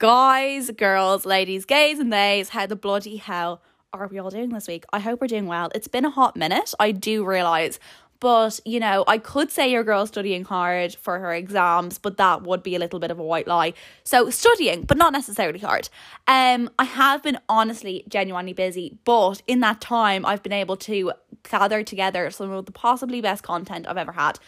Guys, 0.00 0.70
girls, 0.70 1.26
ladies, 1.26 1.66
gays, 1.66 1.98
and 1.98 2.10
theys, 2.10 2.48
how 2.48 2.64
the 2.64 2.74
bloody 2.74 3.16
hell 3.18 3.60
are 3.92 4.06
we 4.06 4.18
all 4.18 4.30
doing 4.30 4.48
this 4.48 4.66
week? 4.66 4.86
I 4.94 4.98
hope 4.98 5.20
we're 5.20 5.26
doing 5.26 5.44
well. 5.44 5.70
It's 5.74 5.88
been 5.88 6.06
a 6.06 6.10
hot 6.10 6.36
minute, 6.36 6.72
I 6.80 6.90
do 6.90 7.22
realise. 7.22 7.78
But, 8.18 8.60
you 8.64 8.80
know, 8.80 9.04
I 9.06 9.18
could 9.18 9.50
say 9.50 9.70
your 9.70 9.84
girl's 9.84 10.08
studying 10.08 10.44
hard 10.44 10.94
for 10.94 11.18
her 11.18 11.34
exams, 11.34 11.98
but 11.98 12.16
that 12.16 12.44
would 12.44 12.62
be 12.62 12.74
a 12.74 12.78
little 12.78 12.98
bit 12.98 13.10
of 13.10 13.18
a 13.18 13.22
white 13.22 13.46
lie. 13.46 13.74
So, 14.02 14.30
studying, 14.30 14.84
but 14.84 14.96
not 14.96 15.12
necessarily 15.12 15.58
hard. 15.58 15.90
Um, 16.26 16.70
I 16.78 16.84
have 16.84 17.22
been 17.22 17.38
honestly 17.46 18.04
genuinely 18.08 18.54
busy, 18.54 18.96
but 19.04 19.42
in 19.46 19.60
that 19.60 19.82
time, 19.82 20.24
I've 20.24 20.42
been 20.42 20.54
able 20.54 20.78
to 20.78 21.12
gather 21.50 21.82
together 21.82 22.30
some 22.30 22.50
of 22.52 22.64
the 22.64 22.72
possibly 22.72 23.20
best 23.20 23.42
content 23.42 23.86
I've 23.86 23.98
ever 23.98 24.12
had. 24.12 24.38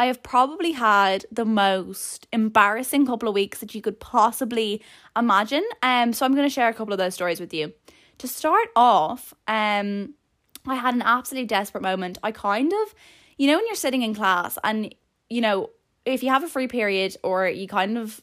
I 0.00 0.06
have 0.06 0.22
probably 0.22 0.72
had 0.72 1.26
the 1.30 1.44
most 1.44 2.26
embarrassing 2.32 3.04
couple 3.04 3.28
of 3.28 3.34
weeks 3.34 3.60
that 3.60 3.74
you 3.74 3.82
could 3.82 4.00
possibly 4.00 4.82
imagine. 5.14 5.62
Um, 5.82 6.14
so 6.14 6.24
I'm 6.24 6.34
going 6.34 6.46
to 6.46 6.52
share 6.52 6.70
a 6.70 6.72
couple 6.72 6.94
of 6.94 6.98
those 6.98 7.12
stories 7.12 7.38
with 7.38 7.52
you. 7.52 7.74
To 8.16 8.26
start 8.26 8.68
off, 8.74 9.34
um, 9.46 10.14
I 10.66 10.76
had 10.76 10.94
an 10.94 11.02
absolutely 11.02 11.48
desperate 11.48 11.82
moment. 11.82 12.16
I 12.22 12.32
kind 12.32 12.72
of, 12.72 12.94
you 13.36 13.46
know, 13.46 13.58
when 13.58 13.66
you're 13.66 13.74
sitting 13.74 14.00
in 14.00 14.14
class 14.14 14.56
and, 14.64 14.94
you 15.28 15.42
know, 15.42 15.68
if 16.06 16.22
you 16.22 16.30
have 16.30 16.44
a 16.44 16.48
free 16.48 16.66
period 16.66 17.18
or 17.22 17.46
you 17.46 17.68
kind 17.68 17.98
of, 17.98 18.22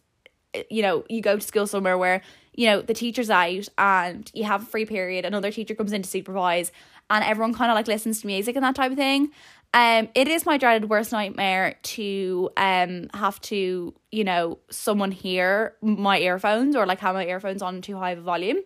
you 0.71 0.81
know, 0.81 1.05
you 1.09 1.21
go 1.21 1.35
to 1.35 1.45
school 1.45 1.67
somewhere 1.67 1.95
where, 1.95 2.23
you 2.55 2.65
know, 2.65 2.81
the 2.81 2.95
teacher's 2.95 3.29
out 3.29 3.67
and 3.77 4.31
you 4.33 4.45
have 4.45 4.63
a 4.63 4.65
free 4.65 4.87
period, 4.87 5.25
another 5.25 5.51
teacher 5.51 5.75
comes 5.75 5.93
in 5.93 6.01
to 6.01 6.09
supervise 6.09 6.71
and 7.09 7.23
everyone 7.23 7.53
kind 7.53 7.71
of 7.71 7.75
like 7.75 7.87
listens 7.87 8.21
to 8.21 8.27
music 8.27 8.55
and 8.55 8.65
that 8.65 8.75
type 8.75 8.91
of 8.91 8.97
thing. 8.97 9.29
Um, 9.77 10.09
it 10.15 10.27
is 10.27 10.43
my 10.43 10.57
dreaded 10.57 10.89
worst 10.89 11.11
nightmare 11.11 11.75
to 11.83 12.49
um 12.57 13.11
have 13.13 13.39
to, 13.41 13.93
you 14.11 14.23
know, 14.23 14.57
someone 14.71 15.11
hear 15.11 15.75
my 15.83 16.17
earphones 16.17 16.75
or 16.75 16.87
like 16.87 16.99
have 17.01 17.13
my 17.13 17.27
earphones 17.27 17.61
on 17.61 17.83
too 17.83 17.95
high 17.95 18.09
of 18.09 18.17
a 18.17 18.21
volume. 18.23 18.57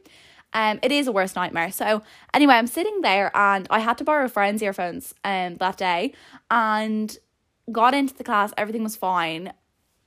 Um, 0.53 0.79
it 0.81 0.89
is 0.89 1.07
a 1.07 1.11
worst 1.11 1.35
nightmare. 1.35 1.69
So 1.73 2.01
anyway, 2.33 2.53
I'm 2.53 2.65
sitting 2.65 3.01
there 3.01 3.29
and 3.35 3.67
I 3.69 3.79
had 3.79 3.97
to 3.97 4.05
borrow 4.05 4.23
a 4.23 4.29
friend's 4.29 4.61
earphones 4.61 5.13
um 5.25 5.55
that 5.55 5.75
day 5.75 6.13
and 6.49 7.17
got 7.73 7.93
into 7.93 8.13
the 8.13 8.23
class, 8.23 8.53
everything 8.55 8.83
was 8.83 8.95
fine. 8.95 9.51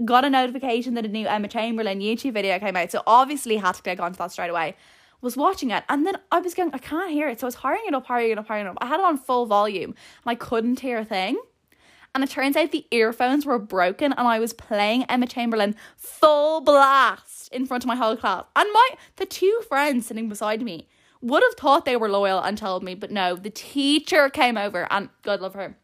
Got 0.07 0.25
a 0.25 0.31
notification 0.31 0.95
that 0.95 1.05
a 1.05 1.09
new 1.09 1.27
Emma 1.27 1.49
Chamberlain 1.49 2.01
YouTube 2.01 2.33
video 2.33 2.59
came 2.59 2.77
out. 2.77 2.91
So 2.91 3.03
obviously 3.07 3.59
had 3.59 3.75
to 3.75 3.83
click 3.83 4.01
onto 4.01 4.17
that 4.17 4.33
straight 4.33 4.49
away 4.49 4.75
was 5.25 5.37
watching 5.37 5.71
it 5.71 5.83
and 5.89 6.07
then 6.07 6.17
I 6.31 6.39
was 6.39 6.55
going, 6.55 6.71
I 6.73 6.79
can't 6.79 7.11
hear 7.11 7.29
it. 7.29 7.41
So 7.41 7.47
I 7.47 7.49
was 7.49 7.55
hurrying 7.57 7.87
it 7.89 7.95
up, 7.95 8.07
hurrying 8.07 8.33
it 8.33 8.39
up, 8.39 8.47
hurrying 8.47 8.67
it 8.67 8.71
up. 8.71 8.79
I 8.81 8.87
had 8.87 9.01
it 9.01 9.07
on 9.07 9.19
full 9.19 9.47
volume 9.47 9.91
and 9.91 9.97
I 10.27 10.35
couldn't 10.35 10.81
hear 10.81 10.99
a 10.99 11.05
thing. 11.05 11.41
And 12.15 12.23
it 12.23 12.31
turns 12.31 12.57
out 12.57 12.71
the 12.71 12.87
earphones 12.93 13.45
were 13.45 13.59
broken 13.59 14.13
and 14.13 14.29
I 14.29 14.39
was 14.39 14.53
playing 14.53 15.05
Emma 15.05 15.27
Chamberlain 15.27 15.75
full 15.97 16.61
blast 16.61 17.53
in 17.53 17.67
front 17.67 17.83
of 17.83 17.89
my 17.89 17.97
whole 17.97 18.17
class. 18.17 18.45
And 18.55 18.69
my 18.73 18.89
the 19.17 19.27
two 19.27 19.63
friends 19.67 20.07
sitting 20.07 20.29
beside 20.29 20.63
me 20.63 20.89
would 21.21 21.43
have 21.43 21.59
thought 21.59 21.87
they 21.87 21.97
were 21.97 22.11
loyal 22.11 22.41
and 22.41 22.57
told 22.57 22.85
me, 22.85 22.95
but 22.95 23.11
no, 23.11 23.35
the 23.35 23.51
teacher 23.51 24.29
came 24.29 24.57
over 24.57 24.87
and 24.91 25.09
God 25.23 25.41
love 25.41 25.55
her 25.55 25.77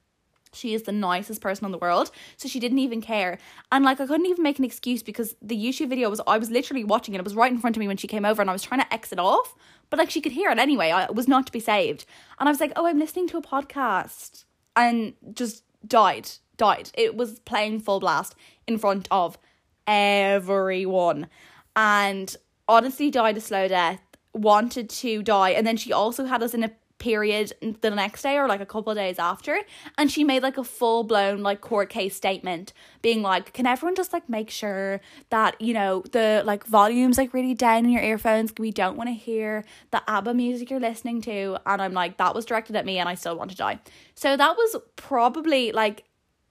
she 0.53 0.75
is 0.75 0.83
the 0.83 0.93
nicest 0.93 1.41
person 1.41 1.65
in 1.65 1.73
the 1.73 1.79
world. 1.79 2.11
So 2.37 2.49
she 2.49 2.61
didn't 2.61 2.79
even 2.79 3.01
care. 3.01 3.39
And 3.71 3.85
like 3.85 4.01
I 4.01 4.07
couldn't 4.07 4.27
even 4.27 4.43
make 4.43 4.59
an 4.59 4.65
excuse 4.65 5.03
because 5.03 5.37
the 5.41 5.57
YouTube 5.57 5.89
video 5.89 6.11
was 6.11 6.21
I 6.27 6.39
was 6.39 6.51
literally 6.51 6.85
watching 6.85 7.15
it. 7.15 7.19
It 7.19 7.25
was 7.25 7.35
right 7.35 7.53
in 7.53 7.59
front 7.59 7.77
of 7.77 7.81
me 7.81 7.89
when 7.89 7.97
she 7.97 8.09
came 8.09 8.25
over 8.25 8.41
and 8.41 8.51
I 8.51 8.53
was 8.53 8.63
trying 8.63 8.81
to 8.81 8.93
exit 8.93 9.19
off. 9.19 9.55
But 9.91 9.99
like 9.99 10.11
she 10.11 10.21
could 10.21 10.33
hear 10.33 10.51
it 10.51 10.59
anyway. 10.59 10.91
I, 10.91 11.11
was 11.11 11.29
not 11.29 11.47
to 11.47 11.53
be 11.53 11.61
saved. 11.61 12.05
And 12.39 12.49
I 12.49 12.53
was 12.53 12.61
like, 12.61 12.73
oh, 12.77 12.87
I'm 12.87 12.99
listening 12.99 13.29
to 13.29 13.39
a 13.39 13.43
podcast. 13.43 14.45
And 14.77 15.15
just 15.33 15.65
died. 15.87 16.31
Died. 16.57 16.91
It 16.95 17.17
was 17.17 17.41
playing 17.41 17.81
full 17.81 18.01
blast 18.01 18.35
in 18.67 18.79
front 18.79 19.09
of 19.11 19.39
everyone. 19.87 21.29
And 21.77 22.35
honestly 22.69 23.11
died 23.11 23.37
a 23.37 23.41
slow 23.41 23.69
death. 23.69 24.01
Wanted 24.33 24.89
to 24.91 25.23
die. 25.23 25.51
And 25.51 25.67
then 25.67 25.77
she 25.77 25.93
also 25.93 26.25
had 26.25 26.43
us 26.43 26.55
in 26.55 26.63
a 26.63 26.71
period 27.01 27.53
the 27.81 27.91
next 27.91 28.23
day 28.23 28.37
or 28.37 28.47
like 28.47 28.61
a 28.61 28.67
couple 28.67 28.93
of 28.93 28.97
days 28.97 29.19
after 29.19 29.59
and 29.99 30.13
she 30.13 30.23
made 30.23 30.43
like 30.43 30.57
a 30.57 30.65
full 30.65 31.03
blown 31.03 31.43
like 31.43 31.61
court 31.61 31.91
case 31.91 32.15
statement 32.15 32.73
being 33.03 33.23
like 33.23 33.53
can 33.53 33.67
everyone 33.67 33.97
just 33.97 34.13
like 34.13 34.29
make 34.29 34.51
sure 34.51 35.01
that 35.31 35.61
you 35.61 35.75
know 35.75 36.03
the 36.13 36.43
like 36.45 36.65
volumes 36.65 37.19
like 37.19 37.33
really 37.35 37.55
down 37.55 37.85
in 37.85 37.91
your 37.91 38.03
earphones? 38.03 38.53
We 38.59 38.71
don't 38.71 38.97
want 38.97 39.09
to 39.09 39.15
hear 39.15 39.65
the 39.91 40.03
ABBA 40.09 40.35
music 40.35 40.71
you're 40.71 40.81
listening 40.81 41.21
to. 41.23 41.59
And 41.67 41.83
I'm 41.83 41.93
like 41.93 42.19
that 42.19 42.35
was 42.35 42.45
directed 42.45 42.77
at 42.77 42.85
me 42.85 42.99
and 42.99 43.09
I 43.09 43.15
still 43.15 43.37
want 43.37 43.51
to 43.51 43.57
die. 43.57 43.81
So 44.15 44.37
that 44.37 44.57
was 44.57 44.77
probably 44.97 45.73
like 45.73 46.05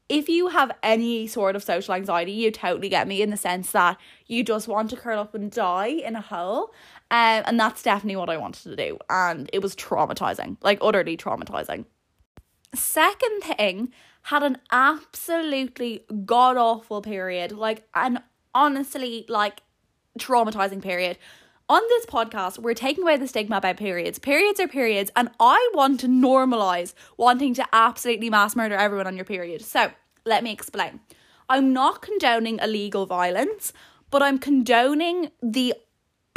if 0.08 0.28
you 0.28 0.48
have 0.48 0.72
any 0.82 1.28
sort 1.28 1.56
of 1.56 1.64
social 1.64 1.94
anxiety, 1.94 2.32
you 2.32 2.50
totally 2.50 2.90
get 2.90 3.08
me 3.08 3.22
in 3.22 3.30
the 3.30 3.38
sense 3.38 3.72
that 3.74 3.98
you 4.26 4.44
just 4.44 4.68
want 4.68 4.90
to 4.90 4.96
curl 4.96 5.20
up 5.20 5.36
and 5.36 5.52
die 5.52 5.88
in 5.88 6.16
a 6.16 6.22
hole. 6.22 6.74
Um, 7.12 7.44
and 7.46 7.60
that's 7.60 7.82
definitely 7.82 8.18
what 8.18 8.30
I 8.30 8.38
wanted 8.38 8.64
to 8.64 8.76
do. 8.76 9.00
And 9.10 9.50
it 9.52 9.60
was 9.60 9.76
traumatizing, 9.76 10.58
like 10.62 10.78
utterly 10.82 11.18
traumatizing. 11.18 11.86
Second 12.76 13.42
thing, 13.42 13.92
had 14.24 14.44
an 14.44 14.58
absolutely 14.72 16.06
god 16.26 16.58
awful 16.58 17.02
period, 17.02 17.52
like 17.52 17.88
an 17.96 18.22
honestly 18.54 19.26
like 19.28 19.62
traumatizing 20.20 20.82
period. 20.82 21.18
On 21.68 21.82
this 21.90 22.06
podcast, 22.08 22.60
we're 22.60 22.74
taking 22.74 23.04
away 23.04 23.18
the 23.18 23.28
stigma 23.28 23.58
about 23.58 23.78
periods. 23.78 24.18
Periods 24.18 24.60
are 24.60 24.68
periods, 24.68 25.12
and 25.16 25.30
I 25.40 25.70
want 25.74 26.00
to 26.00 26.08
normalize 26.08 26.94
wanting 27.18 27.54
to 27.56 27.66
absolutely 27.72 28.30
mass 28.30 28.56
murder 28.56 28.76
everyone 28.76 29.06
on 29.08 29.16
your 29.16 29.26
period. 29.26 29.64
So, 29.64 29.92
let 30.26 30.44
me 30.44 30.52
explain. 30.52 31.00
I'm 31.48 31.72
not 31.72 32.02
condoning 32.02 32.60
illegal 32.60 33.06
violence, 33.06 33.72
but 34.10 34.22
I'm 34.22 34.40
condoning 34.40 35.32
the 35.42 35.76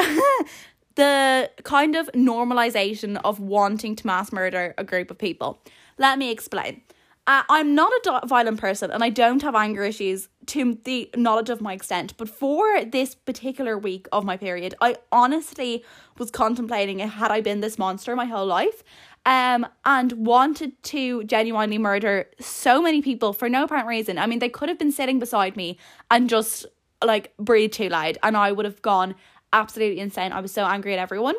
the 0.95 1.51
kind 1.63 1.97
of 1.97 2.11
normalization 2.13 3.21
of 3.25 3.41
wanting 3.41 3.97
to 3.97 4.07
mass 4.07 4.33
murder 4.33 4.75
a 4.79 4.85
group 4.85 5.11
of 5.11 5.19
people. 5.19 5.61
Let 5.99 6.19
me 6.19 6.31
explain. 6.31 6.83
Uh, 7.25 7.45
I'm 7.49 7.77
not 7.77 7.93
a 8.07 8.27
violent 8.27 8.61
person 8.61 8.91
and 8.91 9.05
I 9.05 9.09
don't 9.09 9.43
have 9.43 9.55
anger 9.55 9.85
issues 9.85 10.29
to 10.47 10.77
the 10.83 11.09
knowledge 11.17 11.51
of 11.51 11.61
my 11.61 11.73
extent. 11.73 12.17
But 12.17 12.29
for 12.29 12.85
this 12.85 13.15
particular 13.15 13.79
week 13.79 14.09
of 14.11 14.25
my 14.25 14.37
period, 14.37 14.75
I 14.81 14.97
honestly 15.13 15.85
was 16.19 16.33
contemplating 16.33 16.99
had 16.99 17.31
I 17.31 17.41
been 17.41 17.61
this 17.61 17.79
monster 17.79 18.17
my 18.17 18.25
whole 18.25 18.47
life 18.47 18.83
um, 19.25 19.67
and 19.85 20.13
wanted 20.13 20.83
to 20.85 21.23
genuinely 21.25 21.79
murder 21.79 22.27
so 22.41 22.83
many 22.83 23.01
people 23.03 23.33
for 23.33 23.49
no 23.49 23.65
apparent 23.65 23.87
reason. 23.87 24.19
I 24.19 24.27
mean, 24.27 24.41
they 24.41 24.49
could 24.49 24.69
have 24.69 24.79
been 24.79 24.93
sitting 24.93 25.21
beside 25.21 25.57
me 25.57 25.79
and 26.11 26.29
just 26.29 26.67
like 27.05 27.37
breathe 27.37 27.73
too 27.73 27.89
loud, 27.89 28.19
and 28.23 28.37
I 28.37 28.53
would 28.53 28.65
have 28.65 28.83
gone 28.83 29.15
absolutely 29.53 30.01
insane. 30.01 30.33
I 30.33 30.41
was 30.41 30.53
so 30.53 30.65
angry 30.65 30.93
at 30.93 30.99
everyone. 30.99 31.37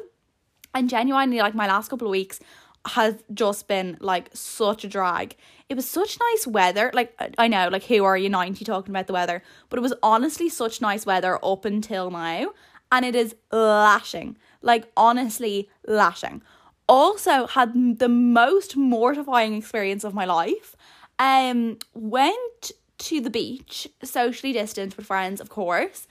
And 0.74 0.90
genuinely, 0.90 1.40
like 1.40 1.56
my 1.56 1.68
last 1.68 1.90
couple 1.90 2.08
of 2.08 2.12
weeks 2.12 2.40
has 2.86 3.16
just 3.34 3.68
been 3.68 3.98
like 4.02 4.30
such 4.34 4.84
a 4.84 4.90
drag. 4.90 5.36
It 5.70 5.76
was 5.76 5.88
such 5.90 6.18
nice 6.32 6.46
weather. 6.48 6.92
Like 6.94 7.16
I 7.38 7.48
know, 7.48 7.70
like 7.70 7.84
who 7.84 8.04
are 8.04 8.18
you 8.18 8.30
90 8.30 8.66
talking 8.66 8.92
about 8.92 9.08
the 9.08 9.14
weather? 9.14 9.42
But 9.70 9.80
it 9.80 9.82
was 9.82 9.94
honestly 10.04 10.50
such 10.50 10.82
nice 10.82 11.06
weather 11.06 11.40
up 11.44 11.66
until 11.66 12.12
now. 12.12 12.52
And 12.92 13.06
it 13.06 13.16
is 13.16 13.36
lashing. 13.52 14.38
Like 14.62 14.92
honestly 14.98 15.70
lashing. 15.88 16.42
Also 16.88 17.48
had 17.48 18.00
the 18.00 18.10
most 18.10 18.76
mortifying 18.76 19.54
experience 19.54 20.04
of 20.04 20.14
my 20.14 20.26
life. 20.26 20.76
Um 21.20 21.78
went 21.94 22.72
to 23.00 23.22
the 23.22 23.30
beach, 23.30 23.88
socially 24.04 24.54
distanced 24.54 24.98
with 24.98 25.06
friends, 25.06 25.40
of 25.40 25.50
course. 25.50 26.08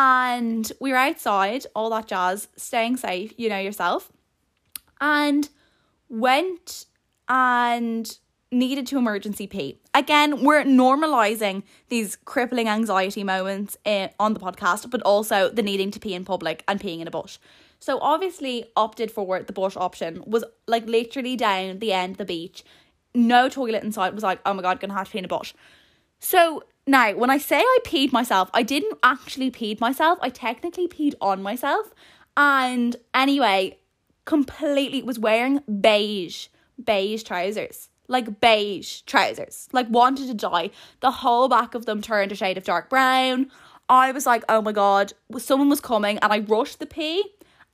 And 0.00 0.70
we 0.80 0.92
were 0.92 0.96
outside, 0.96 1.66
all 1.74 1.90
that 1.90 2.06
jazz, 2.06 2.46
staying 2.54 2.98
safe, 2.98 3.32
you 3.36 3.48
know 3.48 3.58
yourself. 3.58 4.12
And 5.00 5.48
went 6.08 6.86
and 7.28 8.16
needed 8.52 8.86
to 8.86 8.98
emergency 8.98 9.48
pee. 9.48 9.80
Again, 9.94 10.44
we're 10.44 10.62
normalizing 10.62 11.64
these 11.88 12.14
crippling 12.14 12.68
anxiety 12.68 13.24
moments 13.24 13.76
in, 13.84 14.10
on 14.20 14.34
the 14.34 14.40
podcast, 14.40 14.88
but 14.88 15.02
also 15.02 15.48
the 15.48 15.64
needing 15.64 15.90
to 15.90 15.98
pee 15.98 16.14
in 16.14 16.24
public 16.24 16.62
and 16.68 16.78
peeing 16.78 17.00
in 17.00 17.08
a 17.08 17.10
bush. 17.10 17.38
So 17.80 17.98
obviously 17.98 18.66
opted 18.76 19.10
for 19.10 19.42
the 19.42 19.52
bush 19.52 19.76
option 19.76 20.22
was 20.28 20.44
like 20.68 20.86
literally 20.86 21.34
down 21.34 21.80
the 21.80 21.92
end 21.92 22.12
of 22.12 22.18
the 22.18 22.24
beach. 22.24 22.62
No 23.16 23.48
toilet 23.48 23.82
inside 23.82 24.14
was 24.14 24.22
like, 24.22 24.38
oh 24.46 24.54
my 24.54 24.62
god, 24.62 24.78
gonna 24.78 24.94
have 24.94 25.06
to 25.06 25.12
pee 25.12 25.18
in 25.18 25.24
a 25.24 25.28
bush. 25.28 25.54
So 26.20 26.62
now, 26.88 27.12
when 27.12 27.28
I 27.28 27.36
say 27.36 27.58
I 27.58 27.78
peed 27.84 28.12
myself, 28.12 28.48
I 28.54 28.62
didn't 28.62 28.98
actually 29.02 29.50
peed 29.50 29.78
myself. 29.78 30.18
I 30.22 30.30
technically 30.30 30.88
peed 30.88 31.14
on 31.20 31.42
myself. 31.42 31.94
And 32.34 32.96
anyway, 33.12 33.78
completely 34.24 35.02
was 35.02 35.18
wearing 35.18 35.60
beige, 35.80 36.48
beige 36.82 37.22
trousers. 37.24 37.90
Like 38.08 38.40
beige 38.40 39.02
trousers. 39.02 39.68
Like 39.72 39.90
wanted 39.90 40.28
to 40.28 40.34
die. 40.34 40.70
The 41.00 41.10
whole 41.10 41.48
back 41.48 41.74
of 41.74 41.84
them 41.84 42.00
turned 42.00 42.32
a 42.32 42.34
shade 42.34 42.56
of 42.56 42.64
dark 42.64 42.88
brown. 42.88 43.50
I 43.90 44.12
was 44.12 44.24
like, 44.24 44.44
oh 44.48 44.62
my 44.62 44.72
god, 44.72 45.12
someone 45.36 45.68
was 45.68 45.80
coming 45.80 46.18
and 46.18 46.32
I 46.32 46.38
rushed 46.38 46.78
the 46.78 46.86
pee 46.86 47.22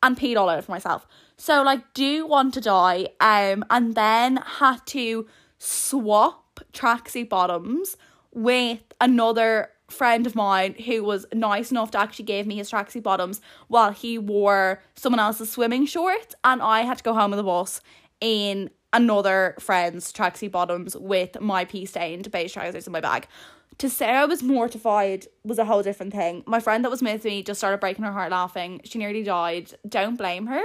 and 0.03 0.17
peed 0.17 0.37
all 0.37 0.49
over 0.49 0.71
myself. 0.71 1.07
So 1.37 1.63
like 1.63 1.95
do 1.95 2.27
want 2.27 2.55
to 2.55 2.61
die. 2.61 3.09
Um 3.21 3.65
and 3.71 3.95
then 3.95 4.37
had 4.37 4.85
to 4.87 5.27
swap 5.59 6.61
tracksuit 6.73 7.29
bottoms 7.29 7.97
with 8.35 8.83
another 9.01 9.71
friend 9.89 10.27
of 10.27 10.35
mine 10.35 10.75
who 10.87 11.05
was 11.05 11.27
nice 11.33 11.71
enough 11.71 11.91
to 11.93 11.99
actually 11.99 12.25
give 12.25 12.47
me 12.47 12.57
his 12.57 12.71
tracksuit 12.71 13.03
bottoms 13.03 13.41
while 13.69 13.93
he 13.93 14.19
wore 14.19 14.83
someone 14.97 15.21
else's 15.21 15.51
swimming 15.51 15.87
shorts 15.87 16.35
and 16.43 16.63
I 16.63 16.83
had 16.83 16.99
to 16.99 17.05
go 17.05 17.13
home 17.13 17.33
on 17.33 17.37
the 17.37 17.43
bus 17.43 17.81
in 18.21 18.71
another 18.93 19.55
friend's 19.59 20.13
tracksuit 20.13 20.53
bottoms 20.53 20.97
with 20.97 21.41
my 21.41 21.65
pee 21.65 21.85
stained 21.85 22.31
beige 22.31 22.53
trousers 22.53 22.87
in 22.87 22.93
my 22.93 23.01
bag. 23.01 23.27
To 23.79 23.91
say 23.91 24.09
I 24.09 24.25
was 24.25 24.43
mortified 24.43 25.27
was 25.43 25.59
a 25.59 25.65
whole 25.65 25.83
different 25.83 26.13
thing. 26.13 26.45
My 26.47 26.61
friend 26.61 26.85
that 26.85 26.91
was 26.91 27.03
with 27.03 27.25
me 27.25 27.43
just 27.43 27.59
started 27.59 27.81
breaking 27.81 28.05
her 28.05 28.13
heart 28.13 28.31
laughing. 28.31 28.81
She 28.85 28.99
nearly 28.99 29.25
died. 29.25 29.73
Don't 29.87 30.17
blame 30.17 30.47
her. 30.47 30.63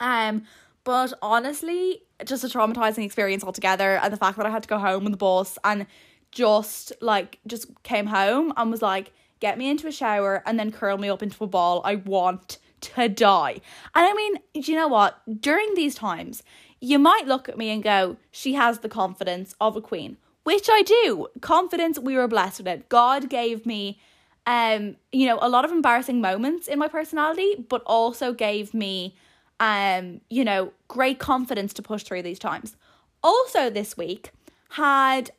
Um, 0.00 0.44
but 0.84 1.12
honestly, 1.20 2.02
just 2.24 2.42
a 2.42 2.46
traumatizing 2.46 3.04
experience 3.04 3.44
altogether. 3.44 3.98
And 3.98 4.12
the 4.12 4.16
fact 4.16 4.38
that 4.38 4.46
I 4.46 4.50
had 4.50 4.62
to 4.62 4.68
go 4.68 4.78
home 4.78 5.04
on 5.04 5.12
the 5.12 5.18
bus 5.18 5.58
and 5.64 5.86
just 6.34 6.92
like 7.00 7.38
just 7.46 7.82
came 7.82 8.06
home 8.06 8.52
and 8.56 8.70
was 8.70 8.82
like, 8.82 9.12
get 9.40 9.56
me 9.56 9.70
into 9.70 9.86
a 9.86 9.92
shower 9.92 10.42
and 10.44 10.58
then 10.58 10.70
curl 10.70 10.98
me 10.98 11.08
up 11.08 11.22
into 11.22 11.42
a 11.44 11.46
ball. 11.46 11.80
I 11.84 11.96
want 11.96 12.58
to 12.82 13.08
die. 13.08 13.60
And 13.94 14.04
I 14.04 14.12
mean, 14.12 14.36
do 14.62 14.70
you 14.70 14.76
know 14.76 14.88
what? 14.88 15.20
During 15.40 15.74
these 15.74 15.94
times, 15.94 16.42
you 16.80 16.98
might 16.98 17.26
look 17.26 17.48
at 17.48 17.56
me 17.56 17.70
and 17.70 17.82
go, 17.82 18.18
she 18.30 18.54
has 18.54 18.80
the 18.80 18.88
confidence 18.88 19.54
of 19.60 19.76
a 19.76 19.80
queen, 19.80 20.18
which 20.42 20.68
I 20.70 20.82
do. 20.82 21.28
Confidence, 21.40 21.98
we 21.98 22.16
were 22.16 22.28
blessed 22.28 22.58
with 22.58 22.68
it. 22.68 22.88
God 22.90 23.30
gave 23.30 23.64
me 23.64 23.98
um, 24.46 24.96
you 25.10 25.26
know, 25.26 25.38
a 25.40 25.48
lot 25.48 25.64
of 25.64 25.70
embarrassing 25.70 26.20
moments 26.20 26.68
in 26.68 26.78
my 26.78 26.88
personality, 26.88 27.64
but 27.66 27.82
also 27.86 28.34
gave 28.34 28.74
me 28.74 29.16
um, 29.60 30.20
you 30.28 30.44
know, 30.44 30.72
great 30.88 31.18
confidence 31.18 31.72
to 31.74 31.82
push 31.82 32.02
through 32.02 32.22
these 32.22 32.38
times. 32.38 32.76
Also, 33.22 33.70
this 33.70 33.96
week 33.96 34.30
had, 34.70 35.30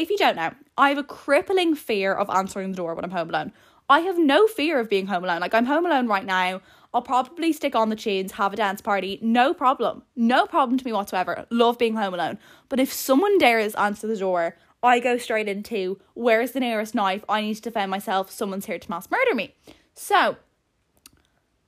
if 0.00 0.08
you 0.08 0.16
don't 0.16 0.36
know, 0.36 0.52
I 0.78 0.88
have 0.88 0.98
a 0.98 1.04
crippling 1.04 1.74
fear 1.74 2.14
of 2.14 2.30
answering 2.30 2.70
the 2.70 2.76
door 2.76 2.94
when 2.94 3.04
I'm 3.04 3.10
home 3.10 3.28
alone. 3.28 3.52
I 3.88 4.00
have 4.00 4.18
no 4.18 4.46
fear 4.46 4.78
of 4.80 4.88
being 4.88 5.06
home 5.08 5.24
alone. 5.24 5.40
Like, 5.40 5.52
I'm 5.52 5.66
home 5.66 5.84
alone 5.84 6.06
right 6.06 6.24
now. 6.24 6.62
I'll 6.94 7.02
probably 7.02 7.52
stick 7.52 7.76
on 7.76 7.90
the 7.90 7.96
tunes, 7.96 8.32
have 8.32 8.52
a 8.52 8.56
dance 8.56 8.80
party, 8.80 9.18
no 9.20 9.52
problem. 9.52 10.02
No 10.16 10.46
problem 10.46 10.78
to 10.78 10.84
me 10.84 10.92
whatsoever. 10.92 11.46
Love 11.50 11.78
being 11.78 11.96
home 11.96 12.14
alone. 12.14 12.38
But 12.68 12.80
if 12.80 12.92
someone 12.92 13.38
dares 13.38 13.74
answer 13.74 14.06
the 14.06 14.16
door, 14.16 14.56
I 14.82 15.00
go 15.00 15.18
straight 15.18 15.48
into 15.48 16.00
where's 16.14 16.52
the 16.52 16.60
nearest 16.60 16.94
knife? 16.94 17.24
I 17.28 17.42
need 17.42 17.54
to 17.56 17.60
defend 17.60 17.90
myself. 17.90 18.30
Someone's 18.30 18.66
here 18.66 18.78
to 18.78 18.90
mass 18.90 19.10
murder 19.10 19.34
me. 19.34 19.54
So, 19.94 20.36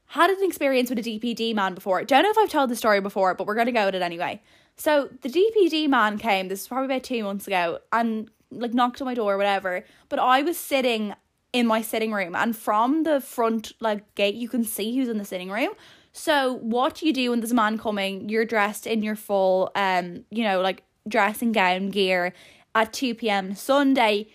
had 0.07 0.31
an 0.31 0.43
experience 0.43 0.91
with 0.91 0.99
a 0.99 1.03
DPD 1.03 1.55
man 1.55 1.75
before. 1.75 2.03
Don't 2.05 2.23
know 2.23 2.31
if 2.31 2.39
I've 2.39 2.51
told 2.51 2.71
the 2.71 2.77
story 2.77 3.01
before, 3.01 3.35
but 3.35 3.47
we're 3.47 3.55
going 3.55 3.67
to 3.67 3.73
go 3.73 3.87
with 3.87 3.95
it 3.95 4.03
anyway. 4.03 4.41
So 4.83 5.09
the 5.21 5.29
DPD 5.29 5.89
man 5.89 6.19
came, 6.19 6.49
this 6.49 6.63
was 6.63 6.67
probably 6.67 6.87
about 6.87 7.05
two 7.05 7.23
months 7.23 7.47
ago, 7.47 7.79
and 7.93 8.29
like 8.51 8.75
knocked 8.75 9.01
on 9.01 9.05
my 9.05 9.15
door 9.15 9.35
or 9.35 9.37
whatever. 9.37 9.85
But 10.09 10.19
I 10.19 10.43
was 10.43 10.57
sitting 10.57 11.15
in 11.53 11.69
my 11.69 11.83
sitting 11.83 12.13
room, 12.13 12.35
and 12.35 12.57
from 12.57 13.05
the 13.05 13.21
front 13.21 13.71
like 13.79 14.13
gate, 14.17 14.35
you 14.35 14.49
can 14.49 14.65
see 14.65 14.97
who's 14.97 15.09
in 15.09 15.19
the 15.19 15.25
sitting 15.25 15.53
room. 15.53 15.71
So 16.11 16.55
what 16.55 16.97
do 16.97 17.07
you 17.07 17.13
do 17.13 17.31
when 17.31 17.39
there's 17.39 17.53
a 17.53 17.55
man 17.55 17.79
coming? 17.79 18.29
You're 18.29 18.45
dressed 18.45 18.89
in 18.89 19.05
your 19.05 19.15
full, 19.15 19.71
um, 19.77 20.25
you 20.31 20.43
know, 20.43 20.61
like 20.61 20.83
dressing 21.07 21.53
gown 21.53 21.91
gear 21.91 22.33
at 22.75 22.93
two 22.93 23.15
p.m. 23.15 23.55
Sunday. 23.55 24.27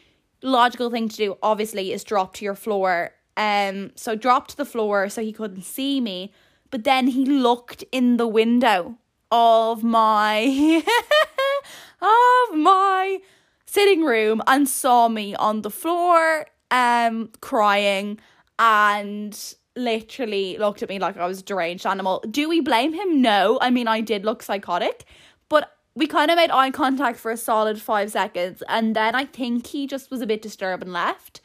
Logical 0.42 0.90
thing 0.90 1.10
to 1.10 1.18
do, 1.18 1.38
obviously, 1.44 1.92
is 1.92 2.06
drop 2.06 2.34
to 2.36 2.46
your 2.46 2.56
floor 2.56 3.12
um, 3.36 3.92
so 3.96 4.16
dropped 4.16 4.52
to 4.52 4.58
the 4.58 4.66
floor 4.66 5.10
so 5.10 5.22
he 5.22 5.34
couldn't 5.34 5.64
see 5.64 6.00
me. 6.00 6.32
But 6.72 6.86
then 6.86 7.08
he 7.08 7.26
looked 7.26 7.84
in 7.92 8.16
the 8.16 8.28
window 8.28 8.98
of 9.32 9.84
my 9.84 10.84
of 12.02 12.58
my 12.58 13.20
sitting 13.66 14.04
room 14.04 14.42
and 14.48 14.68
saw 14.68 15.08
me 15.08 15.36
on 15.36 15.62
the 15.62 15.70
floor 15.70 16.46
um 16.72 17.30
crying 17.42 18.20
and 18.60 19.56
literally 19.76 20.58
looked 20.58 20.82
at 20.82 20.90
me 20.90 20.98
like 21.00 21.18
I 21.18 21.28
was 21.28 21.42
a 21.42 21.44
deranged 21.44 21.86
animal. 21.86 22.24
Do 22.30 22.50
we 22.50 22.62
blame 22.62 22.94
him? 22.94 23.22
No. 23.22 23.60
I 23.62 23.70
mean 23.70 23.88
I 23.88 24.02
did 24.02 24.26
look 24.26 24.42
psychotic, 24.42 25.06
but 25.50 25.72
we 25.96 26.08
kind 26.08 26.32
of 26.32 26.38
made 26.38 26.52
eye 26.52 26.72
contact 26.72 27.20
for 27.20 27.32
a 27.32 27.38
solid 27.38 27.82
five 27.82 28.12
seconds 28.12 28.64
and 28.68 28.96
then 28.96 29.16
I 29.16 29.26
think 29.26 29.68
he 29.68 29.88
just 29.88 30.10
was 30.10 30.22
a 30.22 30.28
bit 30.28 30.42
disturbed 30.42 30.84
and 30.84 30.94
left. 30.94 31.42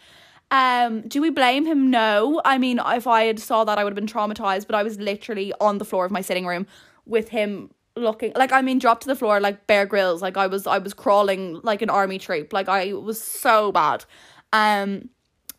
Um, 0.51 1.01
do 1.09 1.23
we 1.23 1.31
blame 1.31 1.65
him? 1.65 1.91
No. 1.91 2.43
I 2.45 2.59
mean, 2.59 2.79
if 2.85 3.07
I 3.07 3.25
had 3.25 3.41
saw 3.41 3.65
that, 3.65 3.79
I 3.79 3.85
would 3.85 3.91
have 3.93 3.97
been 3.97 4.07
traumatized. 4.07 4.67
But 4.67 4.75
I 4.75 4.83
was 4.83 4.99
literally 5.01 5.51
on 5.63 5.79
the 5.79 5.85
floor 5.87 6.05
of 6.05 6.13
my 6.13 6.21
sitting 6.21 6.47
room 6.47 6.67
with 7.07 7.29
him 7.29 7.71
looking 7.97 8.33
like 8.37 8.53
I 8.53 8.63
mean, 8.63 8.79
dropped 8.79 9.03
to 9.03 9.09
the 9.09 9.17
floor 9.17 9.41
like 9.41 9.67
Bear 9.67 9.87
Grylls 9.87 10.23
Like 10.23 10.37
I 10.37 10.47
was, 10.47 10.67
I 10.67 10.79
was 10.79 10.95
crawling 10.95 11.61
like 11.63 11.83
an 11.83 11.91
army 11.91 12.19
troop. 12.19 12.53
Like 12.53 12.69
I 12.69 12.93
was 12.93 13.23
so 13.23 13.73
bad. 13.73 14.05
Um, 14.53 15.09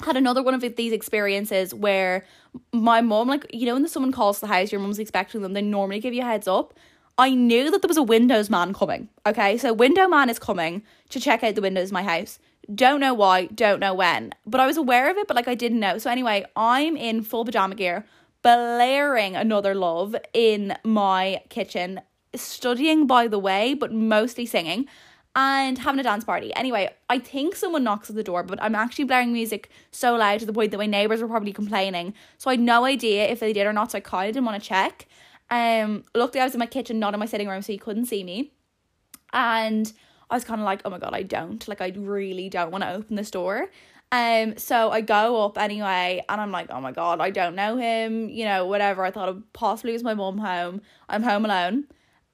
had 0.02 0.18
another 0.18 0.44
one 0.44 0.54
of 0.54 0.62
these 0.76 0.92
experiences 0.92 1.74
where 1.74 2.26
my 2.72 3.02
mom, 3.02 3.28
like 3.28 3.46
you 3.54 3.66
know, 3.66 3.74
when 3.74 3.88
someone 3.88 4.12
calls 4.12 4.40
the 4.40 4.48
house, 4.48 4.72
your 4.72 4.82
mom's 4.82 5.00
expecting 5.00 5.42
them. 5.42 5.54
They 5.54 5.62
normally 5.62 6.00
give 6.00 6.14
you 6.14 6.22
a 6.22 6.26
heads 6.26 6.48
up. 6.48 6.74
I 7.18 7.36
knew 7.36 7.70
that 7.70 7.82
there 7.82 7.88
was 7.88 7.98
a 7.98 8.04
Windows 8.04 8.50
man 8.50 8.74
coming. 8.74 9.10
Okay, 9.26 9.58
so 9.58 9.72
window 9.72 10.08
man 10.08 10.30
is 10.30 10.40
coming 10.40 10.84
to 11.10 11.20
check 11.20 11.44
out 11.44 11.56
the 11.56 11.62
windows 11.62 11.92
my 11.92 12.02
house. 12.04 12.40
Don't 12.74 13.00
know 13.00 13.14
why, 13.14 13.48
don't 13.48 13.80
know 13.80 13.94
when. 13.94 14.34
But 14.46 14.62
I 14.62 14.66
was 14.66 14.78
aware 14.78 15.12
of 15.12 15.18
it, 15.18 15.28
but 15.28 15.36
like 15.36 15.48
I 15.48 15.56
didn't 15.56 15.80
know. 15.80 15.98
So 15.98 16.10
anyway, 16.10 16.46
I'm 16.56 16.96
in 16.98 17.22
full 17.22 17.46
pajama 17.46 17.76
gear, 17.76 18.06
blaring 18.44 19.36
another 19.36 19.74
love 19.74 20.16
in 20.34 20.76
my 20.84 21.42
kitchen, 21.50 22.02
studying 22.36 23.08
by 23.08 23.28
the 23.28 23.40
way, 23.40 23.74
but 23.74 23.92
mostly 23.92 24.46
singing 24.46 24.88
and 25.36 25.80
having 25.80 26.00
a 26.00 26.04
dance 26.04 26.24
party. 26.24 26.54
Anyway, 26.54 26.94
I 27.10 27.18
think 27.18 27.56
someone 27.56 27.84
knocks 27.84 28.10
at 28.10 28.16
the 28.16 28.24
door, 28.24 28.44
but 28.44 28.62
I'm 28.62 28.76
actually 28.76 29.06
blaring 29.06 29.34
music 29.34 29.70
so 29.92 30.16
loud 30.16 30.40
to 30.42 30.46
the 30.46 30.54
point 30.54 30.72
that 30.72 30.78
my 30.78 30.86
neighbours 30.86 31.22
were 31.22 31.28
probably 31.28 31.54
complaining. 31.54 32.14
So 32.38 32.52
I 32.52 32.54
had 32.54 32.60
no 32.60 32.86
idea 32.86 33.28
if 33.28 33.40
they 33.40 33.54
did 33.54 33.66
or 33.66 33.74
not, 33.74 33.92
so 33.92 33.98
I 33.98 34.02
kind 34.02 34.30
of 34.30 34.36
didn't 34.36 34.46
want 34.46 34.62
to 34.62 34.70
check. 34.70 35.08
Um, 35.50 36.04
luckily 36.14 36.42
I 36.42 36.44
was 36.44 36.54
in 36.54 36.60
my 36.60 36.68
kitchen, 36.68 37.00
not 37.00 37.14
in 37.14 37.20
my 37.20 37.26
sitting 37.26 37.48
room, 37.48 37.62
so 37.62 37.72
you 37.72 37.80
couldn't 37.80 38.06
see 38.06 38.24
me. 38.24 38.52
And 39.32 39.92
I 40.30 40.36
was 40.36 40.44
kind 40.44 40.62
of 40.62 40.66
like, 40.66 40.82
oh 40.86 40.90
my 40.90 41.00
god, 41.00 41.14
I 41.14 41.24
don't 41.24 41.68
like, 41.68 41.82
I 41.82 41.94
really 41.96 42.50
don't 42.50 42.72
want 42.72 42.84
to 42.84 42.92
open 42.92 43.16
this 43.16 43.32
door. 43.32 43.70
Um, 44.14 44.60
so 44.60 44.92
I 44.92 45.02
go 45.02 45.44
up 45.44 45.58
anyway, 45.58 46.24
and 46.30 46.40
I'm 46.40 46.52
like, 46.52 46.68
oh 46.70 46.80
my 46.80 46.92
god, 46.92 47.20
I 47.20 47.32
don't 47.32 47.56
know 47.56 47.78
him, 47.78 48.30
you 48.30 48.46
know, 48.46 48.68
whatever. 48.68 49.04
I 49.04 49.10
thought 49.10 49.30
it 49.30 49.38
possibly 49.54 49.94
was 49.94 50.04
my 50.04 50.14
mum 50.14 50.38
home. 50.38 50.84
I'm 51.10 51.24
home 51.24 51.46
alone. 51.46 51.86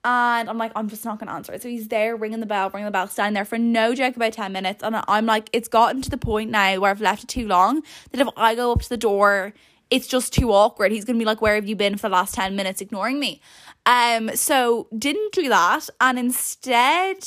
And 0.03 0.49
I'm 0.49 0.57
like, 0.57 0.73
I'm 0.75 0.89
just 0.89 1.05
not 1.05 1.19
gonna 1.19 1.31
answer 1.31 1.53
it. 1.53 1.61
So 1.61 1.69
he's 1.69 1.87
there 1.87 2.17
ringing 2.17 2.41
the 2.41 2.45
bell, 2.45 2.69
ringing 2.69 2.83
the 2.83 2.91
bell, 2.91 3.07
standing 3.07 3.33
there 3.33 3.45
for 3.45 3.57
no 3.57 3.95
joke 3.95 4.17
about 4.17 4.33
10 4.33 4.51
minutes. 4.51 4.83
And 4.83 5.01
I'm 5.07 5.25
like, 5.25 5.49
it's 5.53 5.69
gotten 5.69 6.01
to 6.01 6.09
the 6.09 6.17
point 6.17 6.51
now 6.51 6.81
where 6.81 6.91
I've 6.91 6.99
left 6.99 7.23
it 7.23 7.27
too 7.27 7.47
long 7.47 7.81
that 8.11 8.19
if 8.19 8.27
I 8.35 8.55
go 8.55 8.73
up 8.73 8.81
to 8.81 8.89
the 8.89 8.97
door, 8.97 9.53
it's 9.89 10.07
just 10.07 10.33
too 10.33 10.51
awkward. 10.51 10.91
He's 10.91 11.05
gonna 11.05 11.17
be 11.17 11.23
like, 11.23 11.41
Where 11.41 11.55
have 11.55 11.67
you 11.67 11.77
been 11.77 11.95
for 11.95 12.09
the 12.09 12.13
last 12.13 12.35
10 12.35 12.57
minutes 12.57 12.81
ignoring 12.81 13.21
me? 13.21 13.39
Um, 13.85 14.35
so 14.35 14.89
didn't 14.97 15.31
do 15.31 15.47
that, 15.47 15.89
and 16.01 16.19
instead 16.19 17.25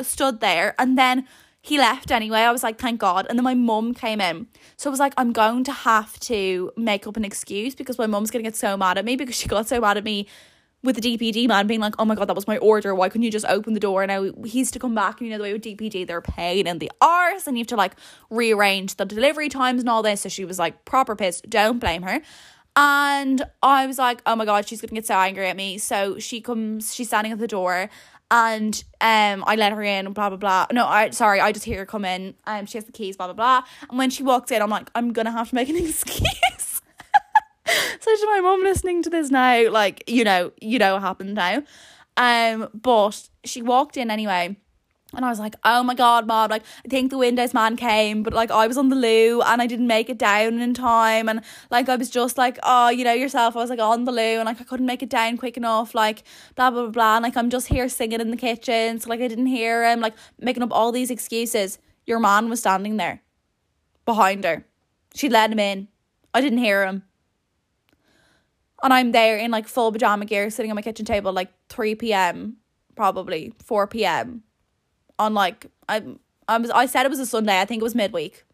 stood 0.00 0.40
there 0.40 0.74
and 0.78 0.98
then 0.98 1.26
he 1.64 1.78
left 1.78 2.10
anyway. 2.10 2.40
I 2.40 2.50
was 2.50 2.64
like, 2.64 2.78
thank 2.78 3.00
God. 3.00 3.26
And 3.28 3.38
then 3.38 3.44
my 3.44 3.54
mum 3.54 3.94
came 3.94 4.20
in. 4.20 4.48
So 4.76 4.90
I 4.90 4.92
was 4.92 4.98
like, 4.98 5.14
I'm 5.16 5.32
going 5.32 5.62
to 5.64 5.72
have 5.72 6.18
to 6.20 6.72
make 6.76 7.06
up 7.06 7.16
an 7.16 7.24
excuse 7.24 7.76
because 7.76 7.98
my 7.98 8.08
mum's 8.08 8.32
going 8.32 8.44
to 8.44 8.50
get 8.50 8.56
so 8.56 8.76
mad 8.76 8.98
at 8.98 9.04
me 9.04 9.14
because 9.14 9.36
she 9.36 9.46
got 9.46 9.68
so 9.68 9.80
mad 9.80 9.96
at 9.96 10.02
me 10.02 10.26
with 10.82 11.00
the 11.00 11.16
DPD 11.16 11.46
man 11.46 11.68
being 11.68 11.78
like, 11.78 11.94
oh 12.00 12.04
my 12.04 12.16
God, 12.16 12.24
that 12.28 12.34
was 12.34 12.48
my 12.48 12.58
order. 12.58 12.96
Why 12.96 13.08
couldn't 13.08 13.22
you 13.22 13.30
just 13.30 13.46
open 13.46 13.74
the 13.74 13.80
door? 13.80 14.02
And 14.02 14.10
now 14.10 14.44
he's 14.44 14.72
to 14.72 14.80
come 14.80 14.96
back. 14.96 15.20
And 15.20 15.28
you 15.28 15.30
know, 15.30 15.38
the 15.38 15.44
way 15.44 15.52
with 15.52 15.62
DPD, 15.62 16.04
they're 16.04 16.20
pain 16.20 16.66
in 16.66 16.80
the 16.80 16.90
arse 17.00 17.46
and 17.46 17.56
you 17.56 17.62
have 17.62 17.68
to 17.68 17.76
like 17.76 17.94
rearrange 18.28 18.96
the 18.96 19.04
delivery 19.04 19.48
times 19.48 19.82
and 19.82 19.88
all 19.88 20.02
this. 20.02 20.22
So 20.22 20.28
she 20.28 20.44
was 20.44 20.58
like, 20.58 20.84
proper 20.84 21.14
pissed. 21.14 21.48
Don't 21.48 21.78
blame 21.78 22.02
her. 22.02 22.20
And 22.74 23.44
I 23.62 23.86
was 23.86 23.98
like, 23.98 24.20
oh 24.26 24.34
my 24.34 24.46
God, 24.46 24.66
she's 24.66 24.80
going 24.80 24.88
to 24.88 24.94
get 24.94 25.06
so 25.06 25.14
angry 25.14 25.46
at 25.46 25.56
me. 25.56 25.78
So 25.78 26.18
she 26.18 26.40
comes, 26.40 26.92
she's 26.92 27.06
standing 27.08 27.32
at 27.32 27.38
the 27.38 27.46
door 27.46 27.88
and 28.32 28.82
um 29.02 29.44
I 29.46 29.54
let 29.56 29.72
her 29.72 29.82
in 29.82 30.12
blah 30.12 30.30
blah 30.30 30.38
blah. 30.38 30.66
No, 30.72 30.86
I 30.86 31.10
sorry, 31.10 31.38
I 31.38 31.52
just 31.52 31.66
hear 31.66 31.80
her 31.80 31.86
come 31.86 32.04
in. 32.04 32.34
Um 32.46 32.66
she 32.66 32.78
has 32.78 32.86
the 32.86 32.92
keys, 32.92 33.16
blah 33.16 33.26
blah 33.26 33.34
blah. 33.34 33.62
And 33.88 33.98
when 33.98 34.10
she 34.10 34.24
walks 34.24 34.50
in, 34.50 34.60
I'm 34.60 34.70
like, 34.70 34.90
I'm 34.94 35.12
gonna 35.12 35.30
have 35.30 35.50
to 35.50 35.54
make 35.54 35.68
an 35.68 35.76
excuse. 35.86 36.80
so 37.66 38.16
to 38.16 38.26
my 38.26 38.40
mom 38.42 38.62
listening 38.62 39.02
to 39.02 39.10
this 39.10 39.30
now, 39.30 39.70
like, 39.70 40.02
you 40.08 40.24
know, 40.24 40.50
you 40.60 40.78
know 40.78 40.94
what 40.94 41.02
happened 41.02 41.34
now. 41.34 41.62
Um, 42.16 42.68
but 42.74 43.28
she 43.44 43.62
walked 43.62 43.96
in 43.96 44.10
anyway 44.10 44.56
and 45.14 45.24
I 45.24 45.28
was 45.28 45.38
like, 45.38 45.56
oh 45.64 45.82
my 45.82 45.94
god, 45.94 46.26
mom, 46.26 46.50
like 46.50 46.62
I 46.84 46.88
think 46.88 47.10
the 47.10 47.18
Windows 47.18 47.52
man 47.52 47.76
came, 47.76 48.22
but 48.22 48.32
like 48.32 48.50
I 48.50 48.66
was 48.66 48.78
on 48.78 48.88
the 48.88 48.96
loo 48.96 49.42
and 49.42 49.60
I 49.60 49.66
didn't 49.66 49.86
make 49.86 50.08
it 50.08 50.18
down 50.18 50.60
in 50.60 50.74
time. 50.74 51.28
And 51.28 51.42
like 51.70 51.88
I 51.88 51.96
was 51.96 52.08
just 52.08 52.38
like, 52.38 52.58
oh, 52.62 52.88
you 52.88 53.04
know 53.04 53.12
yourself, 53.12 53.56
I 53.56 53.60
was 53.60 53.70
like 53.70 53.78
on 53.78 54.04
the 54.04 54.12
loo 54.12 54.20
and 54.20 54.46
like 54.46 54.60
I 54.60 54.64
couldn't 54.64 54.86
make 54.86 55.02
it 55.02 55.10
down 55.10 55.36
quick 55.36 55.56
enough, 55.56 55.94
like 55.94 56.22
blah 56.54 56.70
blah 56.70 56.82
blah 56.82 56.90
blah. 56.90 57.16
And 57.16 57.22
like 57.24 57.36
I'm 57.36 57.50
just 57.50 57.68
here 57.68 57.88
singing 57.88 58.20
in 58.20 58.30
the 58.30 58.36
kitchen, 58.36 59.00
so 59.00 59.10
like 59.10 59.20
I 59.20 59.28
didn't 59.28 59.46
hear 59.46 59.88
him, 59.88 60.00
like 60.00 60.14
making 60.38 60.62
up 60.62 60.72
all 60.72 60.92
these 60.92 61.10
excuses. 61.10 61.78
Your 62.06 62.18
man 62.18 62.48
was 62.48 62.60
standing 62.60 62.96
there 62.96 63.22
behind 64.04 64.44
her. 64.44 64.64
She 65.14 65.28
let 65.28 65.52
him 65.52 65.58
in. 65.58 65.88
I 66.34 66.40
didn't 66.40 66.58
hear 66.58 66.84
him. 66.86 67.04
And 68.82 68.92
I'm 68.92 69.12
there 69.12 69.36
in 69.36 69.50
like 69.50 69.68
full 69.68 69.92
pajama 69.92 70.24
gear 70.24 70.50
sitting 70.50 70.70
on 70.70 70.74
my 70.74 70.82
kitchen 70.82 71.04
table 71.04 71.32
like 71.32 71.52
3 71.68 71.94
p.m. 71.94 72.56
probably 72.96 73.52
4 73.62 73.86
p.m 73.86 74.42
on 75.18 75.34
like 75.34 75.66
I 75.88 76.02
I 76.48 76.58
was 76.58 76.70
I 76.70 76.86
said 76.86 77.06
it 77.06 77.10
was 77.10 77.20
a 77.20 77.26
Sunday. 77.26 77.60
I 77.60 77.64
think 77.64 77.80
it 77.80 77.84
was 77.84 77.94
midweek. 77.94 78.44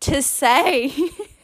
to 0.00 0.22
say 0.22 0.92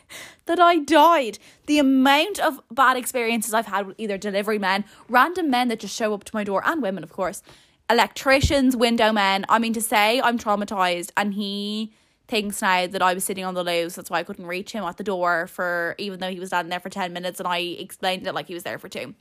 that 0.47 0.61
I 0.61 0.79
died. 0.79 1.39
The 1.67 1.79
amount 1.79 2.39
of 2.39 2.61
bad 2.71 2.97
experiences 2.97 3.55
I've 3.55 3.67
had 3.67 3.87
with 3.87 3.99
either 3.99 4.19
delivery 4.19 4.59
men, 4.59 4.85
random 5.09 5.51
men 5.51 5.69
that 5.69 5.81
just 5.81 5.97
show 5.97 6.15
up 6.15 6.25
to 6.25 6.37
my 6.37 6.45
door, 6.45 6.63
and 6.65 6.83
women, 6.83 7.03
of 7.03 7.13
course, 7.13 7.43
electricians, 7.91 8.77
window 8.77 9.13
men. 9.13 9.45
I 9.49 9.59
mean, 9.59 9.73
to 9.73 9.81
say 9.81 10.21
I'm 10.21 10.39
traumatized, 10.39 11.11
and 11.17 11.35
he 11.35 11.93
thinks 12.27 12.63
now 12.63 12.87
that 12.87 13.03
I 13.03 13.15
was 13.15 13.25
sitting 13.25 13.45
on 13.45 13.55
the 13.55 13.65
loose. 13.65 13.95
That's 13.95 14.11
why 14.11 14.21
I 14.21 14.23
couldn't 14.23 14.47
reach 14.47 14.73
him 14.73 14.85
at 14.85 14.97
the 14.97 15.05
door 15.05 15.47
for 15.47 15.95
even 15.99 16.21
though 16.21 16.31
he 16.31 16.41
was 16.41 16.51
standing 16.51 16.71
there 16.71 16.81
for 16.81 16.89
10 16.89 17.13
minutes 17.13 17.39
and 17.39 17.47
I 17.47 17.59
explained 17.59 18.27
it 18.27 18.35
like 18.35 18.49
he 18.49 18.55
was 18.55 18.63
there 18.63 18.79
for 18.79 18.89
two. 18.89 19.15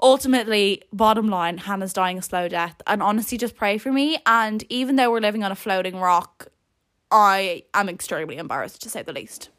Ultimately, 0.00 0.82
bottom 0.92 1.28
line, 1.28 1.58
Hannah's 1.58 1.92
dying 1.92 2.18
a 2.18 2.22
slow 2.22 2.48
death. 2.48 2.80
And 2.86 3.02
honestly, 3.02 3.38
just 3.38 3.54
pray 3.54 3.78
for 3.78 3.92
me. 3.92 4.18
And 4.26 4.64
even 4.68 4.96
though 4.96 5.10
we're 5.10 5.20
living 5.20 5.44
on 5.44 5.52
a 5.52 5.56
floating 5.56 5.98
rock, 5.98 6.48
I 7.10 7.64
am 7.74 7.88
extremely 7.88 8.38
embarrassed 8.38 8.82
to 8.82 8.90
say 8.90 9.02
the 9.02 9.12
least. 9.12 9.50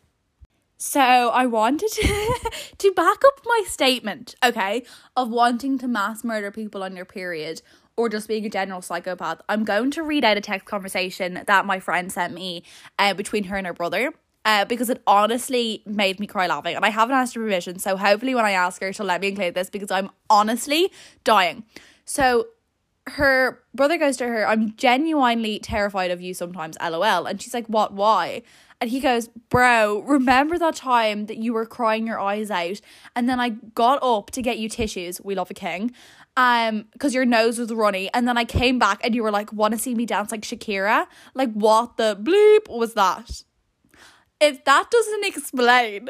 So 0.78 1.00
I 1.00 1.46
wanted 1.46 1.90
to, 1.94 2.40
to 2.78 2.92
back 2.92 3.22
up 3.25 3.40
my 3.46 3.63
statement, 3.68 4.36
okay, 4.44 4.84
of 5.16 5.30
wanting 5.30 5.78
to 5.78 5.88
mass 5.88 6.25
murder 6.25 6.52
people 6.52 6.84
on 6.84 6.96
your 6.96 7.06
period 7.06 7.62
or 7.96 8.10
just 8.10 8.28
being 8.28 8.46
a 8.46 8.50
general 8.50 8.82
psychopath. 8.82 9.40
I'm 9.48 9.63
going 9.63 9.92
to 9.92 10.04
read 10.04 10.25
out 10.25 10.36
a 10.36 10.42
text 10.42 10.66
conversation 10.66 11.44
that 11.46 11.66
my 11.66 11.80
friend 11.80 12.12
sent 12.12 12.34
me 12.34 12.63
uh, 13.00 13.13
between 13.13 13.46
her 13.46 13.56
and 13.56 13.68
her 13.68 13.74
brother. 13.74 14.13
Uh, 14.46 14.66
because 14.66 14.90
it 14.90 15.02
honestly 15.08 15.82
made 15.86 16.20
me 16.20 16.28
cry 16.28 16.48
laughing. 16.48 16.76
And 16.76 16.84
I 16.84 16.90
haven't 16.90 17.16
asked 17.16 17.34
her 17.36 17.42
permission, 17.42 17.80
so 17.80 17.96
hopefully 17.96 18.36
when 18.36 18.44
I 18.44 18.52
ask 18.52 18.82
her, 18.82 18.92
she'll 18.92 19.06
let 19.06 19.22
me 19.22 19.30
include 19.30 19.56
this 19.56 19.70
because 19.70 19.90
I'm 19.90 20.10
honestly 20.30 20.92
dying. 21.24 21.64
So 22.04 22.48
her 23.08 23.64
brother 23.74 23.98
goes 23.98 24.18
to 24.18 24.28
her, 24.28 24.48
I'm 24.48 24.76
genuinely 24.76 25.60
terrified 25.60 26.12
of 26.12 26.22
you 26.22 26.34
sometimes, 26.34 26.78
lol. 26.82 27.26
And 27.26 27.42
she's 27.42 27.54
like, 27.54 27.68
What? 27.68 27.94
Why? 27.94 28.44
And 28.82 28.90
he 28.90 29.00
goes, 29.00 29.30
Bro, 29.50 30.04
remember 30.06 30.58
that 30.58 30.76
time 30.76 31.28
that 31.28 31.38
you 31.38 31.54
were 31.54 31.66
crying 31.66 32.08
your 32.08 32.20
eyes 32.20 32.52
out? 32.52 32.82
And 33.16 33.30
then 33.30 33.40
I 33.40 33.50
got 33.50 34.02
up 34.04 34.32
to 34.32 34.42
get 34.42 34.58
you 34.58 34.70
tissues. 34.70 35.22
We 35.24 35.36
love 35.36 35.52
a 35.52 35.54
king 35.54 35.94
um 36.36 36.86
because 36.94 37.14
your 37.14 37.26
nose 37.26 37.60
was 37.60 37.72
runny 37.72 38.10
and 38.14 38.28
then 38.28 38.40
i 38.40 38.44
came 38.44 38.80
back 38.80 39.00
and 39.04 39.14
you 39.14 39.22
were 39.22 39.30
like 39.30 39.54
want 39.54 39.72
to 39.72 39.78
see 39.78 39.94
me 39.94 40.04
dance 40.04 40.32
like 40.32 40.42
shakira 40.42 41.06
like 41.36 41.52
what 41.54 41.98
the 41.98 42.18
bleep 42.20 42.76
was 42.76 42.96
that 42.96 43.44
if 44.44 44.64
that 44.66 44.92
doesn't 44.92 45.26
explain 45.26 46.10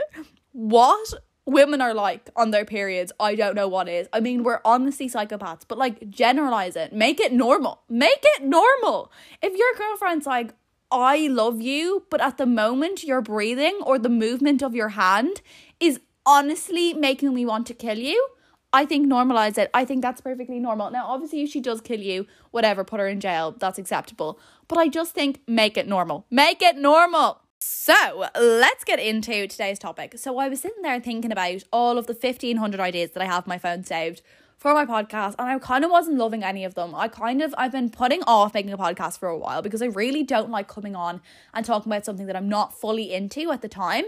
what 0.52 1.14
women 1.46 1.82
are 1.82 1.94
like 1.94 2.30
on 2.36 2.52
their 2.52 2.66
periods 2.66 3.12
i 3.20 3.36
don't 3.36 3.56
know 3.56 3.68
what 3.68 3.90
is 3.90 4.08
i 4.14 4.20
mean 4.20 4.44
we're 4.44 4.62
honestly 4.64 5.10
psychopaths 5.10 5.64
but 5.68 5.78
like 5.78 6.10
generalize 6.10 6.76
it 6.76 6.94
make 6.94 7.20
it 7.20 7.34
normal 7.34 7.82
make 7.90 8.24
it 8.36 8.44
normal 8.44 9.12
if 9.42 9.54
your 9.58 9.74
girlfriend's 9.78 10.26
like 10.26 10.54
i 10.92 11.28
love 11.28 11.62
you 11.62 12.06
but 12.10 12.22
at 12.22 12.38
the 12.38 12.46
moment 12.46 13.04
you're 13.04 13.22
breathing 13.22 13.78
or 13.86 14.00
the 14.00 14.10
movement 14.10 14.64
of 14.64 14.74
your 14.74 14.90
hand 14.90 15.42
is 15.80 16.00
honestly 16.26 16.94
making 16.94 17.34
me 17.34 17.46
want 17.46 17.68
to 17.68 17.74
kill 17.74 17.98
you 17.98 18.30
I 18.76 18.86
think 18.86 19.08
normalize 19.08 19.60
it. 19.60 19.70
I 19.72 19.86
think 19.86 20.02
that's 20.02 20.20
perfectly 20.20 20.58
normal. 20.58 20.90
Now, 20.90 21.06
obviously, 21.06 21.44
if 21.44 21.52
she 21.52 21.62
does 21.62 21.80
kill 21.80 22.00
you, 22.00 22.26
whatever, 22.50 22.84
put 22.84 23.00
her 23.00 23.08
in 23.08 23.20
jail, 23.20 23.52
that's 23.52 23.78
acceptable. 23.78 24.40
But 24.68 24.80
I 24.80 24.88
just 24.88 25.14
think 25.14 25.42
make 25.48 25.78
it 25.78 25.88
normal. 25.88 26.26
Make 26.32 26.64
it 26.64 26.78
normal. 26.78 27.43
So 27.66 28.26
let's 28.38 28.84
get 28.84 29.00
into 29.00 29.48
today's 29.48 29.80
topic. 29.80 30.18
So 30.18 30.38
I 30.38 30.50
was 30.50 30.60
sitting 30.60 30.82
there 30.82 31.00
thinking 31.00 31.32
about 31.32 31.64
all 31.72 31.98
of 31.98 32.08
the 32.08 32.14
1500 32.14 32.78
ideas 32.82 33.12
that 33.12 33.24
I 33.24 33.26
have 33.26 33.48
my 33.48 33.58
phone 33.58 33.86
saved 33.86 34.22
for 34.58 34.74
my 34.74 34.86
podcast 34.86 35.36
and 35.40 35.50
I 35.50 35.58
kind 35.60 35.86
of 35.86 35.92
wasn't 35.92 36.18
loving 36.18 36.44
any 36.44 36.66
of 36.66 36.76
them. 36.76 36.94
I 36.94 37.08
kind 37.08 37.42
of 37.42 37.56
I've 37.58 37.72
been 37.72 37.90
putting 37.90 38.22
off 38.24 38.54
making 38.54 38.74
a 38.74 38.78
podcast 38.78 39.18
for 39.18 39.30
a 39.30 39.38
while 39.38 39.62
because 39.62 39.82
I 39.82 39.86
really 39.86 40.24
don't 40.24 40.50
like 40.50 40.68
coming 40.68 40.94
on 40.94 41.22
and 41.54 41.66
talking 41.66 41.90
about 41.90 42.04
something 42.04 42.26
that 42.26 42.36
I'm 42.36 42.50
not 42.50 42.74
fully 42.74 43.14
into 43.14 43.50
at 43.52 43.62
the 43.62 43.70
time. 43.70 44.06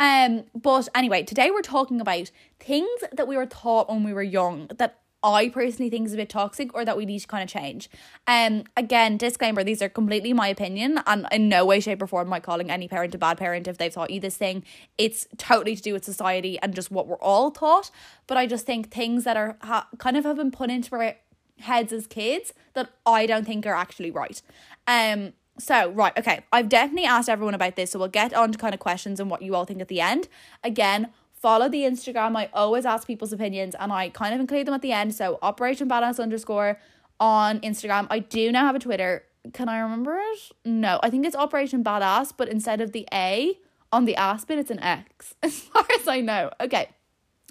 Um 0.00 0.44
but 0.54 0.88
anyway, 0.92 1.22
today 1.22 1.52
we're 1.52 1.62
talking 1.62 2.00
about 2.00 2.32
things 2.58 3.00
that 3.12 3.28
we 3.28 3.36
were 3.36 3.46
taught 3.46 3.88
when 3.88 4.02
we 4.02 4.12
were 4.12 4.22
young 4.22 4.66
that 4.78 4.98
I 5.26 5.48
personally 5.48 5.90
think 5.90 6.06
is 6.06 6.14
a 6.14 6.16
bit 6.16 6.28
toxic 6.28 6.72
or 6.74 6.84
that 6.84 6.96
we 6.96 7.04
need 7.04 7.18
to 7.18 7.26
kind 7.26 7.42
of 7.42 7.48
change. 7.48 7.90
Um, 8.26 8.64
again, 8.76 9.16
disclaimer: 9.16 9.64
these 9.64 9.82
are 9.82 9.88
completely 9.88 10.32
my 10.32 10.48
opinion, 10.48 11.00
and 11.06 11.26
in 11.32 11.48
no 11.48 11.64
way, 11.64 11.80
shape, 11.80 12.00
or 12.00 12.06
form 12.06 12.28
am 12.28 12.32
I 12.32 12.40
calling 12.40 12.70
any 12.70 12.88
parent 12.88 13.14
a 13.14 13.18
bad 13.18 13.38
parent 13.38 13.66
if 13.66 13.76
they've 13.76 13.92
taught 13.92 14.10
you 14.10 14.20
this 14.20 14.36
thing. 14.36 14.64
It's 14.96 15.26
totally 15.36 15.74
to 15.74 15.82
do 15.82 15.92
with 15.92 16.04
society 16.04 16.58
and 16.60 16.74
just 16.74 16.90
what 16.90 17.06
we're 17.06 17.16
all 17.16 17.50
taught. 17.50 17.90
But 18.26 18.36
I 18.36 18.46
just 18.46 18.66
think 18.66 18.90
things 18.90 19.24
that 19.24 19.36
are 19.36 19.56
ha- 19.62 19.88
kind 19.98 20.16
of 20.16 20.24
have 20.24 20.36
been 20.36 20.50
put 20.50 20.70
into 20.70 20.94
our 20.94 21.16
heads 21.60 21.92
as 21.92 22.06
kids 22.06 22.52
that 22.74 22.90
I 23.04 23.26
don't 23.26 23.44
think 23.44 23.66
are 23.66 23.74
actually 23.74 24.10
right. 24.10 24.40
Um. 24.86 25.32
So, 25.58 25.90
right, 25.92 26.12
okay. 26.18 26.44
I've 26.52 26.68
definitely 26.68 27.06
asked 27.06 27.30
everyone 27.30 27.54
about 27.54 27.76
this, 27.76 27.92
so 27.92 27.98
we'll 27.98 28.08
get 28.08 28.34
on 28.34 28.52
to 28.52 28.58
kind 28.58 28.74
of 28.74 28.80
questions 28.80 29.18
and 29.18 29.30
what 29.30 29.40
you 29.40 29.54
all 29.54 29.64
think 29.64 29.80
at 29.80 29.88
the 29.88 30.02
end. 30.02 30.28
Again, 30.62 31.08
follow 31.46 31.68
the 31.68 31.82
Instagram. 31.82 32.36
I 32.36 32.50
always 32.52 32.84
ask 32.84 33.06
people's 33.06 33.32
opinions 33.32 33.76
and 33.78 33.92
I 33.92 34.08
kind 34.08 34.34
of 34.34 34.40
include 34.40 34.66
them 34.66 34.74
at 34.74 34.82
the 34.82 34.90
end. 34.90 35.14
So 35.14 35.38
Operation 35.42 35.88
Badass 35.88 36.20
underscore 36.20 36.76
on 37.20 37.60
Instagram. 37.60 38.08
I 38.10 38.18
do 38.18 38.50
now 38.50 38.66
have 38.66 38.74
a 38.74 38.80
Twitter. 38.80 39.22
Can 39.52 39.68
I 39.68 39.78
remember 39.78 40.18
it? 40.18 40.40
No, 40.64 40.98
I 41.04 41.08
think 41.08 41.24
it's 41.24 41.36
Operation 41.36 41.84
Badass, 41.84 42.32
but 42.36 42.48
instead 42.48 42.80
of 42.80 42.90
the 42.90 43.06
A 43.14 43.60
on 43.92 44.06
the 44.06 44.16
Aspen, 44.16 44.58
it's 44.58 44.72
an 44.72 44.80
X, 44.80 45.36
as 45.44 45.60
far 45.60 45.84
as 46.00 46.08
I 46.08 46.20
know. 46.20 46.50
Okay, 46.60 46.88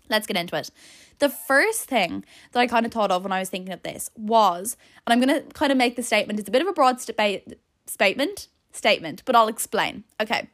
let's 0.09 0.27
get 0.27 0.35
into 0.35 0.57
it. 0.57 0.71
The 1.19 1.29
first 1.29 1.85
thing 1.85 2.25
that 2.51 2.59
I 2.59 2.67
kind 2.67 2.85
of 2.85 2.91
thought 2.91 3.11
of 3.11 3.23
when 3.23 3.31
I 3.31 3.39
was 3.39 3.49
thinking 3.49 3.71
of 3.71 3.81
this 3.83 4.11
was, 4.17 4.75
and 5.07 5.13
I'm 5.13 5.25
going 5.25 5.41
to 5.41 5.49
kind 5.53 5.71
of 5.71 5.77
make 5.77 5.95
the 5.95 6.03
statement, 6.03 6.37
it's 6.37 6.49
a 6.49 6.51
bit 6.51 6.61
of 6.61 6.67
a 6.67 6.73
broad 6.73 6.99
st- 6.99 7.57
statement, 7.85 8.49
statement, 8.73 9.23
but 9.23 9.37
I'll 9.37 9.47
explain. 9.47 10.03
Okay 10.21 10.49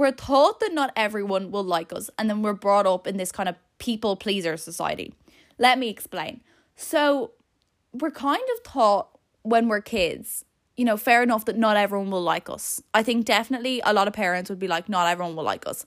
we're 0.00 0.12
taught 0.12 0.60
that 0.60 0.72
not 0.72 0.90
everyone 0.96 1.50
will 1.50 1.62
like 1.62 1.92
us, 1.92 2.08
and 2.18 2.30
then 2.30 2.40
we're 2.40 2.54
brought 2.54 2.86
up 2.86 3.06
in 3.06 3.18
this 3.18 3.30
kind 3.30 3.50
of 3.50 3.56
people 3.76 4.16
pleaser 4.16 4.56
society. 4.56 5.12
Let 5.58 5.78
me 5.78 5.90
explain. 5.90 6.40
So, 6.74 7.32
we're 7.92 8.10
kind 8.10 8.42
of 8.54 8.62
taught 8.62 9.18
when 9.42 9.68
we're 9.68 9.82
kids, 9.82 10.46
you 10.74 10.86
know, 10.86 10.96
fair 10.96 11.22
enough 11.22 11.44
that 11.44 11.58
not 11.58 11.76
everyone 11.76 12.10
will 12.10 12.22
like 12.22 12.48
us. 12.48 12.82
I 12.94 13.02
think 13.02 13.26
definitely 13.26 13.82
a 13.84 13.92
lot 13.92 14.08
of 14.08 14.14
parents 14.14 14.48
would 14.48 14.58
be 14.58 14.68
like, 14.68 14.88
not 14.88 15.06
everyone 15.06 15.36
will 15.36 15.44
like 15.44 15.66
us. 15.66 15.84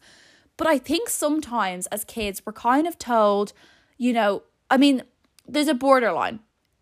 But 0.57 0.67
I 0.67 0.77
think 0.77 1.09
sometimes 1.09 1.87
as 1.87 2.03
kids, 2.03 2.43
we're 2.45 2.53
kind 2.53 2.85
of 2.85 2.99
told, 2.99 3.51
you 3.97 4.13
know, 4.13 4.43
I 4.69 4.77
mean, 4.77 5.01
there's 5.47 5.67
a 5.67 5.73
borderline. 5.73 6.39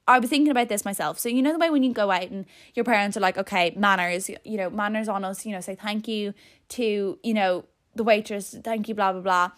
I 0.08 0.20
was 0.20 0.30
thinking 0.30 0.52
about 0.52 0.70
this 0.70 0.84
myself. 0.84 1.20
So 1.20 1.30
you 1.30 1.42
know 1.42 1.54
the 1.54 1.60
way 1.60 1.70
when 1.70 1.84
you 1.84 1.94
go 1.94 2.12
out 2.12 2.30
and 2.30 2.46
your 2.74 2.84
parents 2.84 3.16
are 3.16 3.22
like, 3.22 3.38
okay, 3.38 3.74
manners, 3.78 4.30
you 4.44 4.58
know, 4.58 4.70
manners 4.70 5.08
on 5.08 5.24
us, 5.24 5.46
you 5.46 5.52
know, 5.54 5.62
say 5.62 5.76
thank 5.76 6.08
you 6.08 6.34
to, 6.70 7.20
you 7.24 7.34
know, 7.34 7.66
the 7.96 8.04
waitress, 8.04 8.56
thank 8.64 8.90
you, 8.90 8.96
blah 8.96 9.12
blah 9.12 9.22
blah. 9.22 9.52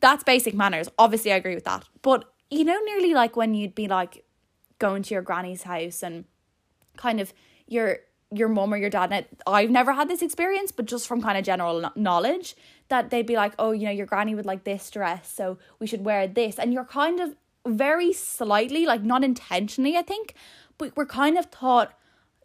That's 0.00 0.22
basic 0.22 0.54
manners. 0.54 0.88
Obviously 0.98 1.32
I 1.32 1.36
agree 1.36 1.54
with 1.54 1.64
that. 1.64 1.84
But 2.02 2.32
you 2.50 2.64
know, 2.64 2.78
nearly 2.84 3.14
like 3.14 3.36
when 3.36 3.54
you'd 3.54 3.74
be 3.74 3.88
like 3.88 4.24
going 4.78 5.02
to 5.02 5.14
your 5.14 5.22
granny's 5.22 5.64
house 5.64 6.02
and 6.02 6.24
kind 6.96 7.20
of 7.20 7.32
your 7.66 7.98
your 8.30 8.48
mom 8.48 8.74
or 8.74 8.76
your 8.76 8.90
dad 8.90 9.10
now, 9.10 9.22
I've 9.46 9.70
never 9.70 9.92
had 9.92 10.08
this 10.08 10.20
experience, 10.20 10.70
but 10.70 10.84
just 10.84 11.06
from 11.06 11.22
kind 11.22 11.38
of 11.38 11.44
general 11.44 11.90
knowledge, 11.96 12.56
that 12.88 13.08
they'd 13.10 13.26
be 13.26 13.36
like, 13.36 13.54
oh, 13.58 13.70
you 13.70 13.86
know, 13.86 13.90
your 13.90 14.04
granny 14.04 14.34
would 14.34 14.44
like 14.44 14.64
this 14.64 14.90
dress, 14.90 15.32
so 15.32 15.58
we 15.78 15.86
should 15.86 16.04
wear 16.04 16.28
this. 16.28 16.58
And 16.58 16.72
you're 16.72 16.84
kind 16.84 17.20
of 17.20 17.34
very 17.66 18.12
slightly, 18.12 18.86
like 18.86 19.02
not 19.02 19.24
intentionally, 19.24 19.96
I 19.96 20.02
think, 20.02 20.34
but 20.78 20.96
we're 20.96 21.06
kind 21.06 21.38
of 21.38 21.50
taught 21.50 21.92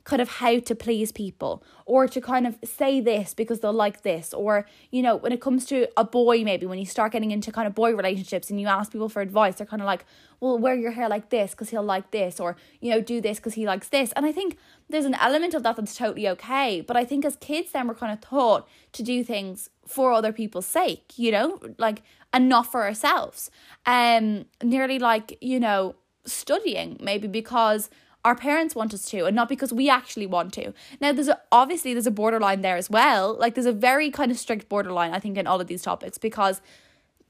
kind 0.03 0.22
of 0.22 0.27
how 0.27 0.60
to 0.60 0.75
please 0.75 1.12
people 1.12 1.63
or 1.86 2.08
to 2.08 2.20
kind 2.20 2.46
of 2.46 2.58
say 2.63 3.00
this 3.00 3.34
because 3.34 3.62
they'll 3.62 3.72
like 3.72 4.01
this 4.01 4.34
or 4.34 4.65
you 4.91 5.01
know 5.01 5.15
when 5.15 5.32
it 5.32 5.39
comes 5.39 5.65
to 5.65 5.88
a 5.96 6.03
boy 6.03 6.43
maybe 6.43 6.65
when 6.65 6.77
you 6.77 6.86
start 6.86 7.12
getting 7.12 7.32
into 7.32 7.51
kind 7.51 7.67
of 7.67 7.74
boy 7.74 7.93
relationships 7.96 8.50
and 8.50 8.60
you 8.60 8.67
ask 8.67 8.91
people 8.91 9.08
for 9.08 9.22
advice 9.22 9.55
they're 9.55 9.67
kind 9.67 9.82
of 9.82 9.86
like 9.86 10.05
well 10.41 10.58
wear 10.58 10.75
your 10.75 10.91
hair 10.91 11.08
like 11.08 11.29
this 11.29 11.51
because 11.51 11.70
he'll 11.70 11.84
like 11.84 12.12
this 12.12 12.39
or 12.39 12.58
you 12.82 12.91
know 12.91 13.00
do 13.00 13.22
this 13.22 13.38
because 13.38 13.53
he 13.53 13.65
likes 13.65 13.89
this. 13.89 14.12
And 14.15 14.25
i 14.25 14.32
think 14.32 14.58
there's 14.89 15.05
an 15.05 15.15
element 15.15 15.53
of 15.53 15.63
that 15.63 15.77
that's 15.77 15.96
totally 15.96 16.27
okay 16.27 16.82
but 16.82 16.98
i 16.98 17.05
think 17.05 17.24
as 17.24 17.38
kids 17.38 17.72
then 17.72 17.88
we're 17.88 17.96
kind 17.96 18.12
of 18.12 18.20
taught 18.20 18.67
to 18.91 19.03
do 19.03 19.24
things 19.24 19.70
for 19.88 20.12
other 20.12 20.34
people's 20.34 20.65
sake 20.65 21.13
you 21.15 21.32
know? 21.32 21.60
Like 21.77 22.03
and 22.33 22.49
not 22.49 22.69
for 22.69 22.83
ourselves. 22.83 23.51
Um, 23.85 24.45
nearly 24.61 24.99
like, 24.99 25.37
you 25.39 25.59
know, 25.59 25.95
studying 26.25 26.97
maybe 27.01 27.27
because 27.27 27.89
our 28.25 28.35
parents 28.35 28.73
want 28.73 28.93
us 28.93 29.05
to 29.05 29.25
and 29.25 29.35
not 29.35 29.49
because 29.49 29.73
we 29.73 29.89
actually 29.89 30.25
want 30.25 30.53
to. 30.53 30.73
Now 31.01 31.11
there's 31.11 31.27
a, 31.27 31.39
obviously 31.51 31.93
there's 31.93 32.07
a 32.07 32.11
borderline 32.11 32.61
there 32.61 32.77
as 32.77 32.89
well. 32.89 33.37
Like 33.37 33.55
there's 33.55 33.65
a 33.65 33.73
very 33.73 34.09
kind 34.09 34.31
of 34.31 34.37
strict 34.37 34.69
borderline 34.69 35.13
I 35.13 35.19
think 35.19 35.37
in 35.37 35.45
all 35.45 35.61
of 35.61 35.67
these 35.67 35.81
topics 35.81 36.17
because 36.17 36.61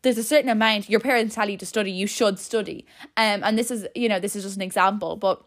there's 0.04 0.18
a 0.18 0.24
certain 0.24 0.50
amount 0.50 0.90
your 0.90 1.00
parents 1.00 1.36
tell 1.36 1.50
you 1.50 1.58
to 1.58 1.66
study, 1.66 1.92
you 1.92 2.08
should 2.08 2.38
study. 2.38 2.86
Um 3.18 3.44
and 3.44 3.58
this 3.58 3.72
is, 3.72 3.88
you 3.96 4.08
know, 4.08 4.20
this 4.20 4.36
is 4.36 4.44
just 4.44 4.56
an 4.56 4.62
example, 4.62 5.16
but 5.16 5.44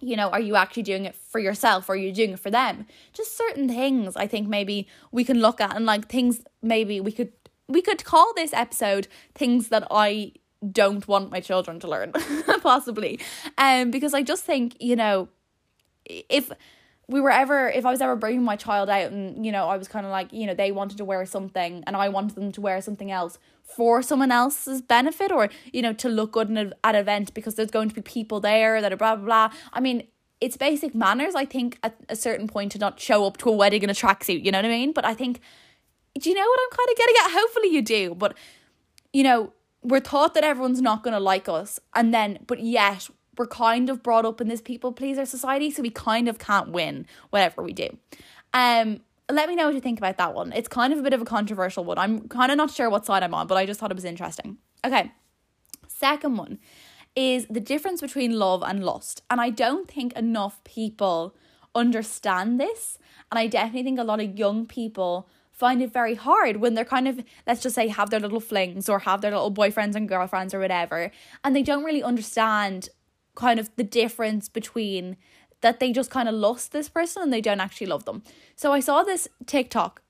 you 0.00 0.16
know, 0.16 0.28
are 0.28 0.40
you 0.40 0.56
actually 0.56 0.82
doing 0.82 1.06
it 1.06 1.14
for 1.14 1.38
yourself 1.38 1.88
or 1.88 1.92
are 1.92 1.96
you 1.96 2.12
doing 2.12 2.32
it 2.32 2.40
for 2.40 2.50
them? 2.50 2.84
Just 3.14 3.38
certain 3.38 3.68
things 3.68 4.16
I 4.16 4.26
think 4.26 4.48
maybe 4.48 4.86
we 5.12 5.24
can 5.24 5.40
look 5.40 5.62
at 5.62 5.74
and 5.74 5.86
like 5.86 6.08
things 6.08 6.42
maybe 6.60 7.00
we 7.00 7.12
could 7.12 7.32
we 7.68 7.82
could 7.82 8.04
call 8.04 8.32
this 8.34 8.52
episode 8.52 9.08
things 9.34 9.68
that 9.68 9.86
I 9.90 10.32
don't 10.72 11.06
want 11.06 11.30
my 11.30 11.40
children 11.40 11.80
to 11.80 11.88
learn, 11.88 12.12
possibly. 12.62 13.20
Um, 13.58 13.90
because 13.90 14.14
I 14.14 14.22
just 14.22 14.44
think, 14.44 14.76
you 14.80 14.96
know, 14.96 15.28
if 16.06 16.50
we 17.08 17.20
were 17.20 17.30
ever 17.30 17.68
if 17.68 17.84
I 17.84 17.90
was 17.90 18.00
ever 18.00 18.16
bringing 18.16 18.42
my 18.42 18.56
child 18.56 18.88
out 18.88 19.12
and 19.12 19.44
you 19.44 19.52
know 19.52 19.68
I 19.68 19.76
was 19.76 19.88
kind 19.88 20.06
of 20.06 20.12
like 20.12 20.32
you 20.32 20.46
know 20.46 20.54
they 20.54 20.72
wanted 20.72 20.98
to 20.98 21.04
wear 21.04 21.24
something 21.26 21.84
and 21.86 21.96
I 21.96 22.08
wanted 22.08 22.34
them 22.34 22.52
to 22.52 22.60
wear 22.60 22.80
something 22.80 23.10
else 23.10 23.38
for 23.62 24.02
someone 24.02 24.32
else's 24.32 24.80
benefit 24.80 25.30
or 25.30 25.50
you 25.72 25.82
know 25.82 25.92
to 25.94 26.08
look 26.08 26.32
good 26.32 26.50
at 26.56 26.72
an 26.84 26.94
event 26.94 27.34
because 27.34 27.54
there's 27.54 27.70
going 27.70 27.88
to 27.88 27.94
be 27.94 28.02
people 28.02 28.40
there 28.40 28.80
that 28.80 28.92
are 28.92 28.96
blah 28.96 29.16
blah 29.16 29.24
blah 29.24 29.58
I 29.72 29.80
mean 29.80 30.06
it's 30.40 30.56
basic 30.56 30.94
manners 30.94 31.34
I 31.34 31.44
think 31.44 31.78
at 31.82 31.96
a 32.08 32.16
certain 32.16 32.48
point 32.48 32.72
to 32.72 32.78
not 32.78 32.98
show 32.98 33.26
up 33.26 33.36
to 33.38 33.50
a 33.50 33.52
wedding 33.52 33.82
in 33.82 33.90
a 33.90 33.94
tracksuit 33.94 34.44
you 34.44 34.50
know 34.50 34.58
what 34.58 34.66
I 34.66 34.68
mean 34.68 34.92
but 34.92 35.04
I 35.04 35.14
think 35.14 35.40
do 36.18 36.30
you 36.30 36.34
know 36.34 36.46
what 36.46 36.60
I'm 36.62 36.76
kind 36.76 36.88
of 36.90 36.96
getting 36.96 37.14
at 37.24 37.30
hopefully 37.32 37.68
you 37.68 37.82
do 37.82 38.14
but 38.14 38.36
you 39.12 39.22
know 39.22 39.52
we're 39.82 40.00
taught 40.00 40.34
that 40.34 40.44
everyone's 40.44 40.80
not 40.80 41.02
going 41.02 41.12
to 41.12 41.20
like 41.20 41.48
us 41.48 41.78
and 41.94 42.14
then 42.14 42.38
but 42.46 42.60
yet 42.60 43.08
we're 43.38 43.46
kind 43.46 43.90
of 43.90 44.02
brought 44.02 44.24
up 44.24 44.40
in 44.40 44.48
this 44.48 44.60
people 44.60 44.92
pleaser 44.92 45.26
society, 45.26 45.70
so 45.70 45.82
we 45.82 45.90
kind 45.90 46.28
of 46.28 46.38
can't 46.38 46.70
win 46.70 47.06
whatever 47.30 47.62
we 47.62 47.72
do. 47.72 47.96
Um, 48.52 49.00
let 49.30 49.48
me 49.48 49.56
know 49.56 49.66
what 49.66 49.74
you 49.74 49.80
think 49.80 49.98
about 49.98 50.18
that 50.18 50.34
one. 50.34 50.52
It's 50.52 50.68
kind 50.68 50.92
of 50.92 50.98
a 50.98 51.02
bit 51.02 51.12
of 51.12 51.22
a 51.22 51.24
controversial 51.24 51.84
one. 51.84 51.98
I'm 51.98 52.28
kind 52.28 52.52
of 52.52 52.58
not 52.58 52.70
sure 52.70 52.90
what 52.90 53.06
side 53.06 53.22
I'm 53.22 53.34
on, 53.34 53.46
but 53.46 53.56
I 53.56 53.66
just 53.66 53.80
thought 53.80 53.90
it 53.90 53.96
was 53.96 54.04
interesting. 54.04 54.58
Okay. 54.84 55.12
Second 55.88 56.36
one 56.36 56.58
is 57.16 57.46
the 57.48 57.60
difference 57.60 58.00
between 58.00 58.38
love 58.38 58.62
and 58.62 58.84
lust. 58.84 59.22
And 59.30 59.40
I 59.40 59.50
don't 59.50 59.90
think 59.90 60.12
enough 60.14 60.62
people 60.64 61.34
understand 61.74 62.60
this. 62.60 62.98
And 63.30 63.38
I 63.38 63.46
definitely 63.46 63.84
think 63.84 63.98
a 63.98 64.04
lot 64.04 64.20
of 64.20 64.38
young 64.38 64.66
people 64.66 65.28
find 65.54 65.80
it 65.80 65.92
very 65.92 66.14
hard 66.16 66.58
when 66.58 66.74
they're 66.74 66.84
kind 66.84 67.08
of, 67.08 67.24
let's 67.46 67.62
just 67.62 67.76
say, 67.76 67.88
have 67.88 68.10
their 68.10 68.20
little 68.20 68.40
flings 68.40 68.88
or 68.88 68.98
have 69.00 69.20
their 69.20 69.30
little 69.30 69.52
boyfriends 69.52 69.94
and 69.94 70.08
girlfriends 70.08 70.52
or 70.52 70.58
whatever. 70.60 71.10
And 71.42 71.54
they 71.54 71.62
don't 71.62 71.84
really 71.84 72.02
understand 72.02 72.88
kind 73.36 73.58
of 73.58 73.70
the 73.76 73.84
difference 73.84 74.48
between 74.48 75.16
that 75.60 75.80
they 75.80 75.92
just 75.92 76.10
kind 76.10 76.28
of 76.28 76.34
lost 76.34 76.72
this 76.72 76.88
person 76.88 77.22
and 77.22 77.32
they 77.32 77.40
don't 77.40 77.60
actually 77.60 77.86
love 77.86 78.04
them. 78.04 78.22
So 78.56 78.72
I 78.72 78.80
saw 78.80 79.02
this 79.02 79.28
TikTok. 79.46 80.02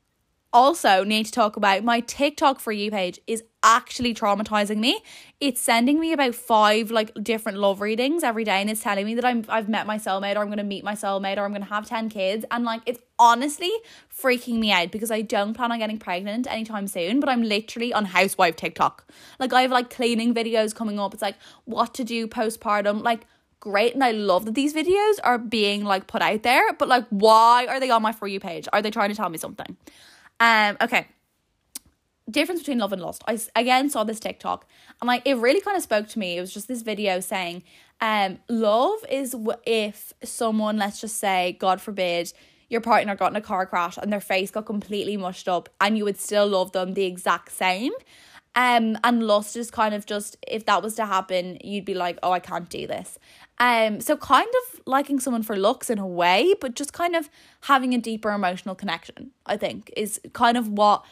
Also, 0.55 1.03
need 1.03 1.27
to 1.27 1.33
talk 1.33 1.57
about 1.57 1.83
my 1.83 1.99
TikTok 1.99 2.61
for 2.61 2.71
you 2.71 2.89
page 2.89 3.19
is 3.27 3.43
actually 3.65 4.15
traumatizing 4.15 4.77
me. 4.77 5.03
It's 5.41 5.61
sending 5.61 5.99
me 5.99 6.13
about 6.13 6.37
five 6.37 6.93
like 6.93 7.13
different 7.21 7.59
love 7.59 7.81
readings 7.81 8.23
every 8.23 8.45
day, 8.45 8.61
and 8.61 8.71
it's 8.71 8.81
telling 8.81 9.05
me 9.05 9.17
that 9.17 9.25
I'm 9.25 9.45
I've 9.49 9.69
met 9.69 9.85
my 9.85 9.99
soulmate, 9.99 10.37
or 10.37 10.43
I'm 10.43 10.51
gonna 10.51 10.63
meet 10.63 10.85
my 10.85 10.95
soulmate, 10.95 11.39
or 11.39 11.45
I'm 11.45 11.53
gonna 11.53 11.65
have 11.65 11.89
ten 11.89 12.09
kids, 12.09 12.45
and 12.53 12.65
like 12.65 12.83
it's 12.87 13.01
honestly 13.19 13.73
freaking 14.17 14.61
me 14.61 14.71
out 14.71 14.93
because 14.93 15.11
I 15.11 15.23
don't 15.23 15.55
plan 15.55 15.73
on 15.73 15.81
getting 15.81 15.99
pregnant 15.99 16.47
anytime 16.49 16.87
soon. 16.87 17.19
But 17.19 17.31
I'm 17.31 17.43
literally 17.43 17.93
on 17.93 18.05
housewife 18.05 18.55
TikTok. 18.55 19.13
Like 19.41 19.53
I 19.53 19.63
have 19.63 19.73
like 19.73 19.91
cleaning 19.91 20.35
videos 20.35 20.73
coming 20.73 21.01
up. 21.01 21.15
It's 21.15 21.23
like 21.23 21.37
what 21.65 21.95
to 21.95 22.05
do 22.05 22.29
postpartum, 22.29 23.03
like 23.03 23.27
great 23.59 23.95
and 23.95 24.05
I 24.05 24.13
love 24.13 24.45
that 24.45 24.55
these 24.55 24.73
videos 24.73 25.19
are 25.25 25.39
being 25.39 25.83
like 25.83 26.07
put 26.07 26.23
out 26.23 26.45
there, 26.45 26.73
but 26.75 26.87
like 26.87 27.07
why 27.11 27.67
are 27.69 27.81
they 27.81 27.91
on 27.91 28.03
my 28.03 28.13
for 28.13 28.29
you 28.29 28.39
page? 28.39 28.69
Are 28.73 28.83
they 28.83 28.93
trying 28.93 29.09
to 29.09 29.17
tell 29.17 29.31
me 29.31 29.39
something? 29.39 29.77
Um 30.41 30.77
okay. 30.81 31.09
Difference 32.31 32.61
between 32.61 32.79
love 32.79 32.93
and 32.93 33.03
lust. 33.03 33.23
I 33.27 33.39
again 33.55 33.91
saw 33.91 34.05
this 34.05 34.21
TikTok 34.21 34.67
and 35.01 35.09
like 35.09 35.23
it 35.25 35.35
really 35.35 35.61
kind 35.61 35.77
of 35.77 35.83
spoke 35.83 36.09
to 36.09 36.19
me. 36.19 36.39
It 36.39 36.41
was 36.41 36.55
just 36.55 36.69
this 36.69 36.83
video 36.83 37.21
saying 37.21 37.63
um 38.01 38.39
love 38.49 39.05
is 39.11 39.37
if 39.67 40.13
someone 40.23 40.79
let's 40.79 41.01
just 41.01 41.19
say 41.19 41.57
god 41.61 41.81
forbid 41.81 42.33
your 42.69 42.81
partner 42.81 43.15
got 43.15 43.31
in 43.31 43.37
a 43.37 43.41
car 43.41 43.67
crash 43.67 43.97
and 43.99 44.13
their 44.13 44.21
face 44.21 44.51
got 44.51 44.67
completely 44.67 45.17
mushed 45.17 45.49
up 45.49 45.69
and 45.81 45.97
you 45.97 46.05
would 46.05 46.19
still 46.19 46.47
love 46.47 46.73
them 46.73 46.95
the 46.95 47.05
exact 47.05 47.53
same. 47.53 47.93
Um, 48.57 48.97
and 49.03 49.23
lust 49.25 49.57
is 49.57 49.71
kind 49.71 49.95
of 49.95 50.07
just 50.07 50.37
if 50.47 50.65
that 50.67 50.83
was 50.83 50.95
to 50.95 51.07
happen, 51.07 51.59
you'd 51.63 51.85
be 51.85 51.95
like, 51.95 52.19
oh, 52.23 52.31
I 52.31 52.39
can't 52.39 52.69
do 52.69 52.87
this. 52.87 53.19
Um, 53.59 54.01
so 54.01 54.17
kind 54.17 54.49
of 54.49 54.81
liking 54.85 55.21
someone 55.21 55.45
for 55.45 55.57
looks 55.57 55.89
in 55.89 55.99
a 55.99 56.07
way, 56.07 56.55
but 56.61 56.75
just 56.75 56.93
kind 56.93 57.15
of 57.15 57.31
having 57.63 57.95
a 57.95 57.99
deeper 57.99 58.31
emotional 58.31 58.75
connection, 58.75 59.31
I 59.47 59.57
think, 59.57 59.93
is 59.97 60.21
kind 60.33 60.57
of 60.57 60.69
what 60.69 61.05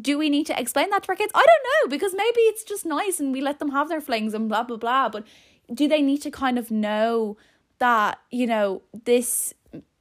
do 0.00 0.18
we 0.18 0.28
need 0.28 0.46
to 0.46 0.60
explain 0.60 0.90
that 0.90 1.04
to 1.04 1.10
our 1.10 1.16
kids? 1.16 1.32
I 1.34 1.44
don't 1.46 1.90
know, 1.90 1.96
because 1.96 2.14
maybe 2.14 2.40
it's 2.40 2.64
just 2.64 2.84
nice 2.84 3.20
and 3.20 3.32
we 3.32 3.40
let 3.40 3.60
them 3.60 3.70
have 3.70 3.88
their 3.88 4.00
flings 4.00 4.34
and 4.34 4.48
blah 4.48 4.64
blah 4.64 4.76
blah. 4.76 5.08
But 5.08 5.24
do 5.72 5.86
they 5.86 6.02
need 6.02 6.22
to 6.22 6.30
kind 6.30 6.58
of 6.58 6.70
know 6.70 7.36
that, 7.78 8.18
you 8.30 8.46
know, 8.46 8.82
this 9.04 9.54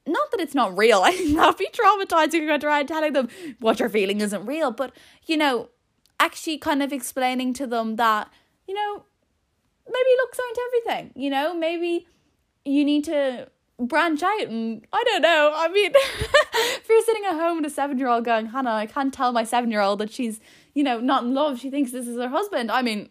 not 0.05 0.31
that 0.31 0.39
it's 0.41 0.55
not 0.55 0.77
real. 0.77 1.01
I 1.03 1.11
think 1.11 1.35
that'd 1.35 1.57
be 1.57 1.69
traumatizing 1.71 2.47
going 2.47 2.65
around 2.65 2.87
telling 2.87 3.13
them 3.13 3.29
what 3.59 3.79
you're 3.79 3.89
feeling 3.89 4.21
isn't 4.21 4.45
real, 4.45 4.71
but 4.71 4.91
you 5.25 5.37
know, 5.37 5.69
actually 6.19 6.57
kind 6.57 6.81
of 6.81 6.91
explaining 6.91 7.53
to 7.53 7.67
them 7.67 7.95
that, 7.97 8.29
you 8.67 8.73
know, 8.73 9.03
maybe 9.87 10.09
looks 10.17 10.39
aren't 10.39 10.57
everything, 10.67 11.21
you 11.21 11.29
know? 11.29 11.53
Maybe 11.53 12.07
you 12.65 12.85
need 12.85 13.03
to 13.05 13.49
branch 13.79 14.23
out 14.23 14.47
and 14.47 14.85
I 14.93 15.03
don't 15.05 15.21
know. 15.21 15.51
I 15.55 15.67
mean, 15.69 15.91
if 15.95 16.89
you're 16.89 17.03
sitting 17.03 17.25
at 17.25 17.33
home 17.33 17.57
with 17.57 17.71
a 17.71 17.73
seven 17.73 17.97
year 17.97 18.07
old 18.07 18.25
going, 18.25 18.47
Hannah, 18.47 18.71
I 18.71 18.85
can't 18.85 19.13
tell 19.13 19.31
my 19.31 19.43
seven 19.43 19.71
year 19.71 19.81
old 19.81 19.99
that 19.99 20.11
she's, 20.11 20.39
you 20.73 20.83
know, 20.83 20.99
not 20.99 21.23
in 21.23 21.33
love. 21.33 21.59
She 21.59 21.69
thinks 21.69 21.91
this 21.91 22.07
is 22.07 22.17
her 22.17 22.29
husband. 22.29 22.71
I 22.71 22.81
mean, 22.81 23.09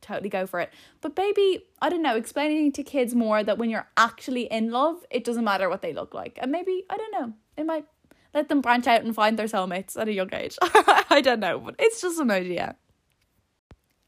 totally 0.00 0.28
go 0.28 0.46
for 0.46 0.60
it. 0.60 0.72
But 1.00 1.16
maybe, 1.16 1.64
I 1.80 1.88
don't 1.88 2.02
know, 2.02 2.16
explaining 2.16 2.72
to 2.72 2.82
kids 2.82 3.14
more 3.14 3.42
that 3.42 3.58
when 3.58 3.70
you're 3.70 3.88
actually 3.96 4.42
in 4.44 4.70
love, 4.70 5.04
it 5.10 5.24
doesn't 5.24 5.44
matter 5.44 5.68
what 5.68 5.82
they 5.82 5.92
look 5.92 6.12
like. 6.12 6.38
And 6.42 6.52
maybe, 6.52 6.84
I 6.90 6.96
don't 6.96 7.12
know, 7.12 7.32
it 7.56 7.64
might 7.64 7.86
let 8.34 8.48
them 8.48 8.60
branch 8.60 8.86
out 8.86 9.02
and 9.02 9.14
find 9.14 9.38
their 9.38 9.46
soulmates 9.46 9.98
at 9.98 10.08
a 10.08 10.12
young 10.12 10.32
age. 10.34 10.58
I 10.62 11.20
don't 11.22 11.40
know, 11.40 11.58
but 11.58 11.76
it's 11.78 12.00
just 12.00 12.18
an 12.20 12.30
idea. 12.30 12.76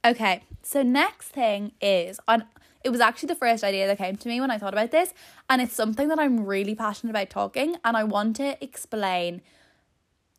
Okay, 0.05 0.43
so 0.63 0.83
next 0.83 1.29
thing 1.29 1.73
is 1.81 2.21
on 2.29 2.45
it 2.85 2.91
was 2.91 3.01
actually 3.01 3.29
the 3.29 3.35
first 3.35 3.65
idea 3.65 3.87
that 3.87 3.97
came 3.97 4.17
to 4.17 4.29
me 4.29 4.43
when 4.43 4.51
I 4.51 4.59
thought 4.59 4.75
about 4.75 4.91
this, 4.91 5.15
and 5.49 5.63
it's 5.63 5.73
something 5.73 6.09
that 6.09 6.19
I'm 6.19 6.45
really 6.45 6.75
passionate 6.75 7.13
about 7.13 7.31
talking, 7.31 7.77
and 7.83 7.97
I 7.97 8.05
want 8.05 8.37
to 8.37 8.63
explain. 8.63 9.41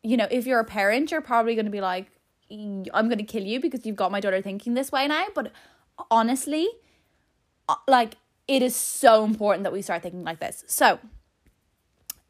You 0.04 0.16
know, 0.16 0.28
if 0.30 0.46
you're 0.46 0.60
a 0.60 0.64
parent, 0.64 1.10
you're 1.10 1.20
probably 1.20 1.56
going 1.56 1.64
to 1.64 1.72
be 1.72 1.80
like, 1.80 2.06
I'm 2.48 3.08
going 3.08 3.18
to 3.18 3.24
kill 3.24 3.42
you 3.42 3.58
because 3.58 3.84
you've 3.84 3.96
got 3.96 4.12
my 4.12 4.20
daughter 4.20 4.40
thinking 4.40 4.74
this 4.74 4.92
way 4.92 5.08
now. 5.08 5.26
But 5.34 5.50
honestly, 6.12 6.68
uh, 7.68 7.74
like, 7.88 8.14
it 8.46 8.62
is 8.62 8.76
so 8.76 9.24
important 9.24 9.64
that 9.64 9.72
we 9.72 9.82
start 9.82 10.04
thinking 10.04 10.22
like 10.22 10.38
this. 10.38 10.62
So, 10.68 11.00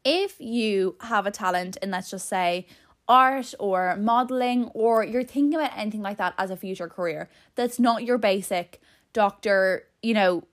if 0.03 0.39
you 0.39 0.95
have 1.01 1.27
a 1.27 1.31
talent 1.31 1.77
in, 1.83 1.91
let's 1.91 2.09
just 2.09 2.27
say, 2.27 2.65
art 3.07 3.53
or 3.59 3.95
modeling 3.95 4.65
or 4.73 5.03
you're 5.03 5.23
thinking 5.23 5.55
about 5.55 5.71
anything 5.77 6.01
like 6.01 6.17
that 6.17 6.33
as 6.37 6.51
a 6.51 6.57
future 6.57 6.87
career 6.87 7.29
that's 7.55 7.79
not 7.79 8.03
your 8.03 8.17
basic 8.17 8.81
doctor, 9.13 9.83
you 10.03 10.13
know, 10.13 10.43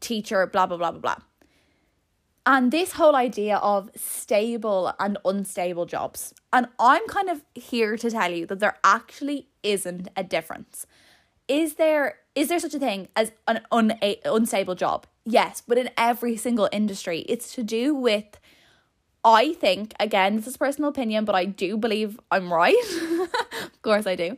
teacher, 0.00 0.46
blah, 0.46 0.66
blah, 0.66 0.76
blah, 0.76 0.92
blah, 0.92 1.00
blah. 1.00 1.16
And 2.46 2.70
this 2.70 2.92
whole 2.92 3.16
idea 3.16 3.56
of 3.56 3.90
stable 3.96 4.92
and 5.00 5.16
unstable 5.24 5.86
jobs. 5.86 6.34
And 6.52 6.68
I'm 6.78 7.06
kind 7.08 7.30
of 7.30 7.42
here 7.54 7.96
to 7.96 8.10
tell 8.10 8.30
you 8.30 8.46
that 8.46 8.60
there 8.60 8.76
actually 8.84 9.48
isn't 9.62 10.08
a 10.16 10.22
difference. 10.22 10.86
Is 11.48 11.74
there 11.74 12.16
is 12.34 12.48
there 12.48 12.58
such 12.58 12.74
a 12.74 12.78
thing 12.78 13.08
as 13.16 13.32
an 13.48 13.60
un- 13.70 13.98
unstable 14.24 14.74
job? 14.74 15.06
Yes, 15.24 15.62
but 15.66 15.78
in 15.78 15.90
every 15.96 16.36
single 16.36 16.68
industry, 16.70 17.20
it's 17.28 17.54
to 17.54 17.62
do 17.62 17.94
with 17.94 18.38
I 19.24 19.54
think, 19.54 19.94
again, 19.98 20.36
this 20.36 20.46
is 20.46 20.56
personal 20.56 20.90
opinion, 20.90 21.24
but 21.24 21.34
I 21.34 21.46
do 21.46 21.76
believe 21.76 22.20
I'm 22.30 22.52
right. 22.52 22.76
of 23.62 23.82
course 23.82 24.06
I 24.06 24.16
do. 24.16 24.36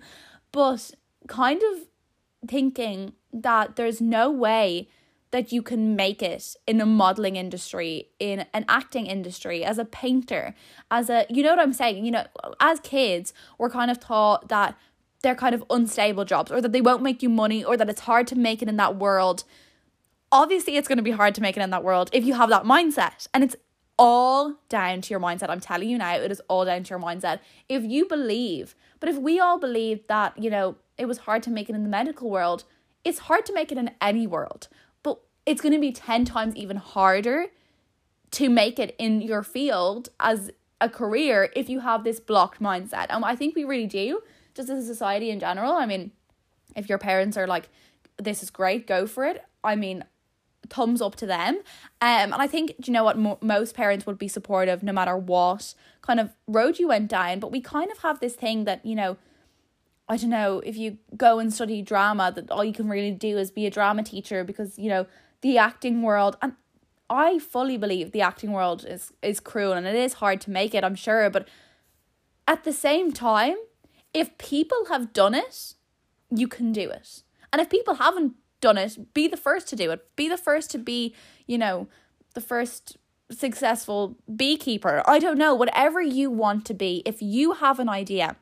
But 0.53 0.92
kind 1.27 1.61
of 1.72 2.49
thinking 2.49 3.14
that 3.33 3.77
there's 3.77 4.01
no 4.01 4.31
way 4.31 4.88
that 5.33 5.51
you 5.51 5.61
can 5.61 5.96
make 5.96 6.22
it 6.22 6.55
in 6.66 6.81
a 6.81 6.87
modeling 6.87 7.35
industry, 7.35 8.09
in 8.20 8.46
an 8.55 8.64
acting 8.68 9.07
industry, 9.07 9.64
as 9.64 9.77
a 9.77 9.85
painter, 9.85 10.55
as 10.90 11.11
a, 11.11 11.27
you 11.29 11.42
know 11.42 11.51
what 11.51 11.59
I'm 11.59 11.72
saying? 11.72 12.05
You 12.05 12.12
know, 12.12 12.27
as 12.61 12.79
kids, 12.81 13.35
we're 13.59 13.70
kind 13.70 13.90
of 13.90 13.99
taught 13.99 14.49
that 14.49 14.79
they're 15.22 15.35
kind 15.35 15.55
of 15.55 15.64
unstable 15.68 16.25
jobs 16.25 16.53
or 16.53 16.61
that 16.61 16.72
they 16.72 16.81
won't 16.81 17.03
make 17.03 17.22
you 17.22 17.29
money 17.29 17.64
or 17.64 17.77
that 17.77 17.90
it's 17.90 18.03
hard 18.03 18.29
to 18.29 18.38
make 18.38 18.62
it 18.62 18.68
in 18.68 18.77
that 18.77 18.96
world. 18.96 19.42
Obviously, 20.31 20.77
it's 20.77 20.87
going 20.87 20.99
to 20.99 21.03
be 21.03 21.11
hard 21.11 21.35
to 21.35 21.40
make 21.40 21.57
it 21.57 21.61
in 21.61 21.70
that 21.70 21.83
world 21.83 22.09
if 22.12 22.25
you 22.25 22.35
have 22.35 22.49
that 22.51 22.62
mindset. 22.62 23.27
And 23.35 23.42
it's 23.42 23.57
all 23.99 24.55
down 24.69 25.01
to 25.01 25.11
your 25.11 25.21
mindset. 25.21 25.49
I'm 25.49 25.61
telling 25.61 25.89
you 25.89 25.99
now, 25.99 26.17
it 26.17 26.31
is 26.31 26.41
all 26.49 26.65
down 26.65 26.83
to 26.85 26.91
your 26.91 26.99
mindset. 26.99 27.41
If 27.69 27.83
you 27.83 28.07
believe, 28.07 28.75
but 29.01 29.09
if 29.09 29.17
we 29.17 29.41
all 29.41 29.59
believe 29.59 30.07
that, 30.09 30.37
you 30.43 30.51
know, 30.51 30.77
it 30.99 31.07
was 31.07 31.19
hard 31.19 31.43
to 31.45 31.51
make 31.51 31.69
it 31.69 31.75
in 31.75 31.83
the 31.83 31.89
medical 31.89 32.31
world, 32.31 32.65
it's 33.05 33.21
hard 33.21 33.47
to 33.47 33.53
make 33.53 33.71
it 33.71 33.79
in 33.79 33.91
any 34.01 34.27
world, 34.27 34.69
but 35.03 35.21
it's 35.45 35.61
going 35.61 35.75
to 35.75 35.81
be 35.81 35.93
10 35.93 36.25
times 36.25 36.57
even 36.57 36.77
harder 36.77 37.47
to 38.33 38.49
make 38.49 38.79
it 38.79 38.95
in 38.99 39.21
your 39.21 39.43
field 39.43 40.09
as 40.21 40.51
a 40.81 40.89
career 40.89 41.51
if 41.55 41.69
you 41.71 41.81
have 41.81 42.05
this 42.05 42.21
blocked 42.21 42.61
mindset. 42.61 43.07
And 43.09 43.25
I 43.25 43.37
think 43.37 43.55
we 43.55 43.65
really 43.65 43.87
do, 43.87 44.23
just 44.55 44.69
as 44.69 44.85
a 44.85 44.87
society 44.87 45.31
in 45.31 45.41
general. 45.41 45.73
I 45.73 45.87
mean, 45.87 46.11
if 46.75 46.89
your 46.89 46.99
parents 46.99 47.37
are 47.37 47.47
like, 47.47 47.69
this 48.19 48.43
is 48.43 48.51
great, 48.51 48.87
go 48.87 49.07
for 49.07 49.25
it. 49.25 49.45
I 49.63 49.77
mean, 49.77 50.05
thumbs 50.71 51.01
up 51.01 51.17
to 51.17 51.27
them. 51.27 51.57
Um, 52.01 52.33
and 52.33 52.35
I 52.35 52.47
think, 52.47 52.75
you 52.87 52.93
know 52.93 53.05
what, 53.05 53.19
mo- 53.19 53.39
most 53.41 53.75
parents 53.75 54.07
would 54.07 54.19
be 54.19 54.29
supportive 54.29 54.83
no 54.83 54.93
matter 54.93 55.17
what 55.17 55.75
kind 56.03 56.21
of 56.21 56.31
road 56.47 56.79
you 56.79 56.89
went 56.89 57.09
down. 57.09 57.41
But 57.41 57.53
we 57.53 57.61
kind 57.61 57.91
of 57.91 57.99
have 57.99 58.21
this 58.21 58.35
thing 58.35 58.65
that, 58.65 58.85
you 58.85 58.95
know, 58.95 59.17
I 60.09 60.17
don't 60.17 60.31
know, 60.31 60.61
if 60.61 60.77
you 60.77 60.99
go 61.17 61.39
and 61.39 61.53
study 61.53 61.83
drama, 61.83 62.33
that 62.35 62.51
all 62.51 62.65
you 62.65 62.73
can 62.73 62.89
really 62.89 63.11
do 63.11 63.39
is 63.39 63.51
be 63.51 63.67
a 63.67 63.71
drama 63.71 64.03
teacher 64.03 64.45
because, 64.45 64.79
you 64.79 64.89
know, 64.89 65.07
the 65.41 65.59
acting 65.59 66.03
world, 66.03 66.37
and 66.41 66.53
I 67.11 67.39
fully 67.39 67.77
believe 67.77 68.13
the 68.13 68.21
acting 68.21 68.53
world 68.53 68.85
is 68.89 69.13
is 69.23 69.41
cruel 69.41 69.73
and 69.73 69.87
it 69.87 69.95
is 69.95 70.15
hard 70.15 70.41
to 70.43 70.51
make 70.51 70.75
it, 70.75 70.85
I'm 70.85 70.95
sure, 70.95 71.29
but 71.31 71.49
at 72.49 72.65
the 72.65 72.73
same 72.73 73.13
time, 73.13 73.57
if 74.15 74.37
people 74.39 74.87
have 74.89 75.13
done 75.13 75.35
it, 75.35 75.75
you 76.31 76.49
can 76.49 76.73
do 76.73 76.89
it. 76.91 77.23
And 77.53 77.61
if 77.61 77.69
people 77.69 77.95
haven't 77.95 78.35
done 78.61 78.79
it, 78.79 79.12
be 79.14 79.29
the 79.29 79.37
first 79.37 79.69
to 79.69 79.77
do 79.77 79.90
it. 79.90 80.05
Be 80.16 80.29
the 80.29 80.37
first 80.37 80.71
to 80.73 80.79
be, 80.79 81.14
you 81.47 81.59
know, 81.59 81.88
the 82.35 82.40
first 82.40 82.97
successful 83.31 84.16
beekeeper. 84.35 85.03
I 85.07 85.19
don't 85.19 85.38
know, 85.38 85.55
whatever 85.55 86.01
you 86.01 86.31
want 86.31 86.64
to 86.66 86.75
be. 86.75 87.03
If 87.05 87.21
you 87.21 87.55
have 87.55 87.79
an 87.79 87.88
idea, 87.88 88.37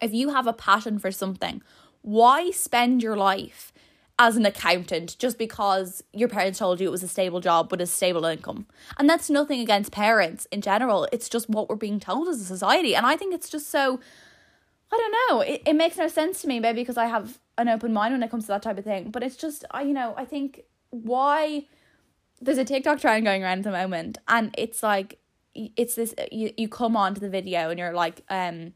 if 0.00 0.12
you 0.12 0.30
have 0.30 0.46
a 0.46 0.52
passion 0.52 0.98
for 0.98 1.10
something, 1.10 1.62
why 2.02 2.50
spend 2.50 3.02
your 3.02 3.16
life 3.16 3.72
as 4.18 4.36
an 4.36 4.44
accountant 4.44 5.16
just 5.18 5.38
because 5.38 6.04
your 6.12 6.28
parents 6.28 6.58
told 6.58 6.78
you 6.78 6.86
it 6.86 6.90
was 6.90 7.02
a 7.02 7.08
stable 7.08 7.40
job 7.40 7.70
with 7.70 7.80
a 7.80 7.86
stable 7.86 8.26
income. 8.26 8.66
And 8.98 9.08
that's 9.08 9.30
nothing 9.30 9.60
against 9.60 9.92
parents 9.92 10.46
in 10.52 10.60
general. 10.60 11.08
It's 11.10 11.28
just 11.28 11.48
what 11.48 11.70
we're 11.70 11.76
being 11.76 11.98
told 11.98 12.28
as 12.28 12.38
a 12.38 12.44
society. 12.44 12.94
And 12.94 13.06
I 13.06 13.16
think 13.16 13.34
it's 13.34 13.48
just 13.48 13.70
so 13.70 13.98
I 14.92 14.98
don't 14.98 15.16
know. 15.30 15.40
It, 15.40 15.62
it 15.66 15.72
makes 15.74 15.96
no 15.96 16.08
sense 16.08 16.42
to 16.42 16.48
me, 16.48 16.60
maybe 16.60 16.82
because 16.82 16.98
I 16.98 17.06
have 17.06 17.38
an 17.60 17.68
open 17.68 17.92
mind 17.92 18.12
when 18.14 18.22
it 18.22 18.30
comes 18.30 18.44
to 18.44 18.48
that 18.48 18.62
type 18.62 18.78
of 18.78 18.84
thing. 18.84 19.10
But 19.10 19.22
it's 19.22 19.36
just 19.36 19.64
I 19.70 19.82
you 19.82 19.92
know, 19.92 20.14
I 20.16 20.24
think 20.24 20.62
why 20.90 21.66
there's 22.40 22.58
a 22.58 22.64
TikTok 22.64 23.00
trend 23.00 23.24
going 23.24 23.44
around 23.44 23.58
at 23.58 23.64
the 23.64 23.70
moment 23.70 24.18
and 24.26 24.54
it's 24.56 24.82
like 24.82 25.18
it's 25.54 25.94
this 25.94 26.14
you, 26.32 26.52
you 26.56 26.68
come 26.68 26.96
onto 26.96 27.20
the 27.20 27.28
video 27.28 27.70
and 27.70 27.78
you're 27.78 27.92
like 27.92 28.22
um 28.30 28.72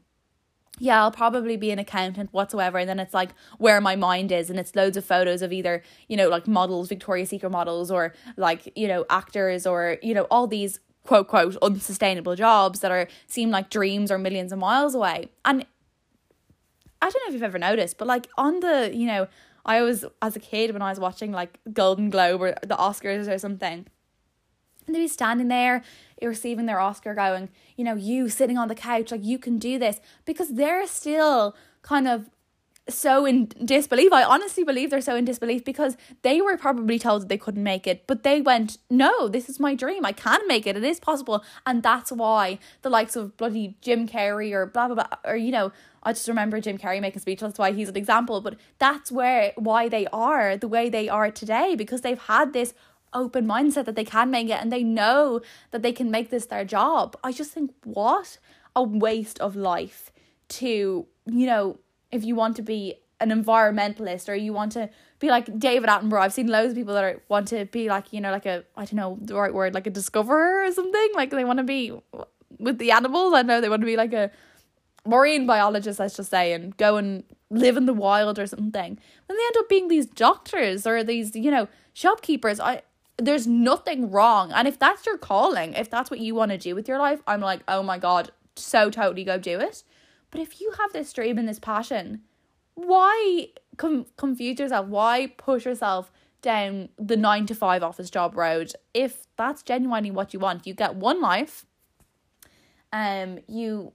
yeah, 0.77 1.01
I'll 1.01 1.11
probably 1.11 1.55
be 1.55 1.71
an 1.71 1.79
accountant 1.79 2.33
whatsoever. 2.33 2.77
And 2.77 2.89
then 2.89 2.99
it's 2.99 3.13
like 3.13 3.29
where 3.59 3.79
my 3.79 3.95
mind 3.95 4.31
is. 4.31 4.49
And 4.49 4.59
it's 4.59 4.75
loads 4.75 4.97
of 4.97 5.05
photos 5.05 5.41
of 5.41 5.53
either, 5.53 5.81
you 6.09 6.17
know, 6.17 6.27
like 6.27 6.47
models, 6.47 6.89
Victoria's 6.89 7.29
Secret 7.29 7.49
models, 7.49 7.89
or 7.89 8.13
like, 8.35 8.71
you 8.75 8.87
know, 8.87 9.05
actors, 9.09 9.65
or, 9.65 9.97
you 10.01 10.13
know, 10.13 10.23
all 10.23 10.47
these 10.47 10.79
quote, 11.05 11.27
quote, 11.27 11.55
unsustainable 11.61 12.35
jobs 12.35 12.79
that 12.81 12.91
are 12.91 13.07
seem 13.27 13.51
like 13.51 13.69
dreams 13.69 14.11
or 14.11 14.17
millions 14.17 14.51
of 14.51 14.59
miles 14.59 14.95
away. 14.95 15.29
And 15.45 15.65
I 17.01 17.09
don't 17.09 17.21
know 17.23 17.27
if 17.27 17.33
you've 17.33 17.43
ever 17.43 17.59
noticed, 17.59 17.97
but 17.97 18.07
like 18.07 18.27
on 18.37 18.59
the, 18.61 18.91
you 18.93 19.07
know, 19.07 19.27
I 19.65 19.81
was, 19.81 20.05
as 20.21 20.35
a 20.35 20.39
kid, 20.39 20.71
when 20.71 20.81
I 20.81 20.89
was 20.89 20.99
watching 20.99 21.31
like 21.31 21.59
Golden 21.73 22.09
Globe 22.09 22.41
or 22.41 22.55
the 22.61 22.75
Oscars 22.75 23.27
or 23.27 23.37
something, 23.37 23.85
and 24.85 24.95
they'd 24.95 24.99
be 24.99 25.07
standing 25.07 25.47
there 25.47 25.83
receiving 26.21 26.65
their 26.65 26.79
Oscar 26.79 27.13
going, 27.13 27.49
you 27.75 27.83
know, 27.83 27.95
you 27.95 28.29
sitting 28.29 28.57
on 28.57 28.67
the 28.67 28.75
couch, 28.75 29.11
like 29.11 29.23
you 29.23 29.37
can 29.37 29.57
do 29.57 29.77
this 29.77 29.99
because 30.25 30.49
they're 30.55 30.87
still 30.87 31.55
kind 31.81 32.07
of 32.07 32.29
so 32.87 33.25
in 33.25 33.47
disbelief. 33.63 34.13
I 34.13 34.23
honestly 34.23 34.63
believe 34.63 34.91
they're 34.91 35.01
so 35.01 35.15
in 35.15 35.25
disbelief 35.25 35.65
because 35.65 35.97
they 36.21 36.39
were 36.39 36.55
probably 36.55 36.99
told 36.99 37.23
that 37.23 37.29
they 37.29 37.37
couldn't 37.37 37.63
make 37.63 37.87
it, 37.87 38.05
but 38.05 38.23
they 38.23 38.41
went, 38.41 38.77
No, 38.89 39.27
this 39.27 39.49
is 39.49 39.59
my 39.59 39.73
dream. 39.73 40.05
I 40.05 40.11
can 40.11 40.47
make 40.47 40.67
it. 40.67 40.77
It 40.77 40.83
is 40.83 40.99
possible. 40.99 41.43
And 41.65 41.81
that's 41.81 42.11
why 42.11 42.59
the 42.83 42.89
likes 42.89 43.15
of 43.15 43.35
bloody 43.37 43.75
Jim 43.81 44.07
Carrey 44.07 44.53
or 44.53 44.67
blah 44.67 44.87
blah 44.87 44.95
blah 44.95 45.17
or 45.23 45.35
you 45.35 45.51
know, 45.51 45.71
I 46.05 46.13
just 46.13 46.27
remember 46.27 46.61
Jim 46.61 46.77
Carrey 46.77 47.01
making 47.01 47.17
a 47.17 47.21
speech, 47.21 47.39
that's 47.41 47.59
why 47.59 47.71
he's 47.71 47.89
an 47.89 47.97
example. 47.97 48.39
But 48.39 48.55
that's 48.77 49.11
where 49.11 49.53
why 49.55 49.89
they 49.89 50.07
are 50.13 50.55
the 50.55 50.67
way 50.67 50.89
they 50.89 51.09
are 51.09 51.31
today, 51.31 51.75
because 51.75 52.01
they've 52.01 52.19
had 52.19 52.53
this 52.53 52.73
open 53.13 53.45
mindset 53.47 53.85
that 53.85 53.95
they 53.95 54.03
can 54.03 54.29
make 54.29 54.49
it 54.49 54.61
and 54.61 54.71
they 54.71 54.83
know 54.83 55.41
that 55.71 55.81
they 55.81 55.91
can 55.91 56.11
make 56.11 56.29
this 56.29 56.45
their 56.45 56.65
job. 56.65 57.17
I 57.23 57.31
just 57.31 57.51
think 57.51 57.71
what 57.83 58.37
a 58.75 58.83
waste 58.83 59.39
of 59.39 59.55
life 59.55 60.11
to, 60.49 61.07
you 61.25 61.47
know, 61.47 61.79
if 62.11 62.23
you 62.23 62.35
want 62.35 62.55
to 62.57 62.61
be 62.61 62.95
an 63.19 63.29
environmentalist 63.29 64.29
or 64.29 64.35
you 64.35 64.53
want 64.53 64.73
to 64.73 64.89
be 65.19 65.29
like 65.29 65.57
David 65.57 65.89
Attenborough. 65.89 66.21
I've 66.21 66.33
seen 66.33 66.47
loads 66.47 66.71
of 66.71 66.75
people 66.75 66.93
that 66.93 67.03
are, 67.03 67.21
want 67.29 67.47
to 67.49 67.65
be 67.65 67.87
like, 67.87 68.11
you 68.11 68.21
know, 68.21 68.31
like 68.31 68.45
a 68.45 68.63
I 68.75 68.85
don't 68.85 68.95
know 68.95 69.17
the 69.21 69.35
right 69.35 69.53
word, 69.53 69.73
like 69.73 69.87
a 69.87 69.89
discoverer 69.89 70.65
or 70.65 70.71
something. 70.71 71.09
Like 71.15 71.31
they 71.31 71.45
want 71.45 71.57
to 71.57 71.63
be 71.63 71.93
with 72.59 72.77
the 72.77 72.91
animals. 72.91 73.33
I 73.33 73.41
know 73.41 73.61
they 73.61 73.69
want 73.69 73.81
to 73.81 73.85
be 73.85 73.97
like 73.97 74.13
a 74.13 74.31
marine 75.05 75.45
biologist, 75.45 75.99
let's 75.99 76.15
just 76.15 76.29
say, 76.29 76.53
and 76.53 76.75
go 76.77 76.97
and 76.97 77.23
live 77.49 77.77
in 77.77 77.85
the 77.85 77.93
wild 77.93 78.39
or 78.39 78.47
something. 78.47 78.99
Then 79.27 79.37
they 79.37 79.45
end 79.45 79.57
up 79.57 79.69
being 79.69 79.87
these 79.87 80.05
doctors 80.05 80.85
or 80.85 81.03
these, 81.03 81.35
you 81.35 81.51
know, 81.51 81.67
shopkeepers. 81.93 82.59
I 82.59 82.81
there's 83.17 83.47
nothing 83.47 84.11
wrong. 84.11 84.51
And 84.51 84.67
if 84.67 84.77
that's 84.77 85.05
your 85.05 85.17
calling, 85.17 85.73
if 85.73 85.89
that's 85.89 86.11
what 86.11 86.19
you 86.19 86.35
want 86.35 86.51
to 86.51 86.57
do 86.57 86.75
with 86.75 86.87
your 86.87 86.99
life, 86.99 87.21
I'm 87.27 87.39
like, 87.39 87.61
oh 87.67 87.81
my 87.81 87.97
God, 87.97 88.31
so 88.55 88.89
totally 88.89 89.23
go 89.23 89.37
do 89.37 89.59
it. 89.59 89.83
But 90.31 90.41
if 90.41 90.59
you 90.59 90.73
have 90.77 90.91
this 90.91 91.13
dream 91.13 91.37
and 91.37 91.47
this 91.47 91.59
passion, 91.59 92.21
why 92.73 93.49
com- 93.77 94.07
confuse 94.17 94.59
yourself? 94.59 94.87
Why 94.87 95.31
push 95.37 95.65
yourself 95.65 96.11
down 96.41 96.89
the 96.97 97.15
nine 97.15 97.45
to 97.45 97.55
five 97.55 97.83
office 97.83 98.09
job 98.09 98.35
road? 98.35 98.73
If 98.93 99.27
that's 99.37 99.63
genuinely 99.63 100.11
what 100.11 100.33
you 100.33 100.39
want, 100.39 100.67
you 100.67 100.73
get 100.73 100.95
one 100.95 101.21
life. 101.21 101.65
Um, 102.91 103.39
you 103.47 103.93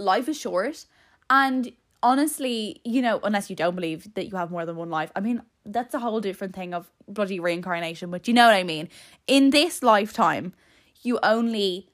life 0.00 0.28
is 0.28 0.38
short, 0.38 0.86
and 1.28 1.72
honestly, 2.02 2.80
you 2.84 3.02
know, 3.02 3.20
unless 3.22 3.50
you 3.50 3.56
don't 3.56 3.74
believe 3.74 4.12
that 4.14 4.26
you 4.26 4.36
have 4.36 4.50
more 4.50 4.66
than 4.66 4.76
one 4.76 4.90
life, 4.90 5.12
I 5.14 5.20
mean, 5.20 5.42
that's 5.64 5.94
a 5.94 5.98
whole 5.98 6.20
different 6.20 6.54
thing 6.54 6.74
of 6.74 6.90
bloody 7.06 7.38
reincarnation, 7.38 8.10
but 8.10 8.26
you 8.26 8.34
know 8.34 8.46
what 8.46 8.54
I 8.54 8.62
mean. 8.62 8.88
In 9.26 9.50
this 9.50 9.82
lifetime, 9.82 10.54
you 11.02 11.18
only 11.22 11.88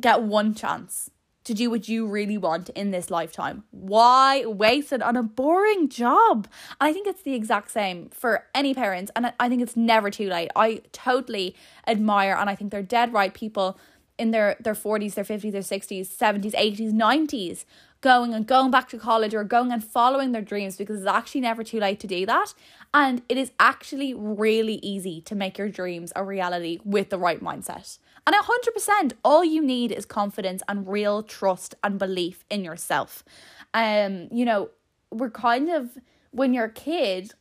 get 0.00 0.22
one 0.22 0.54
chance 0.54 1.10
to 1.44 1.54
do 1.54 1.68
what 1.70 1.88
you 1.88 2.06
really 2.06 2.38
want 2.38 2.70
in 2.70 2.90
this 2.90 3.10
lifetime. 3.10 3.64
Why 3.70 4.46
waste 4.46 4.92
it 4.92 5.02
on 5.02 5.14
a 5.14 5.22
boring 5.22 5.88
job? 5.88 6.48
I 6.80 6.92
think 6.92 7.06
it's 7.06 7.22
the 7.22 7.34
exact 7.34 7.70
same 7.70 8.08
for 8.08 8.46
any 8.54 8.72
parents, 8.74 9.12
and 9.14 9.32
I 9.38 9.48
think 9.48 9.62
it's 9.62 9.76
never 9.76 10.10
too 10.10 10.28
late. 10.28 10.50
I 10.56 10.80
totally 10.92 11.54
admire, 11.86 12.34
and 12.34 12.48
I 12.48 12.54
think 12.54 12.72
they're 12.72 12.82
dead 12.82 13.12
right 13.12 13.32
people 13.32 13.78
in 14.18 14.30
their 14.30 14.56
their 14.60 14.74
40s, 14.74 15.14
their 15.14 15.24
50s, 15.24 15.52
their 15.52 15.60
60s, 15.60 16.06
70s, 16.06 16.54
80s, 16.54 16.92
90s 16.92 17.64
going 18.04 18.34
and 18.34 18.46
going 18.46 18.70
back 18.70 18.86
to 18.90 18.98
college 18.98 19.34
or 19.34 19.42
going 19.44 19.72
and 19.72 19.82
following 19.82 20.32
their 20.32 20.42
dreams 20.42 20.76
because 20.76 20.98
it's 20.98 21.06
actually 21.06 21.40
never 21.40 21.64
too 21.64 21.80
late 21.80 21.98
to 21.98 22.06
do 22.06 22.26
that. 22.26 22.52
And 22.92 23.22
it 23.30 23.38
is 23.38 23.50
actually 23.58 24.12
really 24.12 24.74
easy 24.82 25.22
to 25.22 25.34
make 25.34 25.56
your 25.56 25.70
dreams 25.70 26.12
a 26.14 26.22
reality 26.22 26.80
with 26.84 27.08
the 27.08 27.18
right 27.18 27.42
mindset. 27.42 27.98
And 28.26 28.36
100%, 28.36 29.12
all 29.24 29.42
you 29.42 29.62
need 29.62 29.90
is 29.90 30.04
confidence 30.04 30.62
and 30.68 30.86
real 30.86 31.22
trust 31.22 31.74
and 31.82 31.98
belief 31.98 32.44
in 32.50 32.62
yourself. 32.62 33.24
Um, 33.72 34.28
you 34.30 34.44
know, 34.44 34.68
we're 35.10 35.30
kind 35.30 35.70
of 35.70 35.96
when 36.30 36.52
you're 36.52 36.66
a 36.66 36.72
kid, 36.72 37.32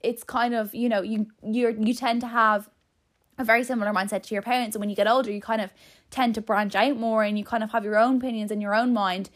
it's 0.00 0.24
kind 0.24 0.54
of, 0.54 0.74
you 0.74 0.88
know, 0.88 1.02
you 1.02 1.26
you 1.44 1.76
you 1.78 1.94
tend 1.94 2.22
to 2.22 2.28
have 2.28 2.70
a 3.42 3.44
very 3.44 3.64
similar 3.64 3.92
mindset 3.92 4.22
to 4.24 4.34
your 4.34 4.42
parents 4.42 4.74
and 4.74 4.80
when 4.80 4.88
you 4.88 4.96
get 4.96 5.06
older, 5.06 5.30
you 5.30 5.40
kind 5.40 5.60
of 5.60 5.72
tend 6.10 6.34
to 6.36 6.40
branch 6.40 6.74
out 6.74 6.96
more 6.96 7.22
and 7.22 7.38
you 7.38 7.44
kind 7.44 7.62
of 7.62 7.72
have 7.72 7.84
your 7.84 7.98
own 7.98 8.16
opinions 8.16 8.50
in 8.50 8.60
your 8.60 8.74
own 8.74 8.92
mind 8.92 9.28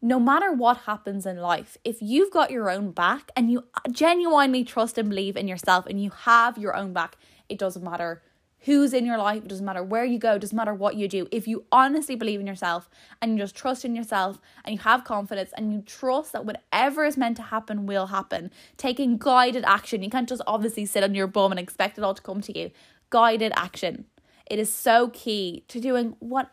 no 0.00 0.20
matter 0.20 0.52
what 0.52 0.78
happens 0.78 1.26
in 1.26 1.38
life, 1.38 1.76
if 1.84 2.00
you've 2.00 2.30
got 2.30 2.50
your 2.50 2.70
own 2.70 2.92
back 2.92 3.30
and 3.34 3.50
you 3.50 3.64
genuinely 3.90 4.62
trust 4.64 4.96
and 4.96 5.08
believe 5.08 5.36
in 5.36 5.48
yourself 5.48 5.86
and 5.86 6.02
you 6.02 6.10
have 6.10 6.56
your 6.56 6.76
own 6.76 6.92
back, 6.92 7.16
it 7.48 7.58
doesn't 7.58 7.82
matter 7.82 8.22
who's 8.62 8.92
in 8.92 9.06
your 9.06 9.18
life, 9.18 9.44
it 9.44 9.48
doesn't 9.48 9.64
matter 9.64 9.82
where 9.82 10.04
you 10.04 10.18
go, 10.18 10.34
it 10.34 10.40
doesn't 10.40 10.56
matter 10.56 10.74
what 10.74 10.96
you 10.96 11.08
do. 11.08 11.26
If 11.30 11.46
you 11.46 11.64
honestly 11.70 12.16
believe 12.16 12.40
in 12.40 12.46
yourself 12.46 12.88
and 13.20 13.32
you 13.32 13.38
just 13.38 13.54
trust 13.56 13.84
in 13.84 13.94
yourself 13.94 14.40
and 14.64 14.74
you 14.74 14.80
have 14.80 15.04
confidence 15.04 15.50
and 15.56 15.72
you 15.72 15.82
trust 15.82 16.32
that 16.32 16.44
whatever 16.44 17.04
is 17.04 17.16
meant 17.16 17.36
to 17.36 17.44
happen 17.44 17.86
will 17.86 18.06
happen, 18.06 18.50
taking 18.76 19.16
guided 19.16 19.64
action, 19.64 20.02
you 20.02 20.10
can't 20.10 20.28
just 20.28 20.42
obviously 20.46 20.86
sit 20.86 21.04
on 21.04 21.14
your 21.14 21.28
bum 21.28 21.52
and 21.52 21.60
expect 21.60 21.98
it 21.98 22.04
all 22.04 22.14
to 22.14 22.22
come 22.22 22.40
to 22.42 22.58
you. 22.58 22.70
Guided 23.10 23.52
action. 23.56 24.06
It 24.50 24.58
is 24.58 24.72
so 24.72 25.08
key 25.08 25.64
to 25.68 25.80
doing 25.80 26.16
whatever 26.20 26.50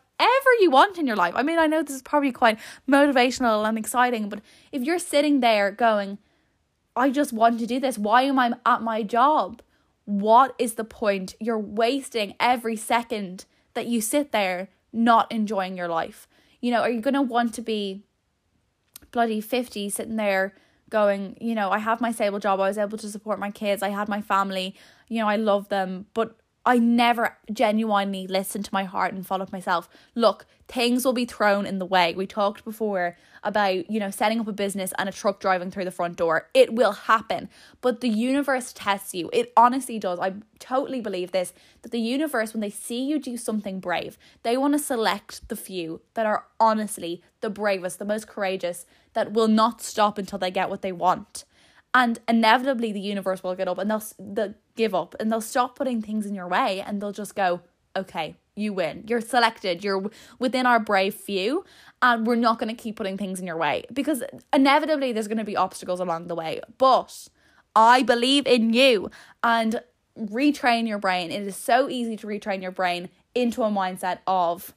you 0.60 0.70
want 0.70 0.98
in 0.98 1.06
your 1.06 1.16
life. 1.16 1.34
I 1.36 1.42
mean, 1.42 1.58
I 1.58 1.66
know 1.66 1.82
this 1.82 1.96
is 1.96 2.02
probably 2.02 2.32
quite 2.32 2.58
motivational 2.88 3.66
and 3.66 3.78
exciting, 3.78 4.28
but 4.28 4.40
if 4.72 4.82
you're 4.82 4.98
sitting 4.98 5.40
there 5.40 5.70
going, 5.70 6.18
I 6.94 7.10
just 7.10 7.32
want 7.32 7.58
to 7.60 7.66
do 7.66 7.80
this, 7.80 7.98
why 7.98 8.22
am 8.22 8.38
I 8.38 8.52
at 8.64 8.82
my 8.82 9.02
job? 9.02 9.62
What 10.04 10.54
is 10.58 10.74
the 10.74 10.84
point? 10.84 11.34
You're 11.40 11.58
wasting 11.58 12.34
every 12.38 12.76
second 12.76 13.44
that 13.74 13.86
you 13.86 14.00
sit 14.00 14.32
there 14.32 14.68
not 14.92 15.30
enjoying 15.30 15.76
your 15.76 15.88
life. 15.88 16.26
You 16.60 16.70
know, 16.70 16.80
are 16.80 16.90
you 16.90 17.00
going 17.00 17.14
to 17.14 17.22
want 17.22 17.54
to 17.54 17.62
be 17.62 18.02
bloody 19.10 19.40
50 19.40 19.90
sitting 19.90 20.16
there 20.16 20.54
going, 20.88 21.36
you 21.40 21.54
know, 21.54 21.70
I 21.70 21.78
have 21.78 22.00
my 22.00 22.12
stable 22.12 22.38
job, 22.38 22.60
I 22.60 22.68
was 22.68 22.78
able 22.78 22.98
to 22.98 23.08
support 23.08 23.38
my 23.38 23.50
kids, 23.50 23.82
I 23.82 23.90
had 23.90 24.08
my 24.08 24.20
family, 24.20 24.74
you 25.08 25.20
know, 25.20 25.28
I 25.28 25.36
love 25.36 25.68
them, 25.68 26.06
but 26.14 26.36
I 26.66 26.78
never 26.80 27.38
genuinely 27.52 28.26
listen 28.26 28.64
to 28.64 28.74
my 28.74 28.82
heart 28.82 29.14
and 29.14 29.24
follow 29.24 29.46
myself. 29.52 29.88
Look, 30.16 30.46
things 30.66 31.04
will 31.04 31.12
be 31.12 31.24
thrown 31.24 31.64
in 31.64 31.78
the 31.78 31.86
way. 31.86 32.12
We 32.12 32.26
talked 32.26 32.64
before 32.64 33.16
about, 33.44 33.88
you 33.88 34.00
know, 34.00 34.10
setting 34.10 34.40
up 34.40 34.48
a 34.48 34.52
business 34.52 34.92
and 34.98 35.08
a 35.08 35.12
truck 35.12 35.38
driving 35.38 35.70
through 35.70 35.84
the 35.84 35.92
front 35.92 36.16
door. 36.16 36.48
It 36.54 36.74
will 36.74 36.90
happen. 36.90 37.48
But 37.80 38.00
the 38.00 38.08
universe 38.08 38.72
tests 38.72 39.14
you. 39.14 39.30
It 39.32 39.52
honestly 39.56 40.00
does. 40.00 40.18
I 40.18 40.34
totally 40.58 41.00
believe 41.00 41.30
this 41.30 41.54
that 41.82 41.92
the 41.92 42.00
universe, 42.00 42.52
when 42.52 42.62
they 42.62 42.70
see 42.70 43.00
you 43.00 43.20
do 43.20 43.36
something 43.36 43.78
brave, 43.78 44.18
they 44.42 44.56
want 44.56 44.74
to 44.74 44.78
select 44.80 45.48
the 45.48 45.56
few 45.56 46.00
that 46.14 46.26
are 46.26 46.46
honestly 46.58 47.22
the 47.42 47.50
bravest, 47.50 48.00
the 48.00 48.04
most 48.04 48.26
courageous, 48.26 48.86
that 49.12 49.32
will 49.32 49.48
not 49.48 49.80
stop 49.80 50.18
until 50.18 50.40
they 50.40 50.50
get 50.50 50.68
what 50.68 50.82
they 50.82 50.90
want. 50.90 51.44
And 51.96 52.18
inevitably, 52.28 52.92
the 52.92 53.00
universe 53.00 53.42
will 53.42 53.54
get 53.54 53.68
up 53.68 53.78
and 53.78 53.90
they'll, 53.90 54.02
they'll 54.18 54.54
give 54.74 54.94
up 54.94 55.16
and 55.18 55.32
they'll 55.32 55.40
stop 55.40 55.76
putting 55.76 56.02
things 56.02 56.26
in 56.26 56.34
your 56.34 56.46
way 56.46 56.82
and 56.86 57.00
they'll 57.00 57.10
just 57.10 57.34
go, 57.34 57.62
okay, 57.96 58.36
you 58.54 58.74
win. 58.74 59.04
You're 59.08 59.22
selected. 59.22 59.82
You're 59.82 60.10
within 60.38 60.66
our 60.66 60.78
brave 60.78 61.14
few, 61.14 61.64
and 62.02 62.26
we're 62.26 62.36
not 62.36 62.58
going 62.58 62.68
to 62.68 62.82
keep 62.82 62.96
putting 62.96 63.16
things 63.16 63.40
in 63.40 63.46
your 63.46 63.56
way 63.56 63.86
because 63.90 64.22
inevitably 64.52 65.12
there's 65.12 65.26
going 65.26 65.38
to 65.38 65.44
be 65.44 65.56
obstacles 65.56 65.98
along 65.98 66.26
the 66.26 66.34
way. 66.34 66.60
But 66.76 67.28
I 67.74 68.02
believe 68.02 68.46
in 68.46 68.74
you 68.74 69.10
and 69.42 69.80
retrain 70.18 70.86
your 70.86 70.98
brain. 70.98 71.30
It 71.30 71.46
is 71.46 71.56
so 71.56 71.88
easy 71.88 72.14
to 72.18 72.26
retrain 72.26 72.60
your 72.60 72.72
brain 72.72 73.08
into 73.34 73.62
a 73.62 73.70
mindset 73.70 74.18
of 74.26 74.74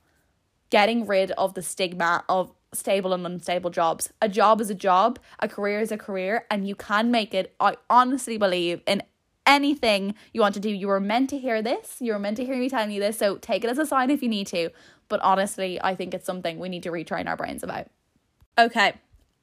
getting 0.70 1.06
rid 1.06 1.32
of 1.32 1.54
the 1.54 1.62
stigma 1.62 2.24
of 2.30 2.54
stable 2.74 3.14
and 3.14 3.26
unstable 3.26 3.70
jobs. 3.70 4.12
A 4.22 4.30
job 4.30 4.62
is 4.62 4.70
a 4.70 4.76
job, 4.76 5.20
a 5.40 5.48
career 5.48 5.80
is 5.80 5.92
a 5.92 5.98
career, 5.98 6.46
and 6.52 6.68
you 6.68 6.76
can 6.76 7.12
make 7.12 7.34
it. 7.34 7.56
I 7.60 7.76
honestly 7.90 8.38
believe 8.38 8.82
in 8.86 9.04
anything 9.46 10.14
you 10.34 10.42
want 10.42 10.54
to 10.54 10.60
do. 10.60 10.70
You 10.70 10.88
were 10.88 11.00
meant 11.00 11.30
to 11.32 11.40
hear 11.40 11.62
this. 11.62 11.98
You 12.00 12.14
were 12.14 12.20
meant 12.20 12.38
to 12.38 12.46
hear 12.46 12.56
me 12.56 12.70
telling 12.70 12.92
you 12.92 13.00
this. 13.00 13.18
So 13.18 13.38
take 13.38 13.64
it 13.64 13.70
as 13.70 13.80
a 13.80 13.86
sign 13.86 14.12
if 14.12 14.22
you 14.22 14.30
need 14.30 14.48
to. 14.48 14.70
But 15.08 15.20
honestly, 15.22 15.82
I 15.82 15.96
think 15.96 16.14
it's 16.14 16.26
something 16.26 16.60
we 16.60 16.70
need 16.70 16.84
to 16.84 16.92
retrain 16.92 17.28
our 17.28 17.36
brains 17.36 17.64
about. 17.64 17.88
Okay, 18.58 18.94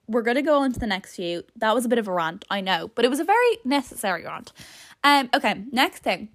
we're 0.07 0.23
going 0.23 0.37
to 0.37 0.43
go 0.43 0.61
on 0.61 0.73
to 0.73 0.79
the 0.79 0.87
next 0.87 1.17
few. 1.17 1.43
That 1.57 1.75
was 1.75 1.85
a 1.85 1.89
bit 1.89 1.99
of 1.99 2.07
a 2.07 2.13
rant, 2.13 2.45
I 2.49 2.61
know, 2.61 2.91
but 2.95 3.05
it 3.05 3.09
was 3.09 3.19
a 3.19 3.25
very 3.25 3.59
necessary 3.65 4.25
rant. 4.25 4.53
Um, 5.03 5.29
okay, 5.35 5.65
next 5.73 6.01
thing. 6.01 6.29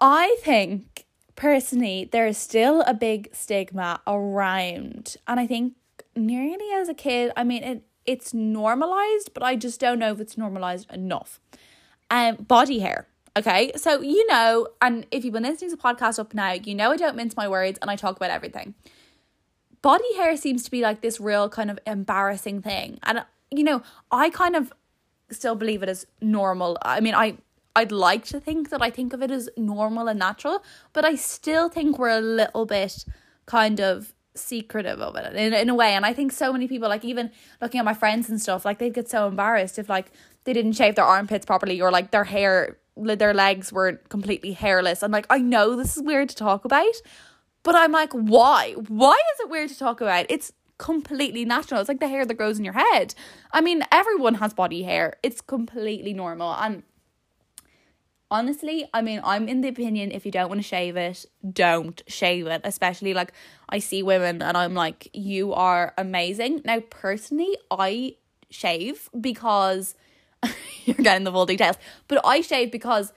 I 0.00 0.38
think 0.40 1.04
personally 1.40 2.06
there 2.12 2.26
is 2.26 2.36
still 2.36 2.82
a 2.82 2.92
big 2.92 3.30
stigma 3.32 4.00
around, 4.06 5.16
and 5.26 5.40
I 5.40 5.46
think 5.46 5.74
nearly 6.14 6.70
as 6.74 6.88
a 6.88 6.94
kid, 6.94 7.32
I 7.36 7.44
mean 7.44 7.64
it 7.64 7.82
it's 8.04 8.34
normalized, 8.34 9.32
but 9.32 9.42
I 9.42 9.56
just 9.56 9.80
don't 9.80 9.98
know 9.98 10.12
if 10.12 10.20
it's 10.20 10.36
normalized 10.36 10.90
enough 10.92 11.40
um, 12.10 12.36
body 12.36 12.80
hair. 12.80 13.08
Okay, 13.38 13.72
so 13.76 14.02
you 14.02 14.26
know, 14.26 14.68
and 14.82 15.06
if 15.10 15.24
you've 15.24 15.32
been 15.32 15.44
listening 15.44 15.70
to 15.70 15.76
the 15.76 15.82
podcast 15.82 16.18
up 16.18 16.34
now, 16.34 16.52
you 16.52 16.74
know 16.74 16.90
I 16.92 16.96
don't 16.96 17.16
mince 17.16 17.36
my 17.36 17.48
words 17.48 17.78
and 17.80 17.90
I 17.90 17.96
talk 17.96 18.16
about 18.16 18.30
everything. 18.30 18.74
Body 19.80 20.14
hair 20.16 20.36
seems 20.36 20.62
to 20.64 20.70
be 20.70 20.82
like 20.82 21.00
this 21.00 21.20
real 21.20 21.48
kind 21.48 21.70
of 21.70 21.78
embarrassing 21.86 22.60
thing, 22.60 22.98
and 23.02 23.24
you 23.50 23.64
know, 23.64 23.82
I 24.12 24.28
kind 24.28 24.56
of 24.56 24.74
still 25.30 25.54
believe 25.54 25.82
it 25.82 25.88
as 25.88 26.06
normal. 26.20 26.76
I 26.82 27.00
mean, 27.00 27.14
I 27.14 27.38
I'd 27.76 27.92
like 27.92 28.24
to 28.26 28.40
think 28.40 28.70
that 28.70 28.82
I 28.82 28.90
think 28.90 29.12
of 29.12 29.22
it 29.22 29.30
as 29.30 29.48
normal 29.56 30.08
and 30.08 30.18
natural, 30.18 30.62
but 30.92 31.04
I 31.04 31.14
still 31.14 31.68
think 31.68 31.98
we're 31.98 32.08
a 32.08 32.20
little 32.20 32.66
bit 32.66 33.04
kind 33.46 33.80
of 33.80 34.12
secretive 34.34 35.00
of 35.00 35.16
it 35.16 35.34
in, 35.34 35.52
in 35.52 35.68
a 35.68 35.74
way. 35.74 35.94
And 35.94 36.06
I 36.06 36.12
think 36.12 36.32
so 36.32 36.52
many 36.52 36.68
people, 36.68 36.88
like 36.88 37.04
even 37.04 37.30
looking 37.60 37.78
at 37.78 37.84
my 37.84 37.94
friends 37.94 38.28
and 38.28 38.40
stuff, 38.40 38.64
like 38.64 38.78
they'd 38.78 38.94
get 38.94 39.08
so 39.08 39.26
embarrassed 39.26 39.78
if 39.78 39.88
like 39.88 40.12
they 40.44 40.52
didn't 40.52 40.72
shave 40.72 40.94
their 40.94 41.04
armpits 41.04 41.46
properly 41.46 41.80
or 41.80 41.90
like 41.90 42.10
their 42.10 42.24
hair 42.24 42.78
their 42.96 43.32
legs 43.32 43.72
weren't 43.72 44.08
completely 44.08 44.52
hairless. 44.52 45.02
And 45.02 45.12
like 45.12 45.26
I 45.30 45.38
know 45.38 45.76
this 45.76 45.96
is 45.96 46.02
weird 46.02 46.28
to 46.30 46.36
talk 46.36 46.64
about 46.64 46.94
but 47.62 47.74
I'm 47.74 47.92
like 47.92 48.12
why? 48.12 48.72
Why 48.88 49.12
is 49.12 49.40
it 49.40 49.50
weird 49.50 49.70
to 49.70 49.78
talk 49.78 50.00
about? 50.00 50.26
It's 50.28 50.52
completely 50.78 51.44
natural. 51.44 51.80
It's 51.80 51.88
like 51.88 52.00
the 52.00 52.08
hair 52.08 52.24
that 52.24 52.34
grows 52.34 52.58
in 52.58 52.64
your 52.64 52.74
head. 52.74 53.14
I 53.52 53.60
mean 53.60 53.84
everyone 53.92 54.34
has 54.36 54.54
body 54.54 54.82
hair. 54.82 55.14
It's 55.22 55.40
completely 55.40 56.12
normal. 56.12 56.54
And 56.54 56.82
honestly 58.30 58.88
I 58.94 59.02
mean 59.02 59.20
I'm 59.24 59.48
in 59.48 59.60
the 59.60 59.68
opinion 59.68 60.12
if 60.12 60.24
you 60.24 60.32
don't 60.32 60.48
want 60.48 60.60
to 60.60 60.66
shave 60.66 60.96
it 60.96 61.26
don't 61.52 62.02
shave 62.06 62.46
it 62.46 62.60
especially 62.64 63.14
like 63.14 63.32
I 63.68 63.78
see 63.78 64.02
women 64.02 64.42
and 64.42 64.56
I'm 64.56 64.74
like 64.74 65.08
you 65.12 65.52
are 65.52 65.94
amazing 65.98 66.62
now 66.64 66.80
personally 66.90 67.56
I 67.70 68.16
shave 68.50 69.08
because 69.18 69.94
you're 70.84 70.96
getting 70.96 71.24
the 71.24 71.32
full 71.32 71.46
details. 71.46 71.76
But 72.08 72.20
I 72.24 72.40
shave 72.40 72.70
because, 72.70 73.12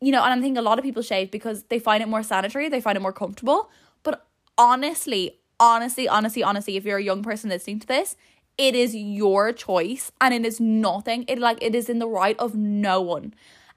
you 0.00 0.12
know, 0.12 0.22
and 0.22 0.32
I 0.32 0.40
think 0.42 0.56
a 0.56 0.62
lot 0.62 0.78
of 0.78 0.84
people 0.84 1.02
shave 1.02 1.30
because 1.30 1.64
they 1.64 1.78
find 1.78 2.02
it 2.02 2.08
more 2.08 2.22
sanitary, 2.22 2.68
they 2.68 2.80
find 2.80 2.96
it 2.96 3.00
more 3.00 3.12
comfortable. 3.12 3.70
But 4.02 4.26
honestly, 4.56 5.40
honestly, 5.58 6.08
honestly, 6.08 6.42
honestly, 6.42 6.76
if 6.76 6.84
you're 6.84 6.98
a 6.98 7.02
young 7.02 7.22
person 7.22 7.50
listening 7.50 7.80
to 7.80 7.86
this, 7.86 8.16
it 8.56 8.74
is 8.74 8.94
your 8.94 9.52
choice 9.52 10.12
and 10.20 10.32
it 10.32 10.46
is 10.46 10.60
nothing. 10.60 11.24
It 11.26 11.38
like 11.38 11.58
it 11.60 11.74
is 11.74 11.88
in 11.88 11.98
the 11.98 12.06
right 12.06 12.38
of 12.38 12.54
no 12.54 13.00
one. 13.00 13.34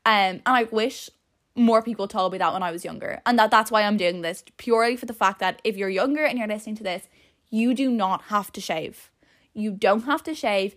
Um, 0.08 0.14
and 0.14 0.42
I 0.46 0.64
wish 0.64 1.10
more 1.56 1.82
people 1.82 2.08
told 2.08 2.32
me 2.32 2.38
that 2.38 2.54
when 2.54 2.64
I 2.64 2.72
was 2.72 2.86
younger. 2.86 3.22
And 3.26 3.38
that 3.38 3.52
that's 3.52 3.70
why 3.70 3.84
I'm 3.84 3.98
doing 3.98 4.22
this 4.22 4.44
purely 4.58 4.96
for 4.96 5.06
the 5.06 5.14
fact 5.14 5.40
that 5.40 5.62
if 5.64 5.76
you're 5.76 5.90
younger 5.90 6.24
and 6.24 6.40
you're 6.40 6.48
listening 6.48 6.78
to 6.78 6.84
this, 6.84 7.08
you 7.50 7.74
do 7.74 7.92
not 7.92 8.24
have 8.24 8.52
to 8.54 8.62
shave. 8.62 9.12
You 9.54 9.72
don't 9.72 10.06
have 10.06 10.24
to 10.24 10.34
shave 10.34 10.76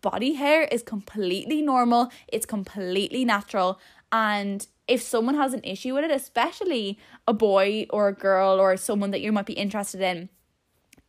body 0.00 0.34
hair 0.34 0.64
is 0.64 0.82
completely 0.82 1.60
normal, 1.60 2.10
it's 2.28 2.46
completely 2.46 3.24
natural. 3.24 3.80
And 4.10 4.66
if 4.86 5.02
someone 5.02 5.34
has 5.34 5.54
an 5.54 5.64
issue 5.64 5.94
with 5.94 6.04
it, 6.04 6.10
especially 6.10 6.98
a 7.26 7.32
boy 7.32 7.86
or 7.90 8.08
a 8.08 8.14
girl 8.14 8.60
or 8.60 8.76
someone 8.76 9.10
that 9.10 9.20
you 9.20 9.32
might 9.32 9.46
be 9.46 9.54
interested 9.54 10.00
in, 10.00 10.28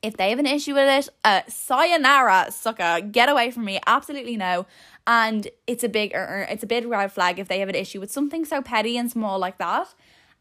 if 0.03 0.17
they 0.17 0.29
have 0.29 0.39
an 0.39 0.45
issue 0.45 0.75
with 0.75 1.07
it, 1.07 1.11
uh, 1.23 1.41
sayonara, 1.47 2.51
sucker, 2.51 2.99
get 3.01 3.29
away 3.29 3.49
from 3.49 3.65
me. 3.65 3.79
Absolutely 3.87 4.37
no. 4.37 4.67
And 5.07 5.47
it's 5.65 5.83
a 5.83 5.89
big, 5.89 6.13
uh, 6.13 6.45
it's 6.49 6.63
a 6.63 6.67
big 6.67 6.85
red 6.85 7.11
flag 7.11 7.39
if 7.39 7.47
they 7.47 7.59
have 7.59 7.69
an 7.69 7.75
issue 7.75 7.99
with 7.99 8.11
something 8.11 8.45
so 8.45 8.61
petty 8.61 8.97
and 8.97 9.09
small 9.09 9.39
like 9.39 9.57
that. 9.57 9.93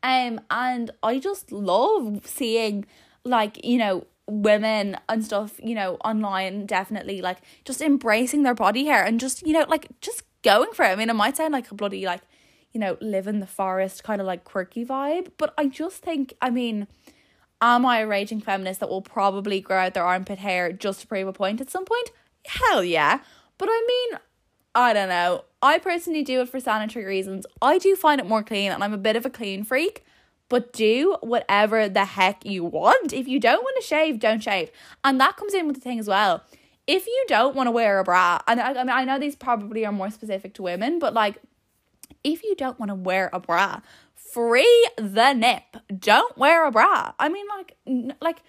Um, 0.03 0.41
and 0.51 0.91
I 1.03 1.19
just 1.21 1.53
love 1.53 2.27
seeing, 2.27 2.85
like 3.25 3.65
you 3.65 3.79
know, 3.79 4.05
women 4.27 4.97
and 5.09 5.25
stuff, 5.25 5.61
you 5.63 5.75
know, 5.75 5.97
online 6.05 6.67
definitely 6.67 7.23
like 7.23 7.39
just 7.65 7.81
embracing 7.81 8.43
their 8.43 8.55
body 8.55 8.85
hair 8.87 9.05
and 9.05 9.21
just, 9.21 9.47
you 9.47 9.53
know, 9.53 9.65
like 9.69 9.89
just 10.01 10.25
going 10.43 10.73
for 10.73 10.85
it. 10.85 10.89
I 10.89 10.97
mean, 10.97 11.11
it 11.11 11.15
might 11.15 11.37
sound 11.37 11.53
like 11.53 11.71
a 11.71 11.75
bloody 11.75 12.05
like, 12.05 12.23
you 12.73 12.81
know, 12.81 12.97
live 13.01 13.27
in 13.27 13.41
the 13.41 13.47
forest 13.47 14.03
kind 14.03 14.21
of 14.21 14.27
like 14.27 14.45
quirky 14.45 14.85
vibe, 14.85 15.33
but 15.39 15.55
I 15.57 15.67
just 15.67 16.03
think, 16.03 16.35
I 16.41 16.51
mean, 16.51 16.87
am 17.63 17.87
I 17.87 18.01
a 18.01 18.07
raging 18.07 18.41
feminist 18.41 18.81
that 18.81 18.91
will 18.91 19.01
probably 19.01 19.61
grow 19.61 19.79
out 19.79 19.95
their 19.95 20.05
armpit 20.05 20.41
hair 20.41 20.73
just 20.73 21.01
to 21.01 21.07
prove 21.07 21.27
a 21.27 21.33
point 21.33 21.63
at 21.63 21.71
some 21.71 21.87
point? 21.87 22.11
Hell 22.47 22.85
yeah. 22.85 23.21
But 23.57 23.71
I 23.71 23.85
mean, 23.87 24.19
I 24.75 24.93
don't 24.93 25.09
know. 25.09 25.45
I 25.63 25.79
personally 25.79 26.25
do 26.25 26.43
it 26.43 26.49
for 26.51 26.61
sanitary 26.61 27.07
reasons. 27.07 27.47
I 27.63 27.79
do 27.79 27.97
find 27.97 28.21
it 28.21 28.27
more 28.27 28.43
clean 28.43 28.73
and 28.73 28.85
I'm 28.85 28.93
a 28.93 28.99
bit 28.99 29.17
of 29.17 29.25
a 29.25 29.31
clean 29.31 29.65
freak 29.65 30.05
but 30.53 30.71
do 30.75 31.17
whatever 31.23 31.89
the 31.89 32.05
heck 32.05 32.45
you 32.45 32.63
want. 32.63 33.15
If 33.15 33.27
you 33.27 33.41
don't 33.41 33.63
want 33.63 33.75
to 33.81 33.83
shave, 33.83 34.21
don't 34.21 34.43
shave. 34.43 34.71
And 35.03 35.19
that 35.19 35.39
comes 35.39 35.55
in 35.55 35.67
with 35.67 35.77
the 35.77 35.81
thing 35.81 35.99
as 35.99 36.07
well. 36.07 36.45
If 36.87 37.07
you 37.07 37.25
don't 37.27 37.57
want 37.57 37.69
to 37.69 37.71
wear 37.71 37.99
a 37.99 38.05
bra, 38.05 38.39
and 38.47 38.61
I, 38.61 38.73
I 38.73 38.85
mean, 38.85 38.91
I 38.91 39.05
know 39.07 39.19
these 39.19 39.35
probably 39.35 39.87
are 39.87 39.93
more 39.93 40.11
specific 40.11 40.53
to 40.55 40.63
women, 40.63 40.99
but 40.99 41.15
like, 41.15 41.39
if 42.23 42.45
you 42.45 42.55
don't 42.55 42.79
want 42.79 42.91
to 42.91 42.95
wear 42.95 43.31
a 43.33 43.41
bra, 43.41 43.81
free 44.33 44.89
the 44.97 45.33
nip. 45.33 45.77
Don't 45.99 46.37
wear 46.37 46.67
a 46.67 46.71
bra. 46.71 47.13
I 47.19 47.29
mean, 47.29 47.47
like, 47.49 47.77
n- 47.87 48.15
like 48.21 48.43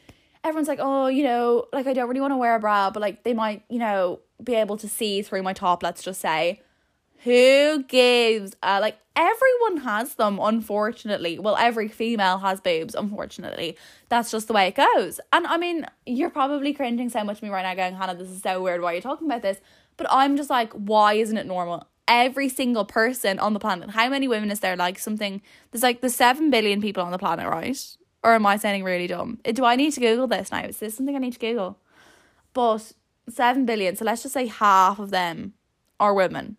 everyone's 0.43 0.67
like, 0.67 0.79
oh, 0.81 1.07
you 1.07 1.23
know, 1.23 1.65
like 1.73 1.87
I 1.87 1.93
don't 1.93 2.07
really 2.07 2.21
want 2.21 2.33
to 2.33 2.37
wear 2.37 2.55
a 2.55 2.59
bra, 2.59 2.89
but 2.89 3.01
like 3.01 3.23
they 3.23 3.33
might, 3.33 3.63
you 3.69 3.79
know, 3.79 4.19
be 4.43 4.55
able 4.55 4.77
to 4.77 4.87
see 4.87 5.21
through 5.21 5.43
my 5.43 5.53
top. 5.53 5.83
Let's 5.83 6.03
just 6.03 6.21
say 6.21 6.61
who 7.23 7.83
gives 7.83 8.53
uh 8.61 8.79
like 8.81 8.97
everyone 9.15 9.77
has 9.77 10.15
them 10.15 10.39
unfortunately 10.41 11.39
well 11.39 11.55
every 11.55 11.87
female 11.87 12.37
has 12.37 12.59
boobs 12.59 12.95
unfortunately 12.95 13.77
that's 14.09 14.29
just 14.29 14.47
the 14.47 14.53
way 14.53 14.67
it 14.67 14.75
goes 14.75 15.19
and 15.31 15.47
i 15.47 15.55
mean 15.55 15.85
you're 16.05 16.29
probably 16.29 16.73
cringing 16.73 17.09
so 17.09 17.23
much 17.23 17.39
to 17.39 17.45
me 17.45 17.49
right 17.49 17.63
now 17.63 17.73
going 17.73 17.95
hannah 17.95 18.15
this 18.15 18.29
is 18.29 18.41
so 18.41 18.61
weird 18.61 18.81
why 18.81 18.91
are 18.91 18.95
you 18.95 19.01
talking 19.01 19.27
about 19.27 19.41
this 19.41 19.59
but 19.95 20.05
i'm 20.09 20.35
just 20.35 20.49
like 20.49 20.73
why 20.73 21.13
isn't 21.13 21.37
it 21.37 21.45
normal 21.45 21.87
every 22.07 22.49
single 22.49 22.85
person 22.85 23.39
on 23.39 23.53
the 23.53 23.59
planet 23.59 23.91
how 23.91 24.09
many 24.09 24.27
women 24.27 24.51
is 24.51 24.59
there 24.59 24.75
like 24.75 24.99
something 24.99 25.41
there's 25.71 25.83
like 25.83 26.01
the 26.01 26.09
7 26.09 26.49
billion 26.49 26.81
people 26.81 27.03
on 27.03 27.11
the 27.11 27.17
planet 27.17 27.47
right 27.47 27.97
or 28.23 28.33
am 28.33 28.45
i 28.45 28.57
sounding 28.57 28.83
really 28.83 29.07
dumb 29.07 29.39
uh, 29.45 29.51
do 29.51 29.63
i 29.63 29.75
need 29.75 29.91
to 29.91 29.99
google 29.99 30.27
this 30.27 30.51
now 30.51 30.63
is 30.63 30.77
this 30.77 30.95
something 30.95 31.15
i 31.15 31.19
need 31.19 31.33
to 31.33 31.39
google 31.39 31.77
but 32.53 32.91
7 33.29 33.65
billion 33.65 33.95
so 33.95 34.03
let's 34.03 34.23
just 34.23 34.33
say 34.33 34.47
half 34.47 34.99
of 34.99 35.11
them 35.11 35.53
are 35.99 36.13
women 36.13 36.57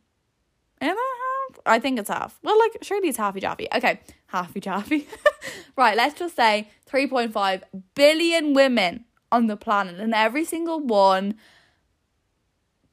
Am 0.84 0.96
I 0.98 1.48
half? 1.50 1.60
I 1.66 1.78
think 1.78 1.98
it's 1.98 2.10
half. 2.10 2.38
Well, 2.42 2.58
like, 2.58 2.78
surely 2.82 3.08
it's 3.08 3.18
halfy 3.18 3.40
jaffy. 3.40 3.68
Okay, 3.74 4.00
halfy 4.32 4.60
jaffy. 4.60 5.08
right, 5.76 5.96
let's 5.96 6.18
just 6.18 6.36
say 6.36 6.68
3.5 6.90 7.62
billion 7.94 8.52
women 8.52 9.04
on 9.32 9.46
the 9.46 9.56
planet, 9.56 9.98
and 9.98 10.14
every 10.14 10.44
single 10.44 10.80
one, 10.80 11.34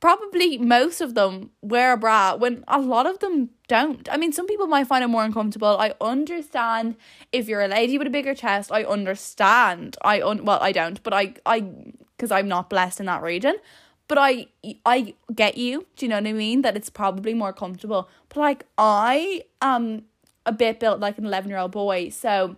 probably 0.02 0.58
most 0.58 1.00
of 1.00 1.14
them, 1.14 1.52
wear 1.62 1.94
a 1.94 1.98
bra 1.98 2.36
when 2.36 2.66
a 2.68 2.80
lot 2.80 3.06
of 3.06 3.20
them 3.20 3.52
don't. 3.68 4.12
I 4.12 4.18
mean, 4.18 4.34
some 4.34 4.48
people 4.48 4.68
might 4.68 4.88
find 4.88 5.04
it 5.04 5.08
more 5.08 5.24
uncomfortable. 5.24 5.78
I 5.80 5.94
understand 6.02 6.98
if 7.32 7.48
you're 7.48 7.62
a 7.62 7.68
lady 7.70 7.98
with 7.98 8.08
a 8.08 8.10
bigger 8.10 8.36
chest, 8.36 8.72
I 8.72 8.84
understand. 8.84 9.96
I 10.04 10.22
un- 10.22 10.44
well, 10.44 10.60
I 10.62 10.74
don't, 10.74 11.02
but 11.04 11.14
I 11.14 11.36
I 11.46 11.62
because 12.18 12.32
I'm 12.32 12.50
not 12.50 12.70
blessed 12.70 13.00
in 13.00 13.06
that 13.06 13.22
region. 13.22 13.56
But 14.10 14.18
I 14.18 14.48
I 14.86 15.14
get 15.34 15.58
you. 15.58 15.86
Do 15.96 16.06
you 16.06 16.10
know 16.10 16.18
what 16.18 16.28
I 16.28 16.34
mean? 16.34 16.64
That 16.64 16.76
it's 16.76 16.90
probably 16.90 17.34
more 17.34 17.54
comfortable. 17.54 18.10
But 18.28 18.38
like 18.38 18.66
I 18.78 19.44
am 19.62 20.04
a 20.46 20.52
bit 20.52 20.80
built 20.80 21.00
like 21.00 21.20
an 21.20 21.26
11 21.26 21.50
year 21.50 21.60
old 21.60 21.72
boy, 21.72 22.10
so 22.10 22.58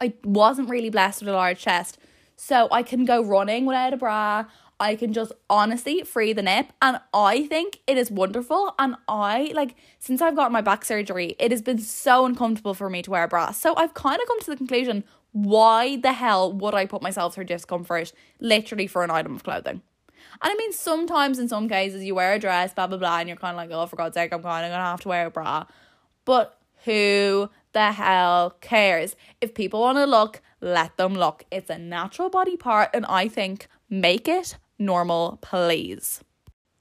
I 0.00 0.14
wasn't 0.24 0.70
really 0.70 0.90
blessed 0.90 1.20
with 1.20 1.28
a 1.28 1.32
large 1.32 1.60
chest. 1.60 1.98
So 2.36 2.68
I 2.72 2.82
can 2.82 3.04
go 3.04 3.22
running 3.22 3.66
without 3.66 3.92
a 3.92 3.98
bra. 3.98 4.46
I 4.80 4.96
can 4.96 5.12
just 5.12 5.32
honestly 5.48 6.02
free 6.02 6.32
the 6.32 6.42
nip. 6.42 6.72
And 6.80 6.98
I 7.12 7.46
think 7.46 7.80
it 7.86 7.98
is 7.98 8.10
wonderful. 8.10 8.74
And 8.78 8.96
I, 9.06 9.52
like, 9.54 9.76
since 9.98 10.22
I've 10.22 10.34
got 10.34 10.50
my 10.50 10.62
back 10.62 10.84
surgery, 10.84 11.36
it 11.38 11.50
has 11.50 11.60
been 11.60 11.78
so 11.78 12.24
uncomfortable 12.24 12.74
for 12.74 12.88
me 12.88 13.02
to 13.02 13.10
wear 13.10 13.24
a 13.24 13.28
bra. 13.28 13.52
So 13.52 13.76
I've 13.76 13.94
kind 13.94 14.20
of 14.20 14.26
come 14.26 14.40
to 14.40 14.50
the 14.50 14.56
conclusion 14.56 15.04
why 15.32 15.96
the 15.96 16.14
hell 16.14 16.52
would 16.52 16.74
I 16.74 16.86
put 16.86 17.02
myself 17.02 17.34
through 17.34 17.44
discomfort 17.44 18.12
literally 18.40 18.88
for 18.88 19.04
an 19.04 19.10
item 19.10 19.36
of 19.36 19.44
clothing? 19.44 19.82
And 20.42 20.50
I 20.52 20.54
mean, 20.54 20.72
sometimes 20.72 21.38
in 21.38 21.48
some 21.48 21.68
cases 21.68 22.02
you 22.02 22.14
wear 22.14 22.32
a 22.32 22.38
dress, 22.38 22.72
blah, 22.74 22.86
blah, 22.86 22.98
blah, 22.98 23.18
and 23.18 23.28
you're 23.28 23.36
kind 23.36 23.52
of 23.52 23.56
like, 23.56 23.70
oh, 23.70 23.86
for 23.86 23.96
God's 23.96 24.14
sake, 24.14 24.32
I'm 24.32 24.42
kind 24.42 24.64
of 24.64 24.70
going 24.70 24.80
to 24.80 24.84
have 24.84 25.00
to 25.02 25.08
wear 25.08 25.26
a 25.26 25.30
bra. 25.30 25.66
But 26.24 26.58
who 26.84 27.50
the 27.72 27.92
hell 27.92 28.56
cares? 28.60 29.14
If 29.40 29.54
people 29.54 29.80
want 29.80 29.98
to 29.98 30.06
look, 30.06 30.40
let 30.60 30.96
them 30.96 31.14
look. 31.14 31.44
It's 31.50 31.70
a 31.70 31.78
natural 31.78 32.30
body 32.30 32.56
part, 32.56 32.90
and 32.94 33.06
I 33.06 33.28
think 33.28 33.68
make 33.88 34.28
it 34.28 34.56
normal, 34.80 35.38
please. 35.40 36.22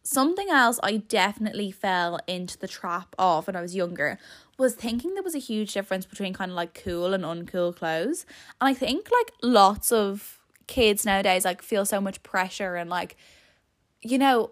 Something 0.02 0.50
else 0.50 0.80
I 0.82 0.98
definitely 0.98 1.70
fell 1.70 2.20
into 2.26 2.58
the 2.58 2.68
trap 2.68 3.16
of 3.20 3.46
when 3.46 3.56
I 3.56 3.62
was 3.62 3.76
younger 3.76 4.18
was 4.58 4.76
thinking 4.76 5.14
there 5.14 5.24
was 5.24 5.36
a 5.36 5.40
huge 5.40 5.74
difference 5.74 6.06
between 6.06 6.34
kind 6.34 6.52
of 6.52 6.56
like 6.56 6.74
cool 6.74 7.14
and 7.14 7.24
uncool 7.24 7.76
clothes. 7.76 8.26
And 8.60 8.68
I 8.68 8.74
think 8.74 9.10
like 9.12 9.32
lots 9.42 9.92
of 9.92 10.40
kids 10.68 11.06
nowadays 11.06 11.46
like 11.46 11.62
feel 11.62 11.86
so 11.86 12.00
much 12.00 12.22
pressure 12.24 12.76
and 12.76 12.90
like 12.90 13.18
you 14.02 14.18
know, 14.18 14.52